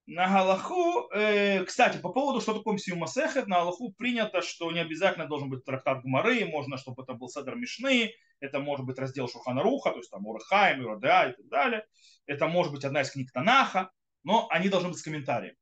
На 0.05 0.29
Галаху, 0.29 1.09
э, 1.11 1.65
кстати, 1.65 1.97
по 1.97 2.13
поводу, 2.13 2.39
что 2.39 2.53
такое 2.53 2.75
Мсию 2.75 2.95
Масехет, 2.95 3.47
на 3.47 3.57
Галаху 3.57 3.91
принято, 3.91 4.41
что 4.41 4.71
не 4.71 4.79
обязательно 4.79 5.27
должен 5.27 5.49
быть 5.49 5.65
трактат 5.65 6.01
Гмары, 6.03 6.45
можно, 6.45 6.77
чтобы 6.77 7.03
это 7.03 7.15
был 7.15 7.27
Седр 7.27 7.55
Мишны, 7.55 8.13
это 8.39 8.59
может 8.59 8.85
быть 8.85 8.97
раздел 8.97 9.27
Шухана 9.27 9.61
Руха, 9.61 9.91
то 9.91 9.97
есть 9.97 10.09
там 10.09 10.25
Урахаем, 10.25 10.79
Юрадеа 10.81 11.31
и 11.31 11.35
так 11.35 11.47
далее. 11.49 11.85
Это 12.27 12.47
может 12.47 12.71
быть 12.71 12.85
одна 12.85 13.01
из 13.01 13.11
книг 13.11 13.29
Танаха, 13.33 13.91
но 14.23 14.47
они 14.51 14.69
должны 14.69 14.87
быть 14.87 14.99
с 14.99 15.03
комментарием. 15.03 15.55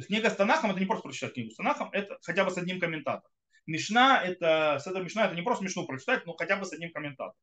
Есть 0.00 0.08
книга 0.08 0.30
с 0.30 0.36
Танахом 0.36 0.70
это 0.70 0.80
не 0.80 0.86
просто 0.86 1.02
прочитать 1.02 1.34
книгу 1.34 1.50
с 1.50 1.56
Танахом, 1.56 1.90
это 1.92 2.16
хотя 2.22 2.42
бы 2.44 2.50
с 2.50 2.56
одним 2.56 2.80
комментатором. 2.80 3.30
Мишна 3.66 4.22
это, 4.22 4.80
Седр 4.82 5.02
Мишна 5.02 5.26
это 5.26 5.34
не 5.34 5.42
просто 5.42 5.62
Мишну 5.62 5.84
прочитать, 5.84 6.24
но 6.24 6.32
хотя 6.32 6.56
бы 6.56 6.64
с 6.64 6.72
одним 6.72 6.90
комментатором. 6.90 7.36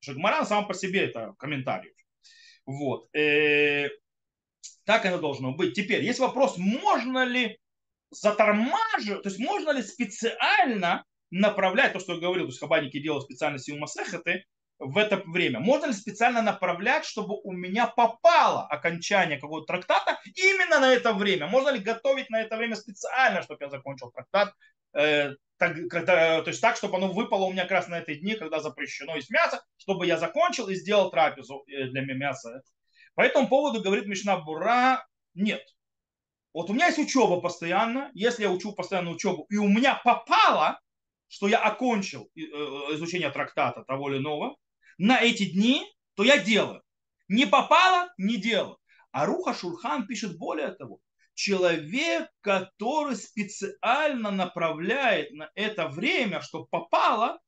Потому 0.00 0.14
что 0.14 0.14
Гмара 0.14 0.44
сам 0.44 0.66
по 0.66 0.74
себе 0.74 1.04
это 1.04 1.34
комментарий. 1.38 1.92
Вот. 2.66 3.14
Э, 3.14 3.90
так 4.84 5.06
оно 5.06 5.18
должно 5.18 5.52
быть. 5.52 5.74
Теперь 5.74 6.02
есть 6.02 6.18
вопрос, 6.18 6.58
можно 6.58 7.24
ли 7.24 7.60
затормаживать, 8.10 9.22
то 9.22 9.28
есть 9.28 9.38
можно 9.38 9.70
ли 9.70 9.82
специально 9.82 11.04
направлять 11.30 11.92
то, 11.92 12.00
что 12.00 12.14
я 12.14 12.20
говорил, 12.20 12.46
то 12.46 12.50
есть 12.50 12.58
хабаники 12.58 12.98
делают 12.98 13.22
специально 13.22 13.60
силу 13.60 13.78
масехаты 13.78 14.46
в 14.80 14.98
это 14.98 15.22
время. 15.26 15.60
Можно 15.60 15.86
ли 15.86 15.92
специально 15.92 16.42
направлять, 16.42 17.04
чтобы 17.04 17.38
у 17.42 17.52
меня 17.52 17.86
попало 17.86 18.66
окончание 18.66 19.38
какого-то 19.38 19.66
трактата 19.66 20.18
именно 20.34 20.80
на 20.80 20.92
это 20.92 21.12
время? 21.12 21.46
Можно 21.46 21.68
ли 21.70 21.80
готовить 21.80 22.30
на 22.30 22.40
это 22.40 22.56
время 22.56 22.74
специально, 22.74 23.42
чтобы 23.42 23.64
я 23.64 23.70
закончил 23.70 24.10
трактат, 24.10 24.52
э, 24.94 25.34
так, 25.58 25.76
то 25.90 26.44
есть 26.46 26.62
так, 26.62 26.76
чтобы 26.76 26.96
оно 26.96 27.12
выпало 27.12 27.44
у 27.44 27.52
меня 27.52 27.62
как 27.62 27.72
раз 27.72 27.88
на 27.88 28.00
эти 28.00 28.14
дни, 28.14 28.34
когда 28.34 28.60
запрещено 28.60 29.14
есть 29.14 29.30
мясо, 29.30 29.62
чтобы 29.76 30.06
я 30.06 30.16
закончил 30.16 30.68
и 30.68 30.74
сделал 30.74 31.10
трапезу 31.10 31.62
э, 31.68 31.84
для 31.88 32.02
мяса 32.02 32.62
по 33.14 33.22
этому 33.22 33.48
поводу 33.48 33.82
говорит 33.82 34.06
Мишна 34.06 34.38
Бура, 34.38 35.06
нет. 35.34 35.62
Вот 36.52 36.70
у 36.70 36.72
меня 36.72 36.86
есть 36.86 36.98
учеба 36.98 37.40
постоянно, 37.40 38.10
если 38.14 38.42
я 38.42 38.50
учу 38.50 38.72
постоянно 38.72 39.10
учебу, 39.10 39.46
и 39.50 39.56
у 39.56 39.68
меня 39.68 40.00
попало, 40.02 40.80
что 41.28 41.46
я 41.46 41.58
окончил 41.58 42.30
э, 42.34 42.40
изучение 42.94 43.30
трактата 43.30 43.84
того 43.84 44.10
или 44.10 44.18
иного, 44.18 44.56
на 45.00 45.20
эти 45.20 45.50
дни, 45.50 45.84
то 46.14 46.22
я 46.22 46.38
делаю. 46.38 46.82
Не 47.28 47.46
попало, 47.46 48.12
не 48.18 48.36
делаю. 48.36 48.78
А 49.12 49.26
Руха 49.26 49.54
Шурхан 49.54 50.06
пишет 50.06 50.38
более 50.38 50.72
того. 50.72 51.00
Человек, 51.34 52.28
который 52.40 53.16
специально 53.16 54.30
направляет 54.30 55.32
на 55.32 55.50
это 55.54 55.88
время, 55.88 56.42
чтобы 56.42 56.66
попало, 56.66 57.40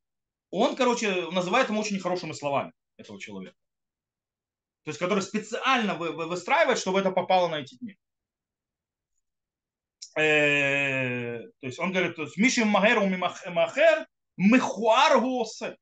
он, 0.50 0.76
короче, 0.76 1.30
называет 1.30 1.68
ему 1.68 1.80
очень 1.80 1.96
нехорошими 1.96 2.32
словами 2.32 2.72
этого 2.96 3.20
человека 3.20 3.56
то 4.84 4.90
есть 4.90 4.98
который 4.98 5.22
специально 5.22 5.94
выстраивает, 5.94 6.78
чтобы 6.78 7.00
это 7.00 7.12
попало 7.12 7.48
на 7.48 7.60
эти 7.60 7.76
дни. 7.76 7.96
Э, 10.16 11.38
то 11.60 11.66
есть 11.66 11.78
он 11.78 11.92
говорит, 11.92 12.16
то 12.16 12.22
есть 12.22 12.36
Мишим 12.36 12.68
Махеру 12.68 13.06
Махер 13.06 14.06
Мехуар 14.36 15.20
Гуосе. 15.20 15.76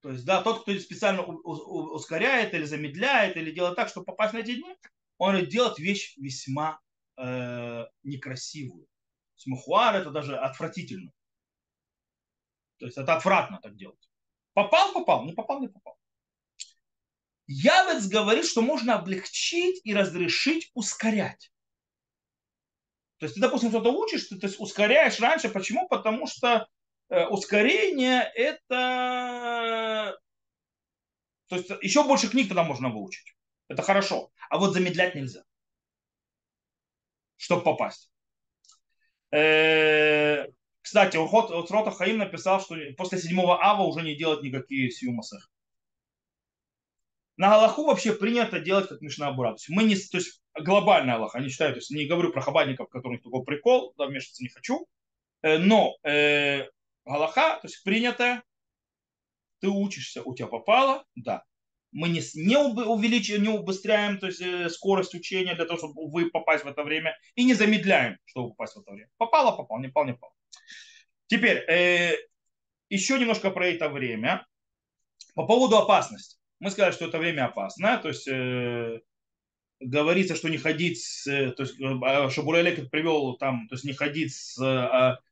То 0.00 0.10
есть, 0.10 0.24
да, 0.24 0.42
тот, 0.42 0.62
кто 0.62 0.78
специально 0.78 1.22
ускоряет 1.22 2.54
или 2.54 2.64
замедляет, 2.64 3.36
или 3.36 3.50
делает 3.50 3.76
так, 3.76 3.88
чтобы 3.88 4.06
попасть 4.06 4.32
на 4.32 4.38
эти 4.38 4.54
дни, 4.54 4.76
он 5.18 5.44
делает 5.46 5.78
вещь 5.78 6.16
весьма 6.16 6.80
э, 7.16 7.84
некрасивую. 8.04 8.86
Смухуар 9.34 9.96
это 9.96 10.10
даже 10.10 10.36
отвратительно. 10.36 11.12
То 12.78 12.86
есть 12.86 12.96
это 12.96 13.16
отвратно 13.16 13.58
так 13.60 13.76
делать. 13.76 14.08
Попал, 14.52 14.92
попал, 14.92 15.24
не 15.24 15.32
попал, 15.32 15.60
не 15.60 15.68
попал. 15.68 15.98
Явец 17.46 18.06
говорит, 18.06 18.44
что 18.44 18.62
можно 18.62 18.94
облегчить 18.94 19.80
и 19.82 19.94
разрешить 19.94 20.70
ускорять. 20.74 21.50
То 23.18 23.26
есть 23.26 23.34
ты, 23.34 23.40
допустим, 23.40 23.70
что-то 23.70 23.90
учишь, 23.90 24.26
ты 24.26 24.38
то 24.38 24.48
ускоряешь 24.58 25.18
раньше. 25.18 25.48
Почему? 25.48 25.88
Потому 25.88 26.26
что 26.26 26.68
ускорение 27.08 28.30
это... 28.34 30.18
То 31.48 31.56
есть 31.56 31.70
еще 31.82 32.04
больше 32.04 32.28
книг 32.28 32.48
тогда 32.48 32.62
можно 32.62 32.90
выучить. 32.90 33.34
Это 33.68 33.82
хорошо. 33.82 34.30
А 34.50 34.58
вот 34.58 34.72
замедлять 34.72 35.14
нельзя. 35.14 35.42
Чтобы 37.36 37.62
попасть. 37.62 38.10
Э, 39.30 40.46
кстати, 40.80 41.16
вот 41.16 41.70
Рота 41.70 41.90
Хаим 41.90 42.18
написал, 42.18 42.60
что 42.60 42.76
после 42.96 43.18
седьмого 43.18 43.62
ава 43.62 43.82
уже 43.82 44.02
не 44.02 44.16
делать 44.16 44.42
никакие 44.42 44.90
сиумасах. 44.90 45.50
На 47.36 47.54
Аллаху 47.54 47.84
вообще 47.84 48.14
принято 48.14 48.58
делать 48.58 48.88
как 48.88 49.00
Мишна 49.00 49.30
Бура. 49.32 49.50
То 49.50 49.56
есть 49.56 49.68
мы 49.68 49.84
не, 49.84 49.94
то 49.94 50.16
есть 50.18 50.42
глобальный 50.58 51.12
Аллах, 51.12 51.34
они 51.34 51.50
считают, 51.50 51.74
то 51.74 51.78
есть 51.78 51.90
не 51.90 52.06
говорю 52.06 52.32
про 52.32 52.40
хабадников, 52.40 52.88
которых 52.88 53.22
такой 53.22 53.44
прикол, 53.44 53.94
да, 53.96 54.06
вмешаться 54.06 54.42
не 54.42 54.48
хочу, 54.48 54.86
э, 55.42 55.58
но 55.58 55.96
э, 56.02 56.66
Аллаха, 57.08 57.58
то 57.60 57.68
есть 57.68 57.82
принято, 57.84 58.42
ты 59.60 59.68
учишься, 59.68 60.22
у 60.22 60.34
тебя 60.34 60.46
попало, 60.48 61.04
да. 61.14 61.44
Мы 61.90 62.10
не, 62.10 62.20
не 62.34 62.56
увеличиваем, 62.58 63.42
не 63.42 63.48
убыстряем 63.48 64.18
то 64.18 64.26
есть, 64.26 64.42
э, 64.42 64.68
скорость 64.68 65.14
учения 65.14 65.54
для 65.54 65.64
того, 65.64 65.78
чтобы 65.78 66.10
вы 66.10 66.30
попасть 66.30 66.64
в 66.64 66.68
это 66.68 66.84
время, 66.84 67.16
и 67.34 67.44
не 67.44 67.54
замедляем, 67.54 68.18
чтобы 68.26 68.50
попасть 68.50 68.76
в 68.76 68.80
это 68.80 68.92
время. 68.92 69.08
Попало, 69.16 69.56
попало, 69.56 69.80
не 69.80 69.88
попало, 69.88 70.06
не 70.06 70.12
попало. 70.12 70.34
Теперь, 71.28 71.58
э, 71.68 72.16
еще 72.90 73.18
немножко 73.18 73.50
про 73.50 73.68
это 73.68 73.88
время. 73.88 74.46
По 75.34 75.46
поводу 75.46 75.78
опасности 75.78 76.38
мы 76.60 76.70
сказали, 76.70 76.92
что 76.92 77.06
это 77.06 77.18
время 77.18 77.46
опасное, 77.46 77.98
то 77.98 78.08
есть 78.08 78.28
э, 78.28 79.00
говорится, 79.80 80.34
что 80.34 80.48
не 80.48 80.58
ходить, 80.58 81.00
с, 81.02 81.26
э, 81.26 81.52
то 81.52 81.62
есть, 81.62 81.80
э, 81.80 82.30
что 82.30 82.42
Бурелек 82.42 82.90
привел 82.90 83.36
там, 83.36 83.68
то 83.68 83.74
есть 83.74 83.84
не 83.84 83.92
ходить 83.92 84.34
с, 84.34 84.58
э, 84.60 85.16
с 85.24 85.27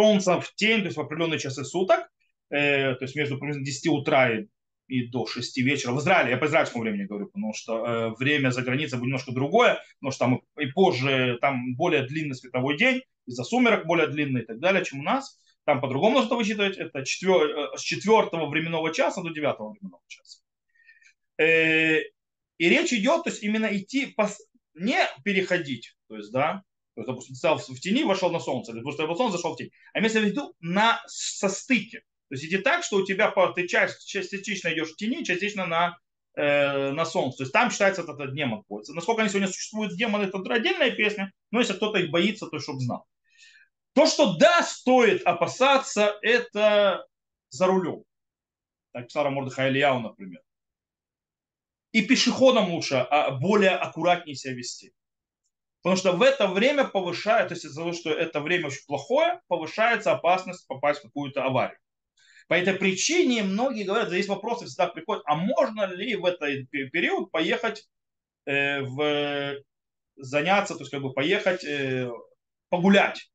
солнца 0.00 0.40
в 0.40 0.54
тень, 0.54 0.80
то 0.80 0.86
есть 0.86 0.96
в 0.96 1.00
определенные 1.00 1.38
часы 1.38 1.64
суток, 1.64 2.00
э, 2.48 2.94
то 2.94 3.04
есть 3.04 3.14
между 3.16 3.38
примерно 3.38 3.64
10 3.64 3.88
утра 3.88 4.30
и, 4.30 4.46
и 4.88 5.06
до 5.06 5.26
6 5.26 5.58
вечера. 5.58 5.92
В 5.92 5.98
Израиле, 5.98 6.30
я 6.30 6.38
по 6.38 6.46
израильскому 6.46 6.82
времени 6.82 7.06
говорю, 7.06 7.26
потому 7.26 7.52
что 7.52 7.84
э, 7.84 8.14
время 8.18 8.50
за 8.50 8.62
границей 8.62 8.98
будет 8.98 9.08
немножко 9.08 9.32
другое, 9.32 9.82
потому 10.00 10.12
что 10.12 10.18
там 10.18 10.40
и 10.58 10.66
позже, 10.72 11.38
там 11.40 11.74
более 11.74 12.06
длинный 12.06 12.34
световой 12.34 12.78
день, 12.78 13.02
из-за 13.26 13.44
сумерок 13.44 13.86
более 13.86 14.06
длинный 14.06 14.42
и 14.42 14.44
так 14.46 14.58
далее, 14.58 14.84
чем 14.84 15.00
у 15.00 15.02
нас. 15.02 15.38
Там 15.64 15.82
по-другому 15.82 16.20
нужно 16.20 16.36
высчитывать. 16.36 16.78
Это 16.78 17.04
четвер... 17.04 17.42
Э, 17.42 17.76
с 17.76 17.82
четвертого 17.82 18.48
временного 18.48 18.94
часа 18.94 19.22
до 19.22 19.30
девятого 19.30 19.72
временного 19.72 20.02
часа. 20.08 20.40
Э, 21.38 22.00
и 22.56 22.68
речь 22.68 22.92
идет, 22.94 23.24
то 23.24 23.30
есть 23.30 23.42
именно 23.42 23.66
идти, 23.66 24.06
по... 24.06 24.30
не 24.74 24.98
переходить, 25.24 25.94
то 26.08 26.16
есть, 26.16 26.32
да, 26.32 26.62
то 27.00 27.02
есть, 27.02 27.08
допустим, 27.08 27.34
стал 27.34 27.58
в 27.58 27.80
тени, 27.80 28.04
вошел 28.04 28.30
на 28.30 28.40
солнце, 28.40 28.72
или 28.72 28.80
просто 28.80 29.06
солнце 29.14 29.36
зашел 29.36 29.54
в 29.54 29.56
тень. 29.56 29.70
А 29.92 30.00
имеется 30.00 30.20
в 30.20 30.24
виду 30.24 30.54
на 30.60 31.02
состыке. 31.06 32.00
То 32.28 32.34
есть 32.34 32.44
иди 32.44 32.58
так, 32.58 32.84
что 32.84 32.96
у 32.96 33.04
тебя 33.04 33.30
ты 33.54 33.66
часть, 33.66 34.06
частично 34.06 34.72
идешь 34.72 34.92
в 34.92 34.96
тени, 34.96 35.24
частично 35.24 35.66
на, 35.66 35.98
э, 36.36 36.90
на 36.92 37.04
солнце. 37.04 37.38
То 37.38 37.42
есть 37.44 37.52
там 37.52 37.70
считается 37.70 38.02
этот 38.02 38.34
демон 38.34 38.64
польза. 38.64 38.94
Насколько 38.94 39.22
они 39.22 39.30
сегодня 39.30 39.48
существуют 39.48 39.96
демоны, 39.96 40.24
это 40.24 40.38
отдельная 40.38 40.90
песня, 40.90 41.32
но 41.50 41.60
если 41.60 41.72
кто-то 41.72 41.98
их 41.98 42.10
боится, 42.10 42.46
то 42.46 42.58
чтобы 42.58 42.80
знал. 42.80 43.06
То, 43.94 44.06
что 44.06 44.36
да, 44.36 44.62
стоит 44.62 45.22
опасаться, 45.22 46.18
это 46.22 47.06
за 47.48 47.66
рулем. 47.66 48.04
Так 48.92 49.06
писал 49.06 49.30
Мордыха 49.30 49.68
Ильяу, 49.68 50.00
например. 50.00 50.40
И 51.92 52.02
пешеходам 52.02 52.72
лучше 52.72 52.96
а 52.96 53.30
более 53.32 53.70
аккуратнее 53.70 54.36
себя 54.36 54.54
вести. 54.54 54.92
Потому 55.82 55.96
что 55.96 56.12
в 56.12 56.22
это 56.22 56.46
время 56.46 56.84
повышает, 56.84 57.48
то 57.48 57.54
есть 57.54 57.64
из-за 57.64 57.80
того, 57.80 57.92
что 57.92 58.10
это 58.10 58.40
время 58.40 58.66
очень 58.66 58.84
плохое, 58.86 59.40
повышается 59.48 60.12
опасность 60.12 60.66
попасть 60.66 61.00
в 61.00 61.04
какую-то 61.04 61.42
аварию. 61.44 61.78
По 62.48 62.54
этой 62.54 62.74
причине 62.74 63.42
многие 63.42 63.84
говорят, 63.84 64.08
здесь 64.08 64.28
вопросы 64.28 64.66
всегда 64.66 64.88
приходят, 64.88 65.22
а 65.26 65.36
можно 65.36 65.86
ли 65.86 66.16
в 66.16 66.24
этот 66.24 66.68
период 66.70 67.30
поехать 67.30 67.88
э, 68.44 68.82
в 68.82 69.56
заняться, 70.16 70.74
то 70.74 70.80
есть 70.80 70.90
как 70.90 71.00
бы 71.00 71.12
поехать 71.12 71.64
э, 71.64 72.10
погулять 72.68 73.30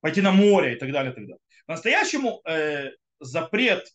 пойти 0.00 0.20
на 0.20 0.32
море 0.32 0.74
и 0.74 0.76
так 0.76 0.92
далее, 0.92 1.12
и 1.12 1.14
так 1.14 1.24
далее. 1.24 1.40
По-настоящему 1.66 2.40
э, 2.44 2.90
запрет, 3.20 3.88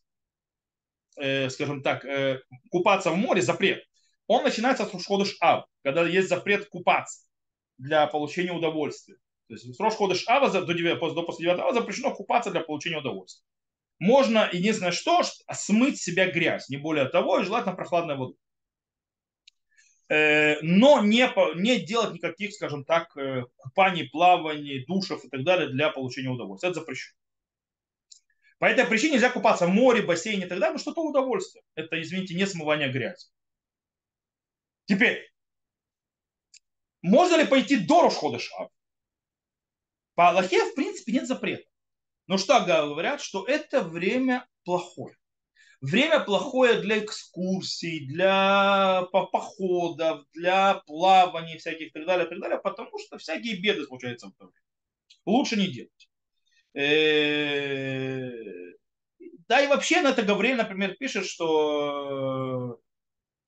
э, 1.18 1.50
скажем 1.50 1.82
так, 1.82 2.04
э, 2.04 2.42
купаться 2.70 3.12
в 3.12 3.16
море, 3.16 3.42
запрет, 3.42 3.84
он 4.28 4.44
начинается 4.44 4.86
с 4.86 4.94
Рошходыш 4.94 5.38
Ав, 5.42 5.66
когда 5.84 6.08
есть 6.08 6.30
запрет 6.30 6.70
купаться 6.70 7.26
для 7.78 8.08
получения 8.08 8.54
удовольствия. 8.54 9.18
То 9.48 9.56
есть 9.56 9.76
с 9.76 9.80
Рошходыш 9.80 10.28
Ава 10.28 10.50
до, 10.50 10.74
9, 10.74 11.00
до 11.14 11.24
после 11.24 11.46
9 11.54 11.74
запрещено 11.74 12.14
купаться 12.14 12.52
для 12.52 12.62
получения 12.62 12.98
удовольствия. 12.98 13.46
Можно, 14.00 14.50
единственное 14.52 14.92
что, 14.92 15.22
смыть 15.52 16.02
себя 16.02 16.30
грязь, 16.30 16.70
не 16.70 16.78
более 16.78 17.06
того, 17.06 17.40
и 17.40 17.44
желательно 17.44 17.76
прохладной 17.76 18.16
водой. 18.16 18.38
Э, 20.10 20.60
но 20.62 21.02
не, 21.02 21.30
не 21.56 21.80
делать 21.80 22.14
никаких, 22.14 22.54
скажем 22.54 22.86
так, 22.86 23.16
э, 23.18 23.46
купаний, 23.56 24.04
плаваний, 24.04 24.86
душев 24.86 25.24
и 25.24 25.30
так 25.30 25.44
далее 25.44 25.70
для 25.70 25.90
получения 25.90 26.30
удовольствия. 26.30 26.70
Это 26.70 26.80
запрещено. 26.80 27.16
По 28.60 28.66
этой 28.66 28.86
причине 28.86 29.14
нельзя 29.14 29.30
купаться 29.30 29.68
в 29.68 29.70
море, 29.70 30.02
бассейне 30.02 30.46
и 30.46 30.48
так 30.48 30.60
далее, 30.60 30.74
но 30.74 30.80
что-то 30.80 31.02
удовольствие. 31.02 31.64
Это, 31.76 32.02
извините, 32.02 32.36
не 32.36 32.46
смывание 32.46 32.90
грязи. 32.90 33.28
Теперь, 34.86 35.32
можно 37.02 37.38
ли 37.38 37.46
пойти 37.46 37.78
до 37.78 38.02
Рошходыша? 38.04 38.70
По 40.16 40.30
Аллахе, 40.30 40.72
в 40.72 40.76
принципе, 40.76 41.12
нет 41.14 41.28
запрета. 41.28 41.64
Но 42.28 42.38
что 42.38 42.60
говорят, 42.62 43.22
что 43.22 43.46
это 43.46 43.82
время 43.82 44.48
плохое. 44.64 45.18
Время 45.82 46.22
плохое 46.22 46.80
для 46.80 47.00
экскурсий, 47.00 48.06
для 48.08 49.06
походов, 49.12 50.26
для 50.34 50.76
плаваний 50.86 51.58
всяких 51.58 51.88
и 51.88 51.90
так 51.90 52.06
далее, 52.06 52.26
и 52.26 52.30
так 52.30 52.40
далее, 52.40 52.58
потому 52.60 52.98
что 53.00 53.18
всякие 53.18 53.60
беды 53.60 53.84
случаются 53.86 54.28
в 54.28 54.30
это 54.30 54.46
время. 54.46 54.62
Лучше 55.26 55.58
не 55.58 55.68
делать. 55.68 56.10
Да 59.50 59.62
и 59.62 59.68
вообще 59.68 60.02
на 60.02 60.12
это 60.12 60.22
Гавриэль, 60.22 60.56
например, 60.56 60.96
пишет, 60.96 61.26
что 61.26 62.80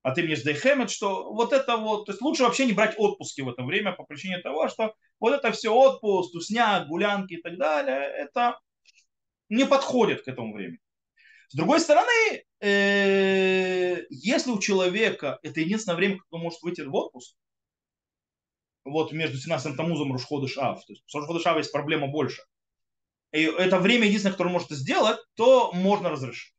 а 0.06 0.12
ты 0.12 0.22
мне 0.22 0.36
Сдейхемет, 0.36 0.92
что 0.92 1.34
вот 1.34 1.52
это 1.52 1.78
вот, 1.78 2.06
то 2.06 2.12
есть 2.12 2.22
лучше 2.22 2.44
вообще 2.44 2.68
не 2.68 2.74
брать 2.74 2.94
отпуски 2.96 3.42
в 3.42 3.50
это 3.50 3.64
время 3.64 3.92
по 3.92 4.04
причине 4.04 4.38
того, 4.38 4.68
что 4.68 4.94
вот 5.20 5.34
это 5.34 5.52
все 5.52 5.74
отпуск, 5.74 6.32
тусня, 6.32 6.86
гулянки 6.86 7.34
и 7.34 7.42
так 7.42 7.58
далее, 7.58 8.02
это 8.02 8.60
не 9.50 9.66
подходит 9.66 10.22
к 10.22 10.28
этому 10.28 10.54
времени. 10.54 10.80
С 11.48 11.56
другой 11.56 11.80
стороны, 11.80 12.46
э, 12.60 14.04
если 14.12 14.52
у 14.52 14.60
человека 14.60 15.40
это 15.42 15.62
единственное 15.62 15.96
время, 15.96 16.20
когда 16.20 16.38
он 16.38 16.42
может 16.42 16.62
выйти 16.62 16.82
в 16.82 16.94
отпуск, 16.94 17.36
вот 18.84 19.12
между 19.12 19.40
17 19.40 19.76
Тамузом 19.76 20.10
и 20.10 20.12
Рушходы 20.12 20.48
Шав, 20.48 20.86
то 20.86 20.94
есть 20.94 21.02
с 21.08 21.16
Рушходы 21.16 21.40
Шав 21.40 21.58
есть 21.58 21.72
проблема 21.72 22.06
больше, 22.06 22.44
и 23.32 23.42
это 23.42 23.80
время 23.80 24.06
единственное, 24.06 24.34
которое 24.34 24.52
может 24.52 24.70
сделать, 24.70 25.18
то 25.34 25.72
можно 25.72 26.12
разрешить. 26.12 26.54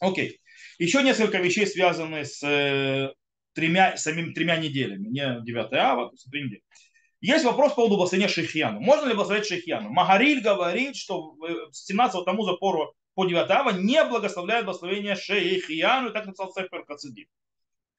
Окей. 0.00 0.40
Еще 0.78 1.02
несколько 1.02 1.38
вещей, 1.38 1.66
связанные 1.66 2.24
с 2.24 2.42
э, 2.42 3.12
тремя, 3.52 3.96
самими 3.96 4.32
тремя 4.32 4.56
неделями, 4.56 5.08
не 5.08 5.40
9 5.42 5.72
ава, 5.72 6.06
то 6.06 6.14
есть 6.14 6.30
три 6.30 6.44
недели. 6.44 6.62
Есть 7.20 7.44
вопрос 7.44 7.70
по 7.70 7.76
поводу 7.76 7.96
благословения 7.96 8.28
Шейхьяну. 8.28 8.80
Можно 8.80 9.08
ли 9.08 9.14
благословить 9.14 9.46
Шейхьяну? 9.46 9.90
Магариль 9.90 10.40
говорит, 10.40 10.94
что 10.94 11.34
с 11.72 11.86
17 11.86 12.24
тому 12.24 12.44
запору 12.44 12.94
по 13.14 13.26
9 13.26 13.50
ава 13.50 13.70
не 13.70 14.04
благословляет 14.04 14.64
благословение 14.64 15.16
Шейхьяну, 15.16 16.12
так 16.12 16.26
написал 16.26 16.52
Сефер 16.52 16.84
Кацидим. 16.84 17.26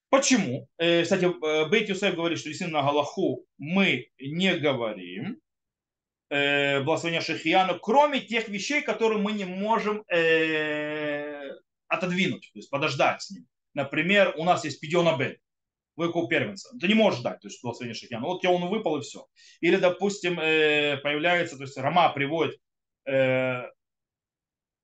Почему? 0.10 0.70
Э, 0.78 1.04
кстати, 1.04 1.26
э, 1.26 1.70
Бейт 1.70 1.90
Юсеф 1.90 2.16
говорит, 2.16 2.40
что 2.40 2.48
действительно 2.48 2.82
на 2.82 2.88
Галаху 2.88 3.46
мы 3.58 4.08
не 4.18 4.56
говорим 4.56 5.40
э, 6.30 6.82
благословения 6.82 7.22
Шейхьяну, 7.22 7.78
кроме 7.80 8.22
тех 8.22 8.48
вещей, 8.48 8.82
которые 8.82 9.20
мы 9.20 9.34
не 9.34 9.46
можем 9.46 10.04
отодвинуть, 11.90 12.50
то 12.54 12.60
есть 12.60 12.70
подождать 12.70 13.22
с 13.22 13.32
ним. 13.32 13.48
Например, 13.74 14.34
у 14.38 14.44
нас 14.44 14.64
есть 14.64 14.80
Пидиона 14.80 15.18
Бен, 15.18 15.38
выкуп 15.96 16.30
первенца. 16.30 16.70
Ты 16.80 16.88
не 16.88 16.94
можешь 16.94 17.22
дать, 17.22 17.40
то 17.42 17.48
есть 17.48 17.62
благословение 17.62 18.00
Шахьяна. 18.00 18.26
Вот 18.26 18.42
тебе 18.42 18.52
он 18.52 18.68
выпал 18.70 18.98
и 18.98 19.02
все. 19.02 19.28
Или, 19.60 19.76
допустим, 19.76 20.40
э, 20.40 20.98
появляется, 20.98 21.58
то 21.58 21.64
есть 21.64 21.78
Рома 21.78 22.10
приводит 22.14 22.58
э, 23.06 23.64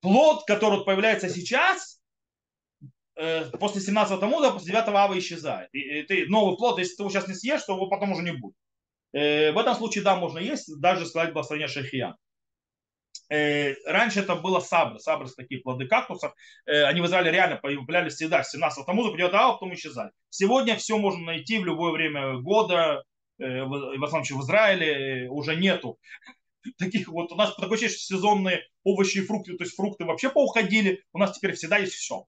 плод, 0.00 0.44
который 0.46 0.84
появляется 0.84 1.28
сейчас, 1.28 2.00
э, 3.16 3.50
после 3.58 3.80
17 3.80 4.20
Тамуда, 4.20 4.52
после 4.52 4.72
9 4.72 4.88
ава 4.88 5.18
исчезает. 5.18 5.70
И, 5.72 6.02
ты 6.02 6.26
новый 6.26 6.56
плод, 6.56 6.78
если 6.78 6.96
ты 6.96 7.02
его 7.02 7.10
сейчас 7.10 7.28
не 7.28 7.34
съешь, 7.34 7.62
то 7.62 7.74
его 7.74 7.88
потом 7.88 8.12
уже 8.12 8.22
не 8.22 8.32
будет. 8.32 8.56
В 9.12 9.58
этом 9.58 9.74
случае, 9.74 10.04
да, 10.04 10.16
можно 10.16 10.38
есть, 10.38 10.68
даже 10.78 11.06
сказать 11.06 11.32
благословение 11.32 11.68
Шахияна. 11.68 12.18
Э, 13.28 13.74
раньше 13.86 14.20
это 14.20 14.36
было 14.36 14.60
сабры, 14.60 15.00
сабры 15.00 15.28
такие 15.36 15.60
плоды 15.60 15.86
кактусов. 15.86 16.32
Э, 16.66 16.84
они 16.84 17.00
в 17.00 17.06
Израиле 17.06 17.32
реально 17.32 17.56
появлялись 17.56 18.14
всегда. 18.14 18.44
С 18.44 18.52
17 18.52 18.86
тому 18.86 19.10
придет 19.12 19.34
а 19.34 19.52
потом 19.52 19.74
исчезали. 19.74 20.10
Сегодня 20.30 20.76
все 20.76 20.96
можно 20.98 21.24
найти 21.24 21.58
в 21.58 21.64
любое 21.64 21.92
время 21.92 22.38
года. 22.38 23.02
Э, 23.38 23.64
в 23.64 24.04
основном 24.04 24.40
в 24.40 24.44
Израиле 24.44 25.28
уже 25.28 25.56
нету 25.56 25.98
таких 26.78 27.08
вот. 27.08 27.32
У 27.32 27.36
нас 27.36 27.54
такое 27.54 27.74
ощущение, 27.74 27.96
что 27.96 28.14
сезонные 28.16 28.62
овощи 28.84 29.18
и 29.18 29.26
фрукты, 29.26 29.56
то 29.56 29.64
есть 29.64 29.74
фрукты 29.74 30.04
вообще 30.04 30.30
поуходили. 30.30 31.02
У 31.12 31.18
нас 31.18 31.36
теперь 31.36 31.54
всегда 31.54 31.78
есть 31.78 31.94
все. 31.94 32.24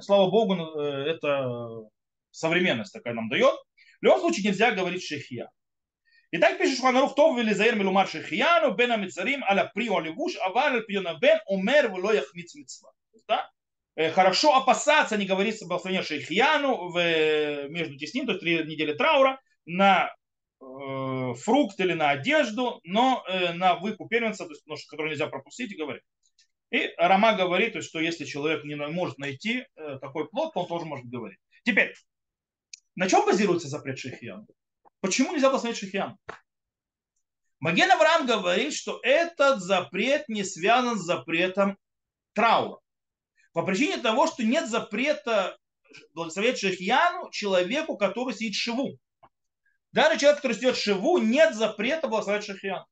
Слава 0.00 0.30
Богу, 0.30 0.54
это 0.54 1.82
современность 2.30 2.94
такая 2.94 3.12
нам 3.12 3.28
дает. 3.28 3.54
В 4.00 4.04
любом 4.04 4.20
случае 4.20 4.50
нельзя 4.50 4.70
говорить 4.70 5.02
шехия. 5.02 5.50
И 6.32 6.38
так 6.38 6.58
пишет 6.58 6.76
Шуханарух 6.76 7.14
Тов 7.14 7.38
Велизаир 7.38 7.76
Милумар 7.76 8.08
Шехияну 8.08 8.74
Бен 8.74 8.92
Амицарим 8.92 9.44
Аля 9.44 9.70
Прио 9.74 10.00
Левуш 10.00 10.36
Авар 10.36 10.72
Аль 10.72 10.84
Пьона 10.84 11.18
Бен 11.20 11.38
Умер 11.46 11.90
Вело 11.90 12.12
Яхмиц 12.12 12.54
Мицва. 12.54 12.92
Да? 13.28 13.50
Хорошо 14.12 14.54
опасаться, 14.54 15.16
не 15.16 15.24
говорится 15.24 15.66
благословение 15.66 16.02
Шейхияну 16.02 16.90
в, 16.90 17.68
между 17.68 17.96
теснин, 17.96 18.26
то 18.26 18.32
есть 18.32 18.42
три 18.42 18.62
недели 18.64 18.92
траура, 18.92 19.40
на 19.64 20.14
э, 20.60 21.34
фрукт 21.34 21.80
или 21.80 21.94
на 21.94 22.10
одежду, 22.10 22.80
но 22.84 23.24
э, 23.26 23.54
на 23.54 23.76
выкуп 23.76 24.10
первенца, 24.10 24.44
то 24.44 24.52
есть, 24.52 24.86
который 24.88 25.10
нельзя 25.10 25.28
пропустить, 25.28 25.72
и 25.72 25.76
говорит. 25.76 26.02
И 26.70 26.92
Рама 26.98 27.34
говорит, 27.36 27.72
то 27.72 27.78
есть, 27.78 27.88
что 27.88 27.98
если 27.98 28.26
человек 28.26 28.64
не 28.64 28.74
может 28.74 29.16
найти 29.16 29.64
э, 29.76 29.98
такой 29.98 30.28
плод, 30.28 30.52
то 30.52 30.60
он 30.60 30.68
тоже 30.68 30.84
может 30.84 31.06
говорить. 31.06 31.38
Теперь, 31.64 31.94
на 32.96 33.08
чем 33.08 33.24
базируется 33.24 33.68
запрет 33.68 33.98
Шейхияну? 33.98 34.46
Почему 35.00 35.32
нельзя 35.32 35.48
благословить 35.48 35.78
шихьян? 35.78 36.18
Маген 37.60 37.90
Авраам 37.90 38.26
говорит, 38.26 38.74
что 38.74 39.00
этот 39.02 39.60
запрет 39.60 40.28
не 40.28 40.44
связан 40.44 40.98
с 40.98 41.04
запретом 41.04 41.78
траура. 42.34 42.80
По 43.52 43.64
причине 43.64 43.98
того, 43.98 44.26
что 44.26 44.44
нет 44.44 44.68
запрета 44.68 45.56
благословить 46.12 46.58
шахьяну 46.58 47.30
человеку, 47.30 47.96
который 47.96 48.34
сидит 48.34 48.54
в 48.54 48.60
шиву. 48.60 48.98
Даже 49.92 50.18
человек, 50.18 50.42
который 50.42 50.54
сидит 50.54 50.76
в 50.76 50.80
шиву, 50.80 51.18
нет 51.18 51.54
запрета 51.54 52.08
благословить 52.08 52.44
шахьяну. 52.44 52.86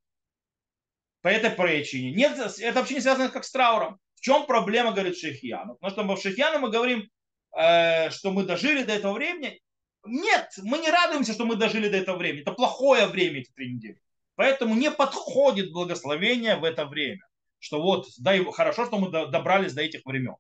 По 1.25 1.29
этой 1.29 1.51
причине. 1.51 2.13
Нет, 2.13 2.39
это 2.39 2.81
вообще 2.81 2.95
не 2.95 3.01
связано 3.01 3.31
как 3.31 3.45
с 3.45 3.51
трауром. 3.51 3.99
В 4.15 4.21
чем 4.21 4.47
проблема, 4.47 4.93
говорит 4.93 5.17
Шехьяну? 5.17 5.77
Потому 5.81 6.17
что 6.17 6.17
в 6.17 6.23
Шехьяну 6.23 6.59
мы 6.59 6.71
говорим, 6.71 7.09
э, 7.57 8.11
что 8.11 8.31
мы 8.31 8.45
дожили 8.45 8.83
до 8.83 8.93
этого 8.93 9.15
времени. 9.15 9.59
Нет, 10.07 10.51
мы 10.63 10.79
не 10.79 10.91
радуемся, 10.91 11.33
что 11.33 11.45
мы 11.45 11.57
дожили 11.57 11.89
до 11.89 11.97
этого 11.97 12.17
времени. 12.17 12.43
Это 12.43 12.53
плохое 12.53 13.07
время, 13.07 13.41
эти 13.41 13.51
три 13.53 13.75
недели. 13.75 14.01
Поэтому 14.37 14.75
не 14.75 14.91
подходит 14.91 15.73
благословение 15.73 16.57
в 16.57 16.65
это 16.65 16.87
время. 16.87 17.27
Что 17.59 17.81
вот, 17.81 18.07
да, 18.19 18.37
хорошо, 18.53 18.87
что 18.87 18.99
мы 18.99 19.11
добрались 19.11 19.73
до 19.73 19.83
этих 19.83 20.05
времен. 20.05 20.37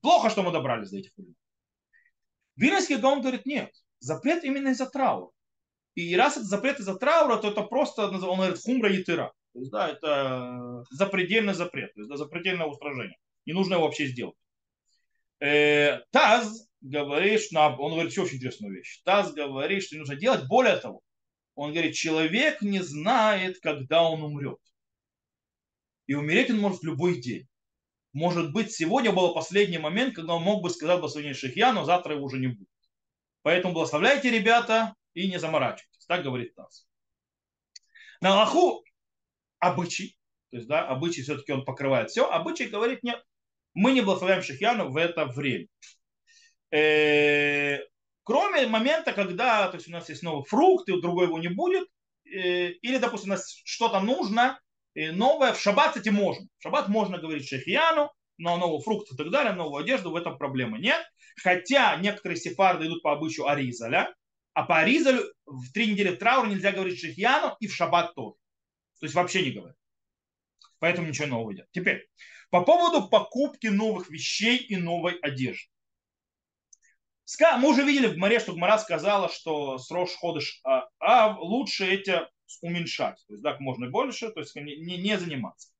Плохо, 0.00 0.30
что 0.30 0.42
мы 0.42 0.50
добрались 0.50 0.90
до 0.90 0.98
этих 0.98 1.12
времен. 1.16 1.36
Вильнюсский 2.56 2.96
Гаон 2.96 3.20
говорит, 3.20 3.46
нет, 3.46 3.70
запрет 3.98 4.44
именно 4.44 4.68
из-за 4.68 4.86
траура. 4.86 5.30
И 5.94 6.16
раз 6.16 6.36
это 6.36 6.46
запрет 6.46 6.80
из-за 6.80 6.96
траура, 6.96 7.36
то 7.36 7.48
это 7.48 7.62
просто, 7.62 8.08
он 8.08 8.18
говорит, 8.20 8.60
хумра 8.60 8.92
и 8.92 9.02
тыра. 9.02 9.32
То 9.52 9.60
есть, 9.60 9.70
да, 9.70 9.88
это 9.88 10.84
запредельный 10.90 11.54
запрет, 11.54 11.94
то 11.94 12.00
есть, 12.00 12.10
да, 12.10 12.16
запредельное 12.16 12.66
устражение. 12.66 13.16
Не 13.46 13.52
нужно 13.52 13.74
его 13.74 13.84
вообще 13.84 14.06
сделать. 14.06 14.34
Э, 15.38 16.00
Таз 16.10 16.68
говорит, 16.84 17.40
что 17.40 17.60
он 17.78 17.92
говорит 17.92 18.12
еще 18.12 18.22
очень 18.22 18.36
интересную 18.36 18.74
вещь. 18.74 19.00
Таз 19.04 19.32
говорит, 19.32 19.82
что 19.82 19.96
нужно 19.96 20.16
делать. 20.16 20.46
Более 20.46 20.76
того, 20.76 21.00
он 21.54 21.72
говорит, 21.72 21.94
человек 21.94 22.60
не 22.60 22.80
знает, 22.80 23.58
когда 23.60 24.02
он 24.02 24.22
умрет. 24.22 24.58
И 26.06 26.14
умереть 26.14 26.50
он 26.50 26.58
может 26.58 26.80
в 26.80 26.84
любой 26.84 27.20
день. 27.20 27.48
Может 28.12 28.52
быть, 28.52 28.70
сегодня 28.70 29.12
был 29.12 29.34
последний 29.34 29.78
момент, 29.78 30.14
когда 30.14 30.34
он 30.34 30.42
мог 30.42 30.62
бы 30.62 30.70
сказать 30.70 31.00
благословение 31.00 31.34
Шихья, 31.34 31.72
но 31.72 31.84
завтра 31.84 32.14
его 32.14 32.24
уже 32.26 32.38
не 32.38 32.48
будет. 32.48 32.68
Поэтому 33.42 33.72
благословляйте, 33.72 34.30
ребята, 34.30 34.94
и 35.14 35.28
не 35.28 35.38
заморачивайтесь. 35.38 36.04
Так 36.06 36.22
говорит 36.22 36.54
Таз. 36.54 36.86
На 38.20 38.36
лоху 38.36 38.84
обычай, 39.58 40.18
то 40.50 40.56
есть, 40.56 40.68
да, 40.68 40.86
обычай 40.86 41.22
все-таки 41.22 41.52
он 41.52 41.64
покрывает 41.64 42.10
все, 42.10 42.28
обычай 42.28 42.66
говорит, 42.66 43.02
нет, 43.02 43.24
мы 43.72 43.92
не 43.92 44.02
благословляем 44.02 44.42
Шихьяну 44.42 44.90
в 44.90 44.96
это 44.96 45.24
время. 45.24 45.68
Э, 46.74 47.78
кроме 48.24 48.66
момента, 48.66 49.12
когда 49.12 49.68
то 49.68 49.76
есть 49.76 49.88
у 49.88 49.92
нас 49.92 50.08
есть 50.08 50.22
новый 50.22 50.44
фрукт, 50.44 50.88
и 50.88 51.00
другой 51.00 51.26
его 51.26 51.38
не 51.38 51.48
будет, 51.48 51.86
э, 52.26 52.70
или, 52.70 52.98
допустим, 52.98 53.30
у 53.30 53.34
нас 53.34 53.60
что-то 53.64 54.00
нужно, 54.00 54.60
новое, 54.94 55.52
в 55.52 55.60
шаббат, 55.60 55.88
кстати, 55.88 56.08
можно. 56.08 56.46
В 56.58 56.62
шаббат 56.62 56.88
можно 56.88 57.18
говорить 57.18 57.48
шехияну, 57.48 58.10
но 58.38 58.56
новый 58.56 58.80
фрукт 58.80 59.12
и 59.12 59.16
так 59.16 59.30
далее, 59.30 59.52
новую 59.52 59.82
одежду, 59.82 60.10
в 60.10 60.16
этом 60.16 60.38
проблемы 60.38 60.78
нет. 60.78 61.00
Хотя 61.42 61.96
некоторые 61.96 62.38
сефарды 62.38 62.86
идут 62.86 63.02
по 63.02 63.12
обычаю 63.12 63.48
Аризаля, 63.48 64.14
а 64.52 64.64
по 64.64 64.78
Аризалю 64.78 65.24
в 65.46 65.72
три 65.72 65.92
недели 65.92 66.14
траура 66.14 66.48
нельзя 66.48 66.72
говорить 66.72 67.00
шехияну 67.00 67.56
и 67.60 67.66
в 67.66 67.74
шаббат 67.74 68.14
тоже. 68.14 68.36
То 69.00 69.06
есть 69.06 69.14
вообще 69.14 69.44
не 69.44 69.50
говорить. 69.50 69.76
Поэтому 70.78 71.08
ничего 71.08 71.26
нового 71.26 71.50
нет. 71.52 71.66
Теперь, 71.72 72.06
По 72.50 72.62
поводу 72.62 73.08
покупки 73.08 73.66
новых 73.66 74.10
вещей 74.10 74.58
и 74.58 74.76
новой 74.76 75.14
одежды. 75.18 75.73
Мы 77.58 77.68
уже 77.68 77.82
видели 77.82 78.06
в 78.06 78.16
море, 78.16 78.38
что 78.38 78.52
Гмара 78.52 78.78
сказала, 78.78 79.28
что 79.28 79.78
с 79.78 79.90
ходишь, 80.16 80.60
а, 80.64 80.88
а 80.98 81.36
лучше 81.38 81.86
эти 81.86 82.20
уменьшать. 82.60 83.16
То 83.26 83.34
есть 83.34 83.42
так 83.42 83.60
можно 83.60 83.88
больше, 83.88 84.30
то 84.30 84.40
есть 84.40 84.54
не, 84.56 84.76
не 84.76 85.18
заниматься. 85.18 85.70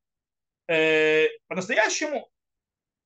Э, 0.67 1.27
по-настоящему 1.47 2.31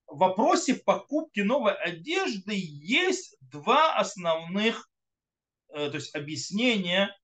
в 0.06 0.18
вопросе 0.18 0.74
покупки 0.74 1.40
новой 1.40 1.74
одежды 1.74 2.54
есть 2.54 3.36
два 3.40 3.96
основных 3.96 4.88
э, 5.70 5.90
то 5.90 5.96
есть 5.96 6.14
объяснения 6.14 7.14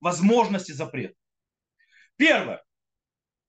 возможности 0.00 0.72
запрета. 0.72 1.14
Первое. 2.16 2.62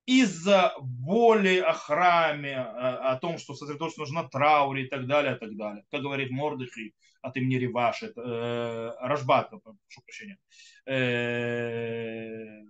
Из-за 0.06 0.74
боли 0.80 1.58
о 1.58 1.74
храме, 1.74 2.54
э, 2.54 2.60
о 2.60 3.18
том, 3.18 3.38
что 3.38 3.56
сосредоточиться 3.56 4.02
нужно 4.02 4.24
на 4.24 4.30
трауре 4.30 4.86
и 4.86 4.88
так 4.88 5.08
далее, 5.08 5.36
и 5.36 5.40
так 5.40 5.56
далее. 5.56 5.84
Как 5.90 6.02
говорит 6.02 6.30
Мордыхи 6.32 6.94
от 7.22 7.36
имени 7.38 7.56
Риваш, 7.56 8.04
это, 8.04 8.22
э, 8.22 9.08
Рашбат, 9.08 9.50
прошу 9.50 10.02
прощения. 10.06 10.38
Э, 10.86 12.62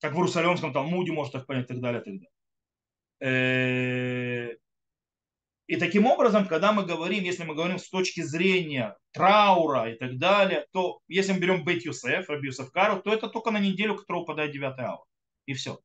как 0.00 0.12
в 0.12 0.16
Иерусалимском 0.16 0.72
Талмуде, 0.72 1.12
может 1.12 1.32
так 1.32 1.46
понять, 1.46 1.64
и 1.64 1.68
так 1.68 1.80
далее, 1.80 2.02
и 2.02 2.04
так 2.04 2.14
далее. 2.14 2.30
Э, 3.20 4.56
и 5.70 5.76
таким 5.76 6.06
образом, 6.06 6.48
когда 6.48 6.72
мы 6.72 6.84
говорим, 6.84 7.22
если 7.22 7.44
мы 7.44 7.54
говорим 7.54 7.78
с 7.78 7.88
точки 7.88 8.22
зрения 8.22 8.96
траура 9.12 9.92
и 9.92 9.96
так 9.96 10.18
далее, 10.18 10.66
то 10.72 11.00
если 11.06 11.32
мы 11.32 11.38
берем 11.38 11.64
Бейт 11.64 11.84
Юсеф, 11.84 12.28
Раби 12.28 12.48
Юсеф 12.48 12.72
Кару, 12.72 13.00
то 13.00 13.12
это 13.12 13.28
только 13.28 13.52
на 13.52 13.60
неделю, 13.60 13.94
которая 13.94 14.24
упадает 14.24 14.50
9 14.52 14.78
ава. 14.80 15.04
И 15.46 15.54
все. 15.54 15.78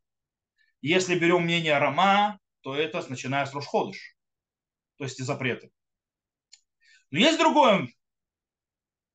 Если 0.86 1.18
берем 1.18 1.42
мнение 1.42 1.76
Рама, 1.80 2.40
то 2.62 2.76
это 2.76 3.04
начиная 3.10 3.48
с 3.48 3.56
Рошходыш. 3.56 4.16
То 4.98 5.06
есть 5.06 5.20
и 5.20 5.24
запреты. 5.24 5.72
Но 7.10 7.18
есть 7.18 7.40
другое. 7.40 7.88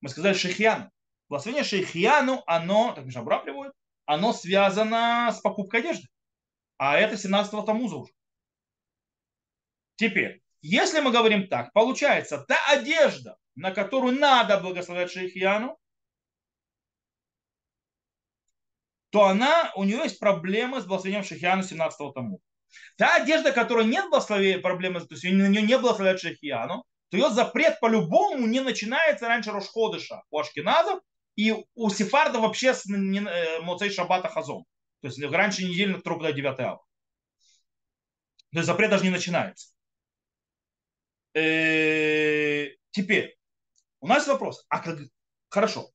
Мы 0.00 0.08
сказали 0.08 0.34
Шейхьяну. 0.34 0.90
Благословение 1.28 1.62
Шейхьяну, 1.62 2.42
оно, 2.48 2.92
так 2.92 3.04
Мишабра 3.04 3.38
приводит, 3.38 3.72
оно 4.04 4.32
связано 4.32 5.30
с 5.30 5.38
покупкой 5.42 5.82
одежды. 5.82 6.08
А 6.76 6.98
это 6.98 7.14
17-го 7.14 7.62
Тамуза 7.62 7.98
уже. 7.98 8.12
Теперь, 9.94 10.42
если 10.62 10.98
мы 10.98 11.12
говорим 11.12 11.46
так, 11.46 11.72
получается, 11.72 12.38
та 12.48 12.56
одежда, 12.66 13.36
на 13.54 13.70
которую 13.70 14.18
надо 14.18 14.58
благословлять 14.58 15.12
Шейхьяну, 15.12 15.78
то 19.10 19.24
она, 19.24 19.72
у 19.74 19.84
нее 19.84 19.98
есть 19.98 20.18
проблемы 20.18 20.80
с 20.80 20.84
благословением 20.84 21.24
Шейхьяну 21.24 21.62
17 21.62 22.14
тому. 22.14 22.40
Та 22.96 23.16
одежда, 23.16 23.52
которая 23.52 23.84
нет 23.84 24.08
благословения, 24.08 24.60
проблемы, 24.60 25.00
то 25.00 25.14
есть 25.14 25.24
на 25.24 25.48
нее 25.48 25.62
не 25.62 25.78
благословляют 25.78 26.20
Шейхьяну, 26.20 26.84
то 27.10 27.16
ее 27.16 27.30
запрет 27.30 27.80
по-любому 27.80 28.46
не 28.46 28.60
начинается 28.60 29.26
раньше 29.26 29.50
Рошходыша 29.50 30.22
у 30.30 30.38
Ашкиназов 30.38 31.00
и 31.34 31.54
у 31.74 31.90
Сефарда 31.90 32.38
вообще 32.38 32.72
с 32.72 32.88
э, 32.88 33.60
Моцей 33.62 33.90
Шабата 33.90 34.28
Хазом. 34.28 34.64
То 35.00 35.08
есть 35.08 35.20
раньше 35.22 35.64
недели 35.64 35.92
на 35.92 36.00
которую 36.00 36.32
9 36.32 36.60
ава. 36.60 36.84
То 38.52 38.58
есть 38.58 38.66
запрет 38.66 38.90
даже 38.90 39.04
не 39.04 39.10
начинается. 39.10 39.72
Э, 41.34 42.68
теперь, 42.90 43.36
у 44.00 44.06
нас 44.06 44.26
вопрос. 44.26 44.64
А 44.68 44.78
как... 44.80 44.98
Хорошо. 45.48 45.90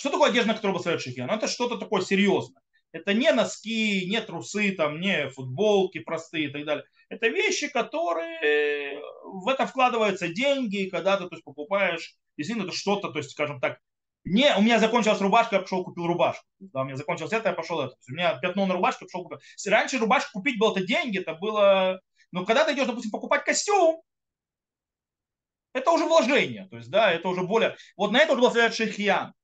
Что 0.00 0.08
такое 0.08 0.30
одежда, 0.30 0.54
которая 0.54 0.72
благословляет 0.72 1.02
шахи? 1.02 1.20
Ну, 1.20 1.34
это 1.34 1.46
что-то 1.46 1.76
такое 1.76 2.00
серьезное. 2.00 2.62
Это 2.90 3.12
не 3.12 3.30
носки, 3.32 4.06
не 4.08 4.18
трусы, 4.22 4.72
там, 4.72 4.98
не 4.98 5.28
футболки 5.28 5.98
простые 5.98 6.48
и 6.48 6.48
так 6.50 6.64
далее. 6.64 6.84
Это 7.10 7.28
вещи, 7.28 7.68
которые 7.68 8.98
в 9.24 9.46
это 9.46 9.66
вкладываются 9.66 10.28
деньги, 10.28 10.88
когда 10.88 11.18
ты 11.18 11.24
то 11.28 11.34
есть, 11.34 11.44
покупаешь, 11.44 12.16
действительно, 12.38 12.66
это 12.66 12.74
что-то, 12.74 13.10
то 13.10 13.18
есть, 13.18 13.32
скажем 13.32 13.60
так, 13.60 13.78
не, 14.24 14.56
у 14.56 14.62
меня 14.62 14.78
закончилась 14.78 15.20
рубашка, 15.20 15.56
я 15.56 15.62
пошел 15.62 15.84
купил 15.84 16.06
рубашку. 16.06 16.46
Да, 16.60 16.80
у 16.80 16.84
меня 16.84 16.96
закончилось 16.96 17.34
это, 17.34 17.50
я 17.50 17.54
пошел 17.54 17.82
это. 17.82 17.94
У 18.08 18.12
меня 18.12 18.38
пятно 18.38 18.64
на 18.64 18.72
рубашке, 18.72 19.04
я 19.04 19.06
пошел 19.06 19.24
купил. 19.24 19.38
Раньше 19.66 19.98
рубашку 19.98 20.30
купить 20.32 20.58
было 20.58 20.72
это 20.72 20.86
деньги, 20.86 21.18
это 21.18 21.34
было... 21.34 22.00
Но 22.32 22.46
когда 22.46 22.64
ты 22.64 22.72
идешь, 22.72 22.86
допустим, 22.86 23.10
покупать 23.10 23.44
костюм, 23.44 24.00
это 25.74 25.90
уже 25.90 26.06
вложение, 26.06 26.68
то 26.70 26.78
есть, 26.78 26.90
да, 26.90 27.12
это 27.12 27.28
уже 27.28 27.42
более... 27.42 27.76
Вот 27.98 28.12
на 28.12 28.20
это 28.20 28.32
уже 28.32 28.40
благословляет 28.40 28.74
шейхиян. 28.74 29.34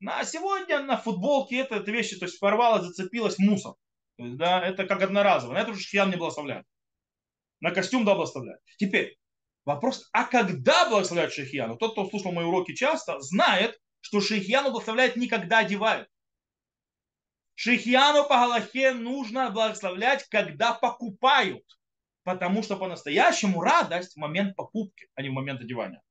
На 0.00 0.24
сегодня 0.24 0.82
на 0.82 0.96
футболке 0.96 1.58
это, 1.58 1.76
это 1.76 1.90
вещи, 1.90 2.18
то 2.18 2.24
есть 2.24 2.40
порвалась, 2.40 2.84
зацепилась 2.84 3.38
мусор. 3.38 3.74
То 4.16 4.24
есть, 4.24 4.36
да, 4.38 4.66
это 4.66 4.86
как 4.86 5.02
одноразово. 5.02 5.52
На 5.52 5.60
это 5.60 5.72
уже 5.72 5.80
шейхиян 5.80 6.10
не 6.10 6.16
благословляет. 6.16 6.66
На 7.60 7.70
костюм, 7.70 8.06
да, 8.06 8.14
благословляет. 8.14 8.60
Теперь, 8.78 9.18
вопрос, 9.66 10.08
а 10.12 10.24
когда 10.24 10.88
благословляют 10.88 11.34
шейхияну? 11.34 11.76
Тот, 11.76 11.92
кто 11.92 12.08
слушал 12.08 12.32
мои 12.32 12.46
уроки 12.46 12.74
часто, 12.74 13.20
знает, 13.20 13.78
что 14.00 14.22
шейхияну 14.22 14.70
благословляют 14.70 15.16
никогда 15.16 15.58
одевают. 15.58 16.08
Шейхияну 17.54 18.26
по 18.26 18.36
Галахе 18.36 18.92
нужно 18.92 19.50
благословлять, 19.50 20.26
когда 20.30 20.72
покупают. 20.72 21.64
Потому 22.22 22.62
что 22.62 22.76
по-настоящему 22.76 23.60
радость 23.60 24.14
в 24.14 24.16
момент 24.16 24.56
покупки, 24.56 25.08
а 25.14 25.20
не 25.20 25.28
в 25.28 25.32
момент 25.32 25.60
одевания. 25.60 26.02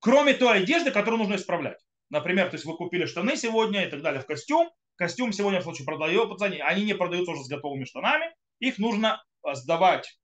Кроме 0.00 0.34
той 0.34 0.58
одежды, 0.58 0.90
которую 0.90 1.18
нужно 1.18 1.36
исправлять. 1.36 1.78
Например, 2.10 2.48
то 2.48 2.54
есть 2.54 2.64
вы 2.64 2.76
купили 2.76 3.06
штаны 3.06 3.36
сегодня 3.36 3.86
и 3.86 3.90
так 3.90 4.02
далее 4.02 4.20
в 4.20 4.26
костюм. 4.26 4.70
Костюм 4.96 5.32
сегодня 5.32 5.60
в 5.60 5.64
случае 5.64 5.84
продается, 5.84 6.44
они 6.44 6.84
не 6.84 6.94
продаются 6.94 7.32
уже 7.32 7.44
с 7.44 7.48
готовыми 7.48 7.84
штанами. 7.84 8.34
Их 8.60 8.78
нужно 8.78 9.22
а, 9.42 9.54
сдавать 9.54 10.18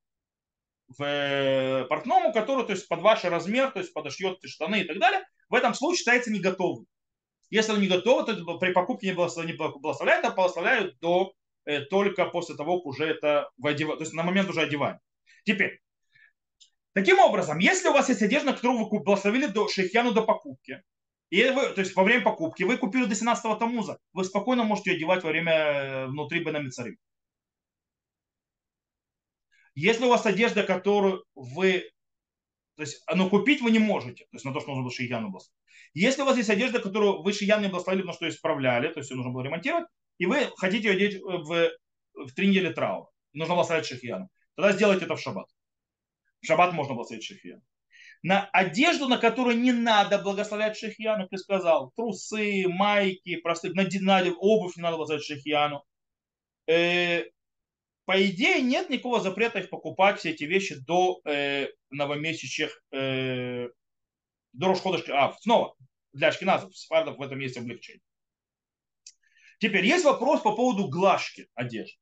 в 0.97 1.03
э, 1.03 1.85
портному, 1.87 2.33
который 2.33 2.64
то 2.64 2.73
есть, 2.73 2.89
под 2.89 3.01
ваш 3.01 3.25
размер, 3.25 3.70
то 3.70 3.81
есть 3.81 3.93
подошьет 3.93 4.39
штаны 4.45 4.81
и 4.81 4.85
так 4.85 4.99
далее. 4.99 5.23
В 5.49 5.55
этом 5.55 5.75
случае 5.75 5.99
считается 5.99 6.31
не 6.31 6.41
готовым. 6.41 6.87
Если 7.51 7.73
он 7.73 7.81
не 7.81 7.89
готов, 7.89 8.27
то 8.27 8.59
при 8.59 8.73
покупке 8.73 9.09
не 9.09 9.12
благословляют, 9.12 10.25
а 10.25 10.31
благословляют 10.31 10.99
до 11.01 11.35
Э, 11.64 11.81
только 11.81 12.27
после 12.27 12.57
того, 12.57 12.79
как 12.79 12.87
уже 12.87 13.05
это 13.07 13.51
в 13.57 13.66
одев... 13.66 13.89
то 13.97 14.01
есть 14.01 14.12
на 14.12 14.23
момент 14.23 14.49
уже 14.49 14.62
одевания. 14.62 15.01
Теперь, 15.45 15.81
таким 16.93 17.18
образом, 17.18 17.59
если 17.59 17.88
у 17.88 17.93
вас 17.93 18.09
есть 18.09 18.22
одежда, 18.22 18.53
которую 18.53 18.84
вы 18.84 19.01
благословили 19.01 19.47
до 19.47 19.68
шейхьяну 19.68 20.12
до 20.12 20.22
покупки, 20.22 20.82
и 21.30 21.49
вы, 21.49 21.68
то 21.68 21.80
есть 21.80 21.97
во 21.97 22.05
время 22.05 22.22
покупки 22.22 22.62
вы 22.62 22.76
купили 22.76 23.07
до 23.07 23.14
17-го 23.14 23.55
тамуза, 23.57 23.99
вы 24.12 24.24
спокойно 24.24 24.64
можете 24.64 24.90
ее 24.90 24.97
одевать 24.97 25.24
во 25.24 25.30
время 25.30 25.53
э, 25.53 26.07
внутри 26.07 26.45
Бенамицари. 26.45 26.99
Если 29.74 30.05
у 30.05 30.11
вас 30.11 30.26
одежда, 30.26 30.62
которую 30.62 31.24
вы 31.34 31.90
то 32.76 32.82
есть, 32.82 33.03
но 33.14 33.28
купить 33.28 33.61
вы 33.61 33.70
не 33.70 33.78
можете, 33.78 34.24
то 34.24 34.34
есть 34.34 34.45
на 34.45 34.53
то, 34.53 34.61
что 34.61 34.70
нужно 34.70 34.82
было 34.82 34.93
шияну 34.93 35.28
благословить. 35.28 35.59
Если 35.95 36.22
у 36.22 36.24
вас 36.24 36.36
есть 36.36 36.51
одежда, 36.51 36.80
которую 36.80 37.22
вы 37.22 37.32
шиян 37.32 37.61
не 37.61 37.68
благословили, 37.68 38.03
потому 38.03 38.16
что 38.16 38.28
исправляли, 38.28 38.88
то 38.88 39.01
есть 39.01 39.11
ее 39.11 39.16
нужно 39.16 39.32
было 39.32 39.43
ремонтировать, 39.43 39.86
и 40.18 40.26
вы 40.26 40.51
хотите 40.57 40.88
ее 40.88 40.95
одеть 40.95 41.20
в, 41.20 41.70
в 42.14 42.34
три 42.34 42.49
недели 42.49 42.72
траура, 42.72 43.09
нужно 43.34 43.55
благословить 43.55 43.86
шахияном, 43.86 44.28
тогда 44.57 44.72
сделайте 44.72 45.05
это 45.05 45.16
в 45.16 45.20
шаббат. 45.20 45.49
В 46.43 46.47
шаббат 46.47 46.72
можно 46.72 46.95
благословить 46.95 47.24
шахияном. 47.24 47.62
На 48.22 48.45
одежду, 48.53 49.09
на 49.09 49.18
которую 49.18 49.59
не 49.59 49.72
надо 49.72 50.18
благословлять 50.18 50.76
шахияну, 50.76 51.28
ты 51.28 51.38
сказал, 51.38 51.93
трусы, 51.97 52.68
майки, 52.68 53.36
простые, 53.36 53.74
на, 53.74 53.84
на 54.01 54.32
обувь 54.34 54.76
не 54.76 54.82
надо 54.82 54.97
благословлять 54.97 55.26
шахияну. 55.26 55.84
Э, 56.68 57.24
по 58.05 58.24
идее, 58.24 58.61
нет 58.62 58.90
никакого 58.90 59.20
запрета 59.20 59.61
их 59.61 59.70
покупать, 59.70 60.18
все 60.18 60.30
эти 60.30 60.45
вещи 60.45 60.74
до 60.74 61.20
э, 61.24 61.68
новомесячных, 61.90 62.80
э, 62.93 63.68
до 64.53 64.66
Рошхода 64.66 65.03
А, 65.16 65.36
снова, 65.40 65.74
для 66.12 66.28
ашкеназов, 66.28 66.76
сфардов 66.76 67.18
в 67.18 67.22
этом 67.22 67.38
есть 67.38 67.57
облегчение. 67.57 68.03
Теперь 69.59 69.86
есть 69.86 70.05
вопрос 70.05 70.43
по 70.43 70.57
поводу 70.57 70.88
глажки 70.88 71.49
одежды 71.55 71.97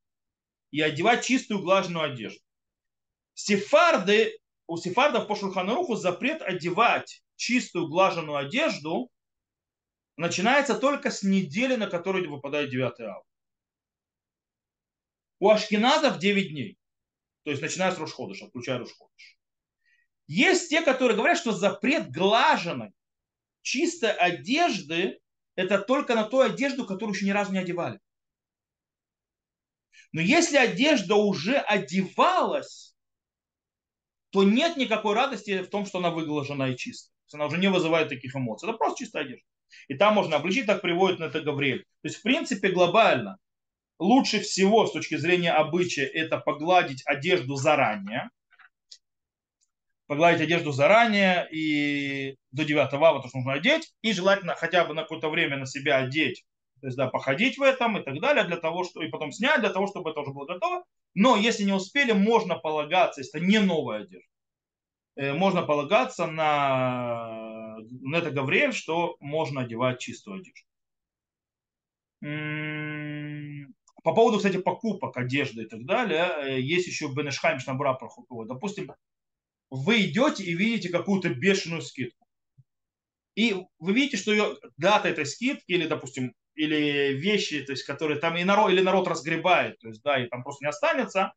и 0.70 0.80
одевать 0.80 1.24
чистую 1.24 1.60
глаженную 1.60 2.12
одежду. 2.12 2.40
Сефарды, 3.34 4.38
у 4.66 4.76
сефардов 4.76 5.26
по 5.26 5.36
Шульханаруху 5.36 5.96
запрет 5.96 6.42
одевать 6.42 7.22
чистую 7.36 7.88
глаженную 7.88 8.36
одежду 8.36 9.10
начинается 10.16 10.74
только 10.74 11.10
с 11.10 11.22
недели, 11.22 11.76
на 11.76 11.86
которую 11.86 12.30
выпадает 12.30 12.70
9 12.70 13.00
ава. 13.00 13.24
У 15.38 15.48
ашкеназов 15.48 16.18
9 16.18 16.50
дней. 16.50 16.78
То 17.44 17.50
есть 17.50 17.62
начиная 17.62 17.92
с 17.92 17.98
Рушходыша, 17.98 18.48
включая 18.48 18.78
Рушходыш. 18.78 19.38
Есть 20.26 20.68
те, 20.68 20.82
которые 20.82 21.16
говорят, 21.16 21.38
что 21.38 21.52
запрет 21.52 22.10
глаженной, 22.10 22.92
чистой 23.62 24.12
одежды 24.12 25.18
это 25.56 25.78
только 25.78 26.14
на 26.14 26.24
ту 26.24 26.40
одежду, 26.40 26.86
которую 26.86 27.14
еще 27.14 27.26
ни 27.26 27.30
разу 27.30 27.52
не 27.52 27.58
одевали. 27.58 27.98
Но 30.12 30.20
если 30.20 30.56
одежда 30.56 31.16
уже 31.16 31.58
одевалась, 31.58 32.89
то 34.30 34.44
нет 34.44 34.76
никакой 34.76 35.14
радости 35.14 35.62
в 35.62 35.68
том, 35.68 35.86
что 35.86 35.98
она 35.98 36.10
выглажена 36.10 36.70
и 36.70 36.76
чистая. 36.76 37.14
Она 37.32 37.46
уже 37.46 37.58
не 37.58 37.68
вызывает 37.68 38.08
таких 38.08 38.34
эмоций. 38.34 38.68
Это 38.68 38.78
просто 38.78 39.04
чистая 39.04 39.24
одежда. 39.24 39.44
И 39.88 39.94
там 39.94 40.14
можно 40.14 40.36
обличить, 40.36 40.66
так 40.66 40.82
приводит 40.82 41.20
на 41.20 41.24
это 41.24 41.40
Гавриэль. 41.40 41.84
То 42.02 42.08
есть, 42.08 42.16
в 42.16 42.22
принципе, 42.22 42.70
глобально 42.70 43.38
лучше 44.00 44.40
всего 44.40 44.86
с 44.86 44.92
точки 44.92 45.16
зрения 45.16 45.52
обычая 45.52 46.06
это 46.06 46.38
погладить 46.38 47.02
одежду 47.04 47.54
заранее. 47.54 48.30
Погладить 50.06 50.40
одежду 50.40 50.72
заранее 50.72 51.48
и 51.52 52.36
до 52.50 52.64
9 52.64 52.92
ава 52.94 53.22
то, 53.22 53.28
нужно 53.32 53.52
одеть. 53.52 53.92
И 54.02 54.12
желательно 54.12 54.56
хотя 54.56 54.84
бы 54.84 54.94
на 54.94 55.02
какое-то 55.02 55.28
время 55.28 55.56
на 55.56 55.66
себя 55.66 55.98
одеть. 55.98 56.44
То 56.80 56.86
есть, 56.86 56.96
да, 56.96 57.08
походить 57.08 57.58
в 57.58 57.62
этом 57.62 57.98
и 57.98 58.02
так 58.02 58.20
далее, 58.20 58.44
для 58.44 58.56
того, 58.56 58.84
что, 58.84 59.02
и 59.02 59.08
потом 59.08 59.32
снять, 59.32 59.60
для 59.60 59.70
того, 59.70 59.86
чтобы 59.86 60.10
это 60.10 60.20
уже 60.20 60.32
было 60.32 60.46
готово. 60.46 60.84
Но 61.14 61.36
если 61.36 61.64
не 61.64 61.72
успели, 61.72 62.12
можно 62.12 62.56
полагаться, 62.56 63.20
если 63.20 63.38
это 63.38 63.46
не 63.46 63.58
новая 63.58 64.02
одежда, 64.02 64.28
э, 65.16 65.32
можно 65.34 65.62
полагаться 65.62 66.26
на, 66.26 67.76
на 67.80 68.16
это 68.16 68.30
Гавриэль, 68.30 68.72
что 68.72 69.16
можно 69.20 69.62
одевать 69.62 70.00
чистую 70.00 70.40
одежду. 70.40 70.66
По 74.02 74.14
поводу, 74.14 74.38
кстати, 74.38 74.56
покупок 74.56 75.16
одежды 75.16 75.64
и 75.64 75.66
так 75.66 75.84
далее, 75.84 76.32
э, 76.42 76.60
есть 76.60 76.86
еще 76.86 77.12
Бенешхайм 77.12 77.58
Шнабра 77.58 77.98
Допустим, 78.46 78.92
вы 79.70 80.02
идете 80.02 80.42
и 80.44 80.54
видите 80.54 80.88
какую-то 80.88 81.28
бешеную 81.28 81.82
скидку. 81.82 82.26
И 83.36 83.54
вы 83.78 83.92
видите, 83.92 84.16
что 84.16 84.32
ее, 84.32 84.56
дата 84.76 85.08
этой 85.08 85.24
скидки, 85.24 85.72
или, 85.72 85.86
допустим, 85.86 86.34
или 86.60 87.14
вещи, 87.14 87.62
то 87.62 87.72
есть, 87.72 87.84
которые 87.84 88.20
там 88.20 88.36
и 88.36 88.44
народ, 88.44 88.70
или 88.70 88.82
народ 88.82 89.08
разгребает, 89.08 89.78
то 89.78 89.88
есть, 89.88 90.02
да, 90.02 90.22
и 90.22 90.28
там 90.28 90.42
просто 90.42 90.64
не 90.64 90.68
останется, 90.68 91.32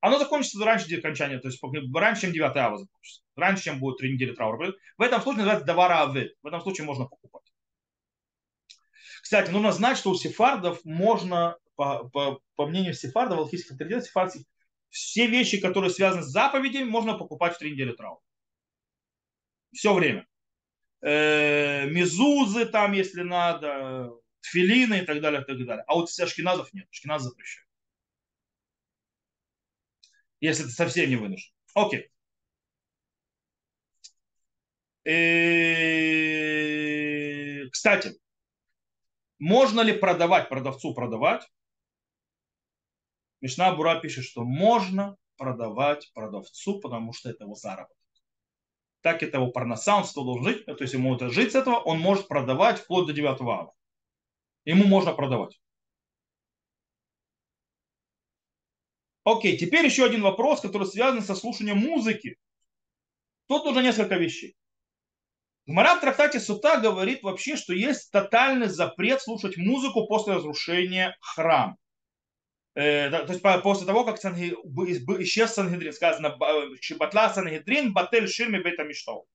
оно 0.00 0.18
закончится 0.18 0.64
раньше 0.64 0.94
окончания, 0.96 1.38
то 1.38 1.48
есть 1.48 1.60
раньше, 1.94 2.22
чем 2.22 2.32
9 2.32 2.56
ава 2.56 2.78
закончится, 2.78 3.22
раньше, 3.34 3.64
чем 3.64 3.80
будет 3.80 3.98
3 3.98 4.12
недели 4.12 4.32
траура. 4.32 4.72
В 4.96 5.02
этом 5.02 5.20
случае 5.20 5.38
называется 5.38 5.66
давара 5.66 6.02
авы, 6.02 6.34
в 6.42 6.46
этом 6.46 6.60
случае 6.60 6.86
можно 6.86 7.06
покупать. 7.06 7.42
Кстати, 9.22 9.50
нужно 9.50 9.72
знать, 9.72 9.98
что 9.98 10.10
у 10.10 10.14
сефардов 10.14 10.84
можно, 10.84 11.56
по, 11.74 12.08
по, 12.10 12.40
по 12.54 12.66
мнению 12.66 12.94
сефардов, 12.94 13.38
алхийских 13.38 13.72
авторитетов, 13.72 14.06
сефардских, 14.06 14.42
все 14.90 15.26
вещи, 15.26 15.60
которые 15.60 15.90
связаны 15.90 16.22
с 16.22 16.26
заповедями, 16.26 16.84
можно 16.84 17.18
покупать 17.18 17.56
в 17.56 17.58
три 17.58 17.72
недели 17.72 17.92
траура. 17.92 18.20
Все 19.72 19.92
время. 19.92 20.26
Э, 21.00 21.86
мезузы 21.86 22.64
там, 22.66 22.92
если 22.92 23.22
надо, 23.22 24.12
тфилины 24.40 25.00
и 25.00 25.06
так 25.06 25.20
далее, 25.20 25.42
и 25.42 25.44
так 25.44 25.56
далее. 25.64 25.84
А 25.86 25.94
вот 25.94 26.08
ашкеназов 26.18 26.72
нет, 26.72 26.88
ашкеназ 26.90 27.22
запрещает. 27.22 27.68
Если 30.40 30.64
ты 30.64 30.70
совсем 30.70 31.10
не 31.10 31.16
вынужден. 31.16 31.52
Окей. 31.74 32.10
И, 35.04 35.10
э, 37.64 37.68
кстати, 37.70 38.18
можно 39.38 39.80
ли 39.80 39.92
продавать, 39.92 40.48
продавцу 40.48 40.94
продавать? 40.94 41.48
Мишна 43.40 43.74
Бура 43.74 44.00
пишет, 44.00 44.24
что 44.24 44.44
можно 44.44 45.16
продавать 45.36 46.10
продавцу, 46.12 46.80
потому 46.80 47.12
что 47.12 47.30
это 47.30 47.44
его 47.44 47.54
заработок. 47.54 47.96
Так 49.00 49.22
это 49.22 49.38
его 49.38 49.52
парноса, 49.52 49.96
он 49.96 50.04
должен 50.14 50.44
жить, 50.44 50.66
то 50.66 50.76
есть 50.80 50.92
ему 50.92 51.14
это 51.14 51.30
жить 51.30 51.52
с 51.52 51.54
этого, 51.54 51.76
он 51.76 52.00
может 52.00 52.26
продавать 52.26 52.80
вплоть 52.80 53.06
до 53.06 53.12
9 53.12 53.40
ава. 53.40 53.72
Ему 54.64 54.84
можно 54.84 55.12
продавать. 55.12 55.58
Окей, 59.24 59.58
теперь 59.58 59.84
еще 59.84 60.06
один 60.06 60.22
вопрос, 60.22 60.60
который 60.60 60.86
связан 60.86 61.22
со 61.22 61.34
слушанием 61.34 61.78
музыки. 61.78 62.38
Тут 63.46 63.66
уже 63.66 63.82
несколько 63.82 64.16
вещей. 64.16 64.56
Гмара 65.66 65.96
в 65.96 66.00
трактате 66.00 66.40
Сута 66.40 66.80
говорит 66.80 67.22
вообще, 67.22 67.56
что 67.56 67.74
есть 67.74 68.10
тотальный 68.10 68.68
запрет 68.68 69.20
слушать 69.20 69.58
музыку 69.58 70.06
после 70.06 70.34
разрушения 70.34 71.14
храма. 71.20 71.76
Э, 72.74 73.10
то 73.10 73.30
есть 73.30 73.42
после 73.62 73.86
того, 73.86 74.04
как 74.04 74.18
исчез 74.18 75.52
Сангедрин, 75.52 75.92
сказано, 75.92 76.38
Батла 76.98 77.28
Сангедрин, 77.28 77.92
Батель 77.92 78.28
Ширми 78.28 78.60
Бета 78.60 78.84
Миштов. 78.84 79.26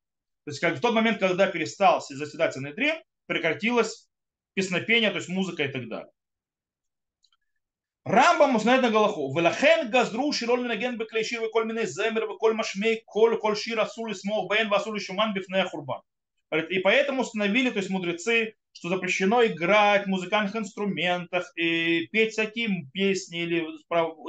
То 0.46 0.50
есть 0.50 0.60
как 0.60 0.78
в 0.78 0.82
тот 0.82 0.94
момент, 0.94 1.20
когда 1.20 1.46
перестал 1.46 2.02
заседать 2.02 2.54
Сангедрин, 2.54 2.96
прекратилось 3.28 4.10
песнопения, 4.54 5.10
то 5.12 5.18
есть 5.18 5.30
музыка 5.30 5.64
и 5.64 5.68
так 5.68 5.88
далее. 5.88 6.12
Рамбам 8.06 8.58
узнает 8.58 8.82
на 8.82 8.90
Галаху. 8.90 9.34
Велахен 9.34 9.90
газру 9.90 10.34
широл 10.34 10.58
минаген 10.58 10.98
беклейшир 10.98 11.40
вы 11.40 11.50
коль 11.50 11.66
миней 11.66 11.86
земер 11.86 12.26
вы 12.26 12.38
коль 12.38 12.54
машмей 12.54 13.02
коль 13.06 13.38
коль 13.38 13.56
шир 13.56 13.80
асул 13.80 14.08
и 14.08 14.14
смог 14.14 14.52
бен 14.52 14.68
васул 14.68 14.94
и 14.96 15.00
шуман 15.00 15.34
бифнея 15.34 15.66
хурбан. 15.66 16.02
И 16.70 16.80
поэтому 16.80 17.22
установили, 17.22 17.70
то 17.70 17.78
есть 17.78 17.90
мудрецы, 17.90 18.56
что 18.74 18.90
запрещено 18.90 19.44
играть 19.46 20.06
в 20.06 20.10
музыкальных 20.10 20.56
инструментах, 20.56 21.52
и 21.56 22.08
петь 22.12 22.34
всякие 22.34 22.88
песни, 22.94 23.42
или 23.42 23.66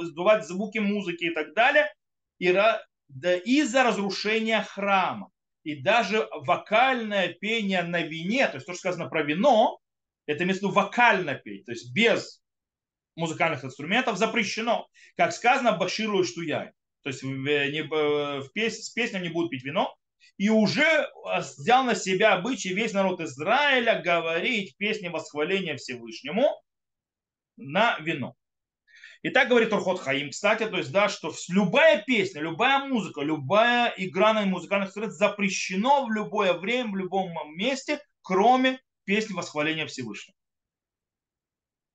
сдувать 0.05 0.47
звуки 0.47 0.79
музыки 0.79 1.25
и 1.25 1.29
так 1.31 1.53
далее, 1.53 1.93
и, 2.39 2.51
да, 2.51 2.81
из-за 3.35 3.83
разрушения 3.83 4.61
храма. 4.61 5.29
И 5.63 5.81
даже 5.81 6.27
вокальное 6.31 7.29
пение 7.29 7.83
на 7.83 8.01
вине, 8.01 8.47
то 8.47 8.55
есть 8.55 8.65
то, 8.65 8.73
что 8.73 8.79
сказано 8.79 9.07
про 9.07 9.21
вино, 9.21 9.79
это 10.25 10.43
виду 10.43 10.69
вокально 10.69 11.35
петь, 11.35 11.65
то 11.65 11.71
есть 11.71 11.93
без 11.93 12.41
музыкальных 13.15 13.63
инструментов 13.63 14.17
запрещено. 14.17 14.87
Как 15.15 15.31
сказано, 15.31 15.73
баширу 15.73 16.21
и 16.21 16.25
штуяй. 16.25 16.71
То 17.03 17.09
есть 17.09 17.23
не, 17.23 17.83
в 17.83 18.49
пес, 18.53 18.85
с 18.85 18.89
песней 18.89 19.21
не 19.21 19.29
будут 19.29 19.51
пить 19.51 19.63
вино. 19.63 19.95
И 20.37 20.49
уже 20.49 21.09
взял 21.37 21.85
на 21.85 21.95
себя 21.95 22.33
обычай 22.33 22.73
весь 22.73 22.91
народ 22.91 23.21
Израиля 23.21 24.01
говорить 24.01 24.75
песни 24.77 25.07
восхваления 25.07 25.77
Всевышнему 25.77 26.49
на 27.55 27.97
вино. 27.99 28.35
И 29.21 29.29
так 29.29 29.47
говорит 29.47 29.71
Урхот 29.71 30.01
Хаим, 30.01 30.29
кстати, 30.29 30.65
то 30.65 30.77
есть, 30.77 30.91
да, 30.91 31.09
что 31.09 31.33
любая 31.49 32.03
песня, 32.03 32.41
любая 32.41 32.85
музыка, 32.85 33.21
любая 33.21 33.93
игра 33.97 34.33
на 34.33 34.45
музыкальных 34.45 34.89
инструментах 34.89 35.17
запрещено 35.17 36.05
в 36.05 36.11
любое 36.11 36.53
время, 36.53 36.91
в 36.91 36.95
любом 36.95 37.33
месте, 37.55 38.01
кроме 38.21 38.79
песни 39.05 39.33
восхваления 39.33 39.87
Всевышнего. 39.87 40.37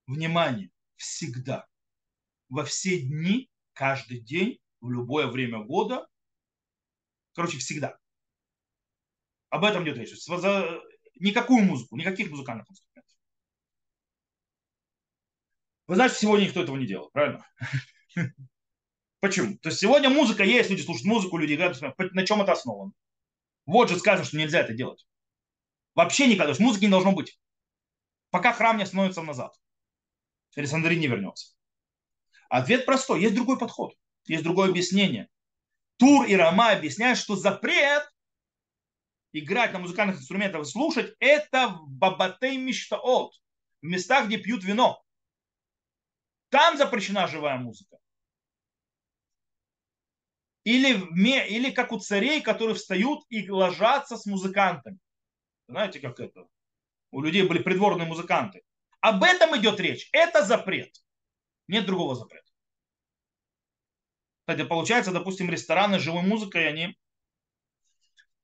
Внимание, 0.07 0.71
всегда, 0.97 1.67
во 2.49 2.65
все 2.65 3.01
дни, 3.01 3.51
каждый 3.73 4.21
день, 4.21 4.59
в 4.81 4.91
любое 4.91 5.27
время 5.27 5.61
года, 5.61 6.09
короче, 7.35 7.59
всегда. 7.59 7.99
Об 9.51 9.65
этом 9.65 9.85
идет 9.85 9.99
речь. 9.99 10.15
За 10.17 10.81
никакую 11.17 11.65
музыку, 11.65 11.97
никаких 11.97 12.31
музыкальных 12.31 12.69
инструментов. 12.71 13.17
Вы 15.87 15.95
знаете, 15.97 16.17
сегодня 16.17 16.45
никто 16.45 16.63
этого 16.63 16.77
не 16.77 16.87
делал, 16.87 17.11
правильно? 17.11 17.47
Почему? 19.21 19.59
То 19.59 19.69
есть 19.69 19.81
сегодня 19.81 20.09
музыка 20.09 20.45
есть, 20.45 20.71
люди 20.71 20.83
слушают 20.83 21.07
музыку, 21.07 21.37
люди 21.37 21.55
играют, 21.55 21.81
на 21.99 22.27
чем 22.27 22.41
это 22.41 22.53
основано? 22.53 22.93
Вот 23.67 23.91
же 23.91 23.99
сказано, 23.99 24.25
что 24.25 24.39
нельзя 24.39 24.61
это 24.61 24.73
делать. 24.73 25.07
Вообще 25.95 26.27
никогда. 26.27 26.45
То 26.45 26.51
есть 26.51 26.61
музыки 26.61 26.85
не 26.85 26.91
должно 26.91 27.13
быть. 27.13 27.39
Пока 28.31 28.53
храм 28.53 28.77
не 28.77 28.85
остановится 28.85 29.23
назад. 29.23 29.55
Александрин 30.57 31.01
не 31.01 31.07
вернется. 31.07 31.55
Ответ 32.49 32.87
простой. 32.87 33.21
Есть 33.21 33.35
другой 33.35 33.59
подход. 33.59 33.95
Есть 34.25 34.45
другое 34.45 34.71
объяснение. 34.71 35.29
Тур 35.97 36.27
и 36.27 36.35
Рама 36.35 36.71
объясняют, 36.71 37.19
что 37.19 37.37
запрет 37.37 38.09
играть 39.33 39.73
на 39.73 39.79
музыкальных 39.79 40.17
инструментах, 40.17 40.67
слушать, 40.67 41.15
это 41.21 41.79
бабатей 41.87 42.57
миштаот, 42.57 43.35
в 43.83 43.87
местах, 43.87 44.27
где 44.27 44.39
пьют 44.39 44.65
вино. 44.65 45.03
Там 46.49 46.77
запрещена 46.77 47.29
живая 47.29 47.59
музыка. 47.59 47.99
Или, 50.65 51.01
или 51.49 51.71
как 51.71 51.93
у 51.93 51.99
царей, 51.99 52.43
которые 52.43 52.75
встают 52.75 53.25
и 53.29 53.49
ложатся 53.49 54.17
с 54.17 54.27
музыкантами. 54.27 54.99
Знаете, 55.71 56.01
как 56.01 56.19
это? 56.19 56.49
У 57.13 57.23
людей 57.23 57.47
были 57.47 57.63
придворные 57.63 58.07
музыканты. 58.07 58.63
Об 59.01 59.23
этом 59.23 59.57
идет 59.57 59.79
речь. 59.79 60.09
Это 60.13 60.45
запрет. 60.45 60.93
Нет 61.69 61.87
другого 61.87 62.17
запрета. 62.17 62.51
Кстати, 64.41 64.67
получается, 64.67 65.13
допустим, 65.13 65.49
рестораны 65.49 66.01
с 66.01 66.03
живой 66.03 66.23
музыкой, 66.23 66.69
они 66.69 66.99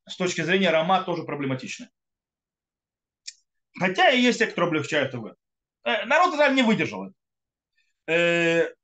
с 0.08 0.16
точки 0.16 0.42
зрения 0.42 0.68
аромат 0.68 1.04
тоже 1.04 1.24
проблематичны. 1.24 1.90
Хотя 3.76 4.10
и 4.10 4.20
есть 4.20 4.38
те, 4.38 4.46
кто 4.46 4.62
облегчают 4.62 5.12
его. 5.12 5.34
Э, 5.82 6.04
народ 6.04 6.32
Израиль 6.32 6.54
не 6.54 6.62
выдержал 6.62 7.06
это. 7.06 7.14
Э, 8.06 8.74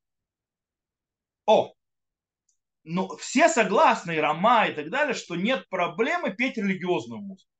о, 1.47 1.75
ну, 2.83 3.17
все 3.19 3.49
согласны, 3.49 4.17
и 4.17 4.21
Рома 4.21 4.67
и 4.67 4.75
так 4.75 4.91
далее, 4.91 5.15
что 5.15 5.37
нет 5.37 5.69
проблемы 5.69 6.35
петь 6.35 6.57
религиозную 6.57 7.21
музыку. 7.21 7.52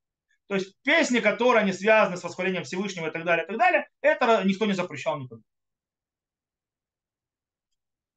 То 0.47 0.55
есть 0.55 0.75
песни, 0.83 1.19
которые 1.19 1.65
не 1.65 1.73
связаны 1.73 2.17
с 2.17 2.23
восхвалением 2.23 2.63
Всевышнего 2.63 3.07
и 3.07 3.11
так 3.11 3.23
далее, 3.23 3.45
и 3.45 3.47
так 3.47 3.57
далее, 3.57 3.87
это 4.01 4.43
никто 4.43 4.65
не 4.65 4.73
запрещал 4.73 5.19
никогда. 5.19 5.43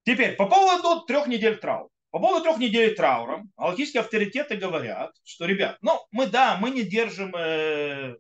Теперь, 0.05 0.37
по 0.37 0.49
поводу 0.49 1.05
трех 1.05 1.27
недель 1.27 1.59
траура. 1.59 1.89
По 2.11 2.21
поводу 2.21 2.45
трех 2.45 2.59
недель 2.59 2.95
траура, 2.95 3.45
алхимские 3.57 4.01
авторитеты 4.01 4.57
говорят, 4.57 5.15
что, 5.25 5.45
ребят, 5.45 5.79
ну, 5.83 6.01
мы, 6.11 6.27
да, 6.27 6.57
мы 6.57 6.71
не 6.71 6.83
держим 6.83 7.35
э, 7.37 8.17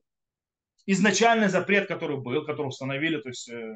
изначальный 0.84 1.48
запрет, 1.48 1.88
который 1.88 2.18
был, 2.18 2.44
который 2.44 2.68
установили, 2.68 3.20
то 3.20 3.28
есть 3.28 3.48
э, 3.48 3.74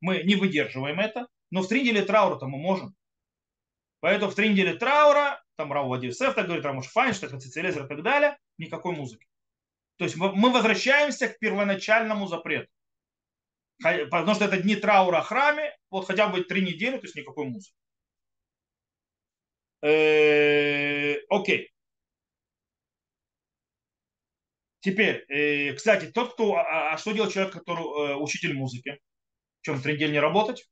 мы 0.00 0.22
не 0.22 0.36
выдерживаем 0.36 1.00
это, 1.00 1.28
но 1.50 1.62
в 1.62 1.68
три 1.68 1.82
недели 1.82 2.02
траура-то 2.02 2.46
мы 2.46 2.58
можем. 2.58 2.94
Поэтому 4.00 4.30
в 4.30 4.34
три 4.34 4.48
недели 4.48 4.76
траура, 4.76 5.42
там 5.56 5.72
Рау 5.72 5.88
Вадисев 5.88 6.34
так 6.34 6.46
говорит, 6.46 6.64
Рамуш 6.64 6.86
Файнштейн, 6.86 7.30
Хацицелезер 7.30 7.84
и 7.84 7.88
так 7.88 8.02
далее, 8.02 8.38
никакой 8.58 8.94
музыки. 8.94 9.27
То 9.98 10.04
есть 10.04 10.16
мы 10.16 10.52
возвращаемся 10.52 11.28
к 11.28 11.38
первоначальному 11.38 12.28
запрету. 12.28 12.70
Потому 13.82 14.34
что 14.34 14.44
это 14.44 14.62
дни 14.62 14.76
траура 14.76 15.22
в 15.22 15.26
храме, 15.26 15.76
вот 15.90 16.06
хотя 16.06 16.28
бы 16.28 16.42
три 16.44 16.62
недели, 16.62 16.96
то 16.96 17.04
есть 17.04 17.16
никакой 17.16 17.46
музыки. 17.46 17.74
Э, 19.82 21.16
окей. 21.28 21.70
Теперь, 24.80 25.24
э, 25.28 25.74
кстати, 25.74 26.06
тот, 26.06 26.34
кто, 26.34 26.54
а, 26.56 26.62
а, 26.62 26.94
а 26.94 26.98
что 26.98 27.12
делает 27.12 27.32
человек, 27.32 27.52
который 27.52 27.82
э, 27.82 28.14
учитель 28.16 28.54
музыки? 28.54 28.98
В 29.60 29.64
чем 29.64 29.80
три 29.80 29.94
недели 29.94 30.12
не 30.12 30.20
работать? 30.20 30.68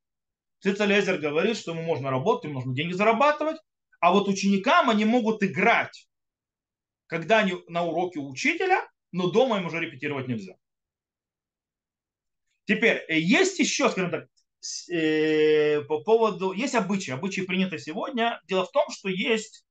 Цицелезер 0.60 1.18
говорит, 1.18 1.56
что 1.56 1.72
ему 1.72 1.82
можно 1.82 2.10
работать, 2.10 2.44
ему 2.44 2.54
нужно 2.54 2.74
деньги 2.74 2.92
зарабатывать, 2.92 3.58
а 4.00 4.12
вот 4.12 4.28
ученикам 4.28 4.90
они 4.90 5.04
могут 5.04 5.42
играть, 5.42 6.08
когда 7.06 7.38
они 7.38 7.54
на 7.68 7.84
уроке 7.84 8.20
учителя, 8.20 8.88
но 9.16 9.30
дома 9.30 9.58
им 9.58 9.66
уже 9.66 9.80
репетировать 9.80 10.28
нельзя. 10.28 10.56
Теперь, 12.66 13.02
э, 13.08 13.18
есть 13.18 13.58
еще, 13.58 13.88
скажем 13.88 14.10
так, 14.10 14.28
э, 14.90 15.80
по 15.82 16.00
поводу, 16.02 16.52
есть 16.52 16.74
обычаи, 16.74 17.12
обычаи 17.12 17.40
приняты 17.40 17.78
сегодня. 17.78 18.40
Дело 18.46 18.66
в 18.66 18.72
том, 18.72 18.90
что 18.90 19.08
есть 19.08 19.64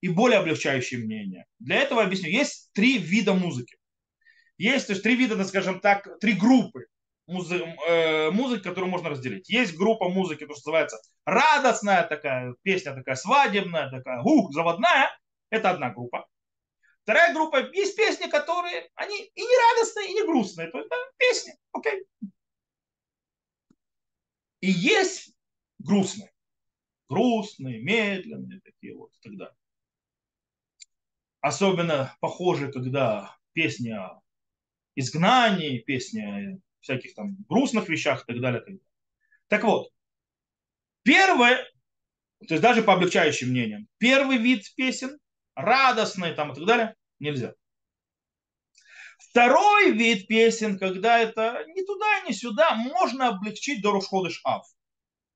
и 0.00 0.08
более 0.08 0.38
облегчающие 0.38 1.00
мнения. 1.00 1.46
Для 1.58 1.76
этого 1.76 2.02
объясню. 2.04 2.28
Есть 2.28 2.70
три 2.74 2.98
вида 2.98 3.34
музыки. 3.34 3.76
Есть, 4.56 4.86
то 4.86 4.92
есть, 4.92 5.02
три 5.02 5.16
вида, 5.16 5.42
скажем 5.44 5.80
так, 5.80 6.20
три 6.20 6.34
группы 6.34 6.86
музы, 7.26 7.56
э, 7.88 8.30
музыки, 8.30 8.62
которую 8.62 8.90
можно 8.90 9.08
разделить. 9.08 9.48
Есть 9.48 9.74
группа 9.76 10.08
музыки, 10.08 10.46
то, 10.46 10.54
что 10.54 10.70
называется 10.70 11.00
радостная 11.24 12.04
такая, 12.04 12.54
песня 12.62 12.94
такая 12.94 13.16
свадебная, 13.16 13.90
такая, 13.90 14.22
ух, 14.22 14.52
заводная. 14.52 15.10
Это 15.50 15.70
одна 15.70 15.90
группа. 15.90 16.28
Вторая 17.04 17.34
группа, 17.34 17.58
есть 17.72 17.96
песни, 17.96 18.30
которые, 18.30 18.90
они 18.94 19.14
и 19.22 19.42
не 19.42 19.76
радостные, 19.76 20.10
и 20.10 20.14
не 20.14 20.24
грустные. 20.24 20.70
То 20.70 20.78
есть, 20.78 20.90
песни, 21.18 21.52
окей. 21.72 22.06
И 24.60 24.70
есть 24.70 25.34
грустные. 25.78 26.32
Грустные, 27.10 27.82
медленные 27.82 28.62
такие 28.62 28.96
вот 28.96 29.12
и 29.16 29.20
так 29.20 29.36
далее. 29.36 29.56
Особенно 31.40 32.16
похоже, 32.20 32.72
когда 32.72 33.36
песня 33.52 34.18
изгнании, 34.96 35.80
песня 35.80 36.58
всяких 36.80 37.14
там 37.14 37.36
грустных 37.50 37.90
вещах 37.90 38.22
и 38.22 38.32
так 38.32 38.40
далее. 38.40 38.60
Так, 38.60 38.68
далее. 38.68 38.86
так 39.48 39.64
вот, 39.64 39.92
первое, 41.02 41.56
то 42.48 42.54
есть 42.54 42.62
даже 42.62 42.82
по 42.82 42.94
облегчающим 42.94 43.50
мнениям, 43.50 43.88
первый 43.98 44.38
вид 44.38 44.74
песен, 44.74 45.18
радостные 45.54 46.34
там 46.34 46.52
и 46.52 46.54
так 46.54 46.64
далее, 46.64 46.96
нельзя. 47.18 47.54
Второй 49.18 49.92
вид 49.92 50.26
песен, 50.28 50.78
когда 50.78 51.18
это 51.18 51.64
не 51.74 51.84
туда, 51.84 52.20
не 52.26 52.32
сюда, 52.32 52.74
можно 52.74 53.28
облегчить 53.28 53.82
до 53.82 53.92
Рошходыш 53.92 54.40
Ав. 54.44 54.66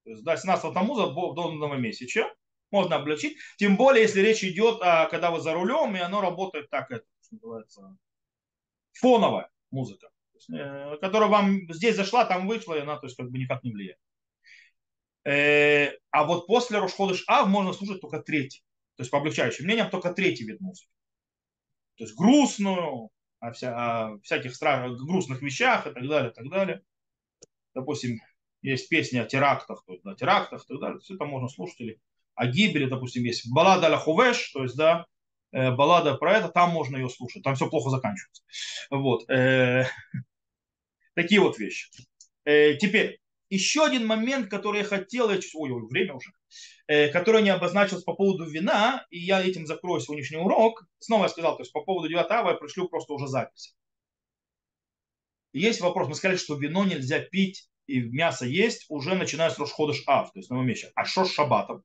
То 0.05 0.11
есть 0.11 0.23
до 0.23 0.37
17 0.37 0.73
Тамуза 0.73 1.07
до 1.09 1.51
нового 1.53 1.75
месяца 1.75 2.33
можно 2.71 2.97
облегчить. 2.97 3.39
Тем 3.57 3.77
более, 3.77 4.03
если 4.03 4.21
речь 4.21 4.45
идет, 4.45 4.81
а, 4.83 5.07
когда 5.07 5.31
вы 5.31 5.41
за 5.41 5.53
рулем, 5.53 5.97
и 5.97 6.01
оно 6.01 6.21
работает 6.21 6.71
так, 6.71 6.91
это 6.91 7.05
что 7.23 7.35
называется, 7.35 7.97
фоновая 8.93 9.51
музыка, 9.71 10.11
есть, 10.39 10.51
э, 10.51 10.97
которая 11.01 11.29
вам 11.29 11.73
здесь 11.73 11.97
зашла, 11.97 12.25
там 12.25 12.47
вышла, 12.47 12.75
и 12.75 12.81
она 12.81 12.97
то 12.97 13.07
есть, 13.07 13.17
как 13.17 13.31
бы 13.31 13.39
никак 13.39 13.63
не 13.65 13.73
влияет. 13.73 13.99
Э, 15.25 15.93
а 16.11 16.25
вот 16.25 16.47
после 16.47 16.79
Рошходыш 16.79 17.25
Ав 17.27 17.49
можно 17.49 17.73
слушать 17.73 18.01
только 18.01 18.21
третий. 18.21 18.63
То 18.99 19.03
есть 19.03 19.13
по 19.13 19.19
облегчающим 19.19 19.65
мнениям 19.65 19.91
только 19.91 20.13
третий 20.13 20.45
вид 20.45 20.61
музыки. 20.61 20.91
То 21.99 22.03
есть 22.03 22.17
грустную, 22.17 23.11
о, 23.39 23.53
вся, 23.53 23.75
о 23.77 24.19
всяких 24.23 24.57
страх, 24.57 24.91
грустных 24.97 25.41
вещах 25.41 25.87
и 25.87 25.93
так 25.93 26.09
далее, 26.09 26.33
и 26.33 26.35
так 26.35 26.51
далее. 26.51 26.83
Допустим, 27.75 28.19
есть 28.61 28.89
песни 28.89 29.19
о 29.19 29.25
терактах, 29.25 29.85
то 29.87 29.93
есть, 29.93 30.03
да, 30.03 30.17
терактах 30.17 30.65
и 30.65 30.67
так 30.67 30.81
далее. 30.81 30.99
Все 30.99 31.15
это 31.15 31.27
можно 31.27 31.49
слушать. 31.49 31.81
Или 31.81 32.01
о 32.35 32.47
гибели, 32.49 32.87
допустим, 32.87 33.23
есть 33.23 33.49
баллада 33.53 33.89
ля 33.89 33.99
хувеш, 33.99 34.51
то 34.51 34.65
есть, 34.65 34.77
да, 34.77 35.07
э, 35.53 35.71
баллада 35.71 36.17
про 36.17 36.37
это, 36.37 36.49
там 36.49 36.71
можно 36.71 36.97
ее 36.97 37.09
слушать, 37.09 37.45
там 37.45 37.55
все 37.55 37.71
плохо 37.71 37.91
заканчивается. 37.91 38.43
Вот. 38.91 39.31
Э, 39.31 39.87
такие 41.15 41.41
вот 41.41 41.57
вещи. 41.57 41.89
Э, 42.45 42.75
теперь, 42.75 43.21
еще 43.51 43.85
один 43.85 44.07
момент, 44.07 44.51
который 44.51 44.79
я 44.79 44.85
хотел, 44.85 45.31
я, 45.31 45.39
ой, 45.55 45.71
ой, 45.71 45.87
время 45.89 46.15
уже, 46.15 46.33
э, 46.87 47.09
который 47.09 47.43
не 47.43 47.51
обозначился 47.51 48.05
по 48.05 48.15
поводу 48.15 48.45
вина, 48.45 49.07
и 49.11 49.19
я 49.19 49.43
этим 49.43 49.67
закрою 49.67 50.01
сегодняшний 50.01 50.39
урок. 50.39 50.85
Снова 50.99 51.25
я 51.25 51.29
сказал, 51.29 51.57
то 51.57 51.63
есть 51.63 51.73
по 51.73 51.83
поводу 51.83 52.09
9 52.09 52.31
ава 52.31 52.51
я 52.51 52.57
пришлю 52.57 52.89
просто 52.89 53.13
уже 53.15 53.27
запись. 53.27 53.75
Есть 55.53 55.81
вопрос, 55.81 56.09
мы 56.09 56.15
сказали, 56.15 56.37
что 56.37 56.57
вино 56.57 56.85
нельзя 56.85 57.21
пить 57.21 57.69
и 57.89 58.03
мясо 58.03 58.45
есть 58.45 58.85
уже 58.91 59.15
начиная 59.15 59.51
с 59.51 59.59
Рошходыш 59.59 60.05
Ав, 60.07 60.31
то 60.31 60.39
есть 60.39 60.51
на 60.51 60.63
месяц. 60.63 60.93
А 60.95 61.07
что 61.07 61.25
с 61.25 61.33
шабатом? 61.33 61.83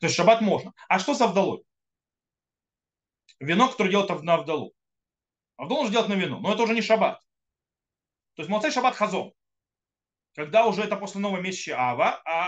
То 0.00 0.06
есть 0.06 0.14
шаббат 0.14 0.40
можно. 0.40 0.72
А 0.88 1.00
что 1.00 1.14
с 1.14 1.20
Авдалой? 1.20 1.64
Вино, 3.40 3.68
которое 3.68 3.90
делают 3.90 4.22
на 4.22 4.34
Авдалу. 4.34 4.72
Авдалу 5.56 5.82
нужно 5.82 5.94
делать 5.94 6.08
на 6.08 6.14
вино, 6.14 6.38
но 6.38 6.54
это 6.54 6.62
уже 6.62 6.74
не 6.74 6.80
шаббат. 6.80 7.20
То 8.34 8.42
есть 8.42 8.50
Моцей 8.50 8.70
шаббат 8.70 8.94
хазон. 8.94 9.32
Когда 10.34 10.66
уже 10.66 10.82
это 10.82 10.96
после 10.96 11.20
нового 11.20 11.40
месяца 11.40 11.78
Ава. 11.78 12.22
А... 12.24 12.46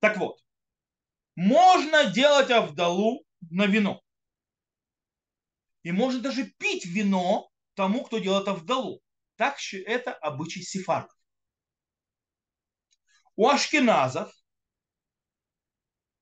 Так 0.00 0.16
вот, 0.18 0.40
можно 1.36 2.06
делать 2.06 2.50
Авдалу 2.50 3.24
на 3.50 3.66
вино. 3.66 4.02
И 5.82 5.92
можно 5.92 6.20
даже 6.20 6.44
пить 6.58 6.84
вино 6.84 7.50
тому, 7.74 8.04
кто 8.04 8.18
делает 8.18 8.48
Авдалу. 8.48 9.00
Так 9.36 9.56
это 9.72 10.12
обычай 10.14 10.62
сефардов. 10.62 11.16
У 13.36 13.48
ашкеназов 13.48 14.32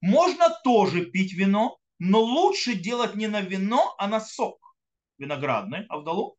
можно 0.03 0.51
тоже 0.62 1.07
пить 1.07 1.33
вино, 1.33 1.79
но 1.99 2.20
лучше 2.20 2.74
делать 2.74 3.14
не 3.14 3.27
на 3.27 3.41
вино, 3.41 3.95
а 3.99 4.07
на 4.07 4.20
сок 4.20 4.77
виноградный, 5.16 5.87
авдалу. 5.87 6.37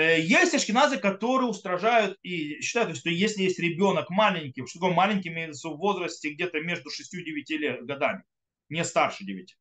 Э, 0.00 0.18
есть 0.18 0.54
ашкеназы, 0.54 0.96
которые 0.96 1.48
устражают 1.50 2.18
и 2.22 2.62
считают, 2.62 2.96
что 2.96 3.10
если 3.10 3.42
есть 3.42 3.58
ребенок 3.58 4.08
маленький, 4.08 4.64
что 4.66 4.78
такое 4.78 4.94
маленький 4.94 5.28
имеется 5.28 5.68
в 5.68 5.76
возрасте 5.76 6.32
где-то 6.32 6.60
между 6.60 6.88
6 6.88 7.14
и 7.14 7.44
9 7.44 7.84
годами, 7.84 8.24
не 8.70 8.82
старше 8.82 9.26
9, 9.26 9.58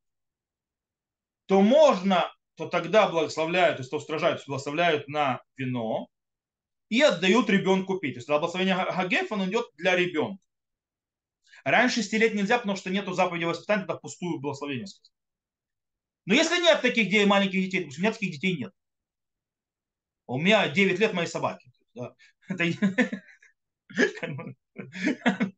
то 1.47 1.61
можно, 1.61 2.33
то 2.55 2.69
тогда 2.69 3.09
благословляют, 3.09 3.77
то 3.77 3.81
есть 3.81 3.91
то 3.91 3.97
устражают, 3.97 4.41
благословляют 4.47 5.09
на 5.09 5.41
вино 5.57 6.07
и 6.87 7.01
отдают 7.01 7.49
ребенку 7.49 7.99
пить. 7.99 8.13
То 8.13 8.19
есть 8.19 8.29
благословение 8.29 8.75
Хагеф, 8.75 9.33
он 9.33 9.43
идет 9.49 9.65
для 9.75 9.97
ребенка. 9.97 10.41
Раньше 11.65 11.95
6 11.95 12.13
лет 12.13 12.33
нельзя, 12.33 12.59
потому 12.59 12.77
что 12.77 12.89
нету 12.89 13.11
заповеди 13.11 13.43
воспитания, 13.43 13.81
тогда 13.81 13.95
пустую 13.95 14.39
благословение. 14.39 14.85
Но 16.25 16.33
если 16.33 16.61
нет 16.61 16.81
таких 16.81 17.09
детей, 17.09 17.25
маленьких 17.25 17.61
детей, 17.61 17.83
у 17.83 17.99
меня 17.99 18.13
таких 18.13 18.31
детей 18.31 18.55
нет. 18.55 18.71
У 20.29 20.37
меня 20.37 20.69
9 20.69 20.99
лет 20.99 21.13
моей 21.13 21.27
собаки. 21.27 21.71
Да. 21.95 22.13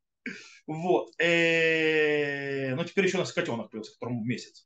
Вот. 0.68 1.10
Э, 1.20 2.74
ну, 2.76 2.86
теперь 2.86 3.06
еще 3.06 3.18
у 3.18 3.20
нас 3.20 3.34
котенок 3.34 3.70
появился, 3.70 3.94
которому 3.94 4.24
месяц. 4.24 4.66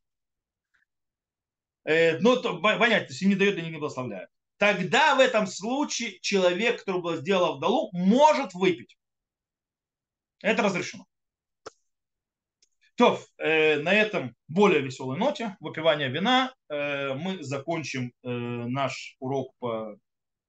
Э, 1.86 2.20
ну, 2.20 2.40
понятно, 2.62 3.08
если 3.10 3.26
не 3.26 3.34
дает, 3.34 3.56
да 3.56 3.62
не 3.62 3.72
благословляет. 3.72 4.30
Тогда 4.58 5.16
в 5.16 5.20
этом 5.20 5.48
случае 5.48 6.20
человек, 6.20 6.80
который 6.80 7.02
был 7.02 7.16
сделал 7.16 7.58
вдалу, 7.58 7.90
может 7.94 8.54
выпить. 8.54 8.96
Это 10.44 10.62
разрешено. 10.62 11.08
То, 12.96 13.20
э, 13.38 13.80
на 13.82 13.94
этом 13.94 14.36
более 14.48 14.82
веселой 14.82 15.18
ноте 15.18 15.58
выпивания 15.60 16.08
вина 16.08 16.54
э, 16.70 17.14
мы 17.14 17.44
закончим 17.44 18.14
э, 18.24 18.30
наш 18.30 19.18
урок 19.20 19.54
по 19.60 19.98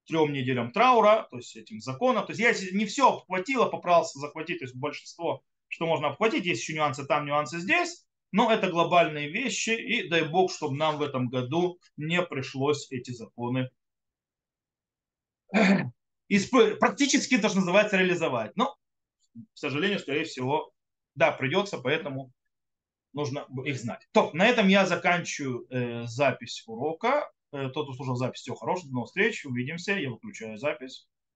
трем 0.05 0.31
неделям 0.31 0.71
траура, 0.71 1.27
то 1.29 1.37
есть 1.37 1.55
этим 1.57 1.81
законом. 1.81 2.25
То 2.25 2.31
есть 2.31 2.39
я 2.39 2.71
не 2.71 2.85
все 2.85 3.09
обхватил, 3.09 3.63
а 3.63 3.69
попытался 3.69 4.19
захватить, 4.19 4.59
то 4.59 4.65
есть 4.65 4.77
большинство, 4.77 5.41
что 5.67 5.87
можно 5.87 6.07
обхватить. 6.07 6.45
Есть 6.45 6.61
еще 6.61 6.75
нюансы 6.75 7.05
там, 7.05 7.25
нюансы 7.25 7.59
здесь. 7.59 8.05
Но 8.31 8.51
это 8.51 8.69
глобальные 8.69 9.29
вещи, 9.29 9.71
и 9.71 10.07
дай 10.07 10.27
бог, 10.27 10.51
чтобы 10.51 10.77
нам 10.77 10.97
в 10.97 11.01
этом 11.01 11.29
году 11.29 11.79
не 11.95 12.21
пришлось 12.21 12.89
эти 12.91 13.11
законы 13.11 13.69
практически, 16.79 17.37
то, 17.37 17.49
что 17.49 17.59
называется, 17.59 17.97
реализовать. 17.97 18.55
Но, 18.55 18.75
к 19.33 19.57
сожалению, 19.57 19.99
скорее 19.99 20.25
всего, 20.25 20.71
да, 21.15 21.31
придется, 21.31 21.77
поэтому 21.77 22.31
нужно 23.13 23.45
их 23.65 23.77
знать. 23.77 24.07
То, 24.11 24.31
на 24.33 24.47
этом 24.47 24.67
я 24.67 24.85
заканчиваю 24.85 25.67
э, 25.69 26.05
запись 26.07 26.63
урока. 26.67 27.31
Тот, 27.51 27.71
кто 27.71 27.93
слушал 27.93 28.15
запись, 28.17 28.41
всего 28.41 28.57
хорошего, 28.57 28.89
до 28.89 28.93
новых 28.95 29.07
встреч, 29.07 29.45
увидимся, 29.45 29.93
я 29.93 30.09
выключаю 30.09 30.57
запись. 30.57 31.07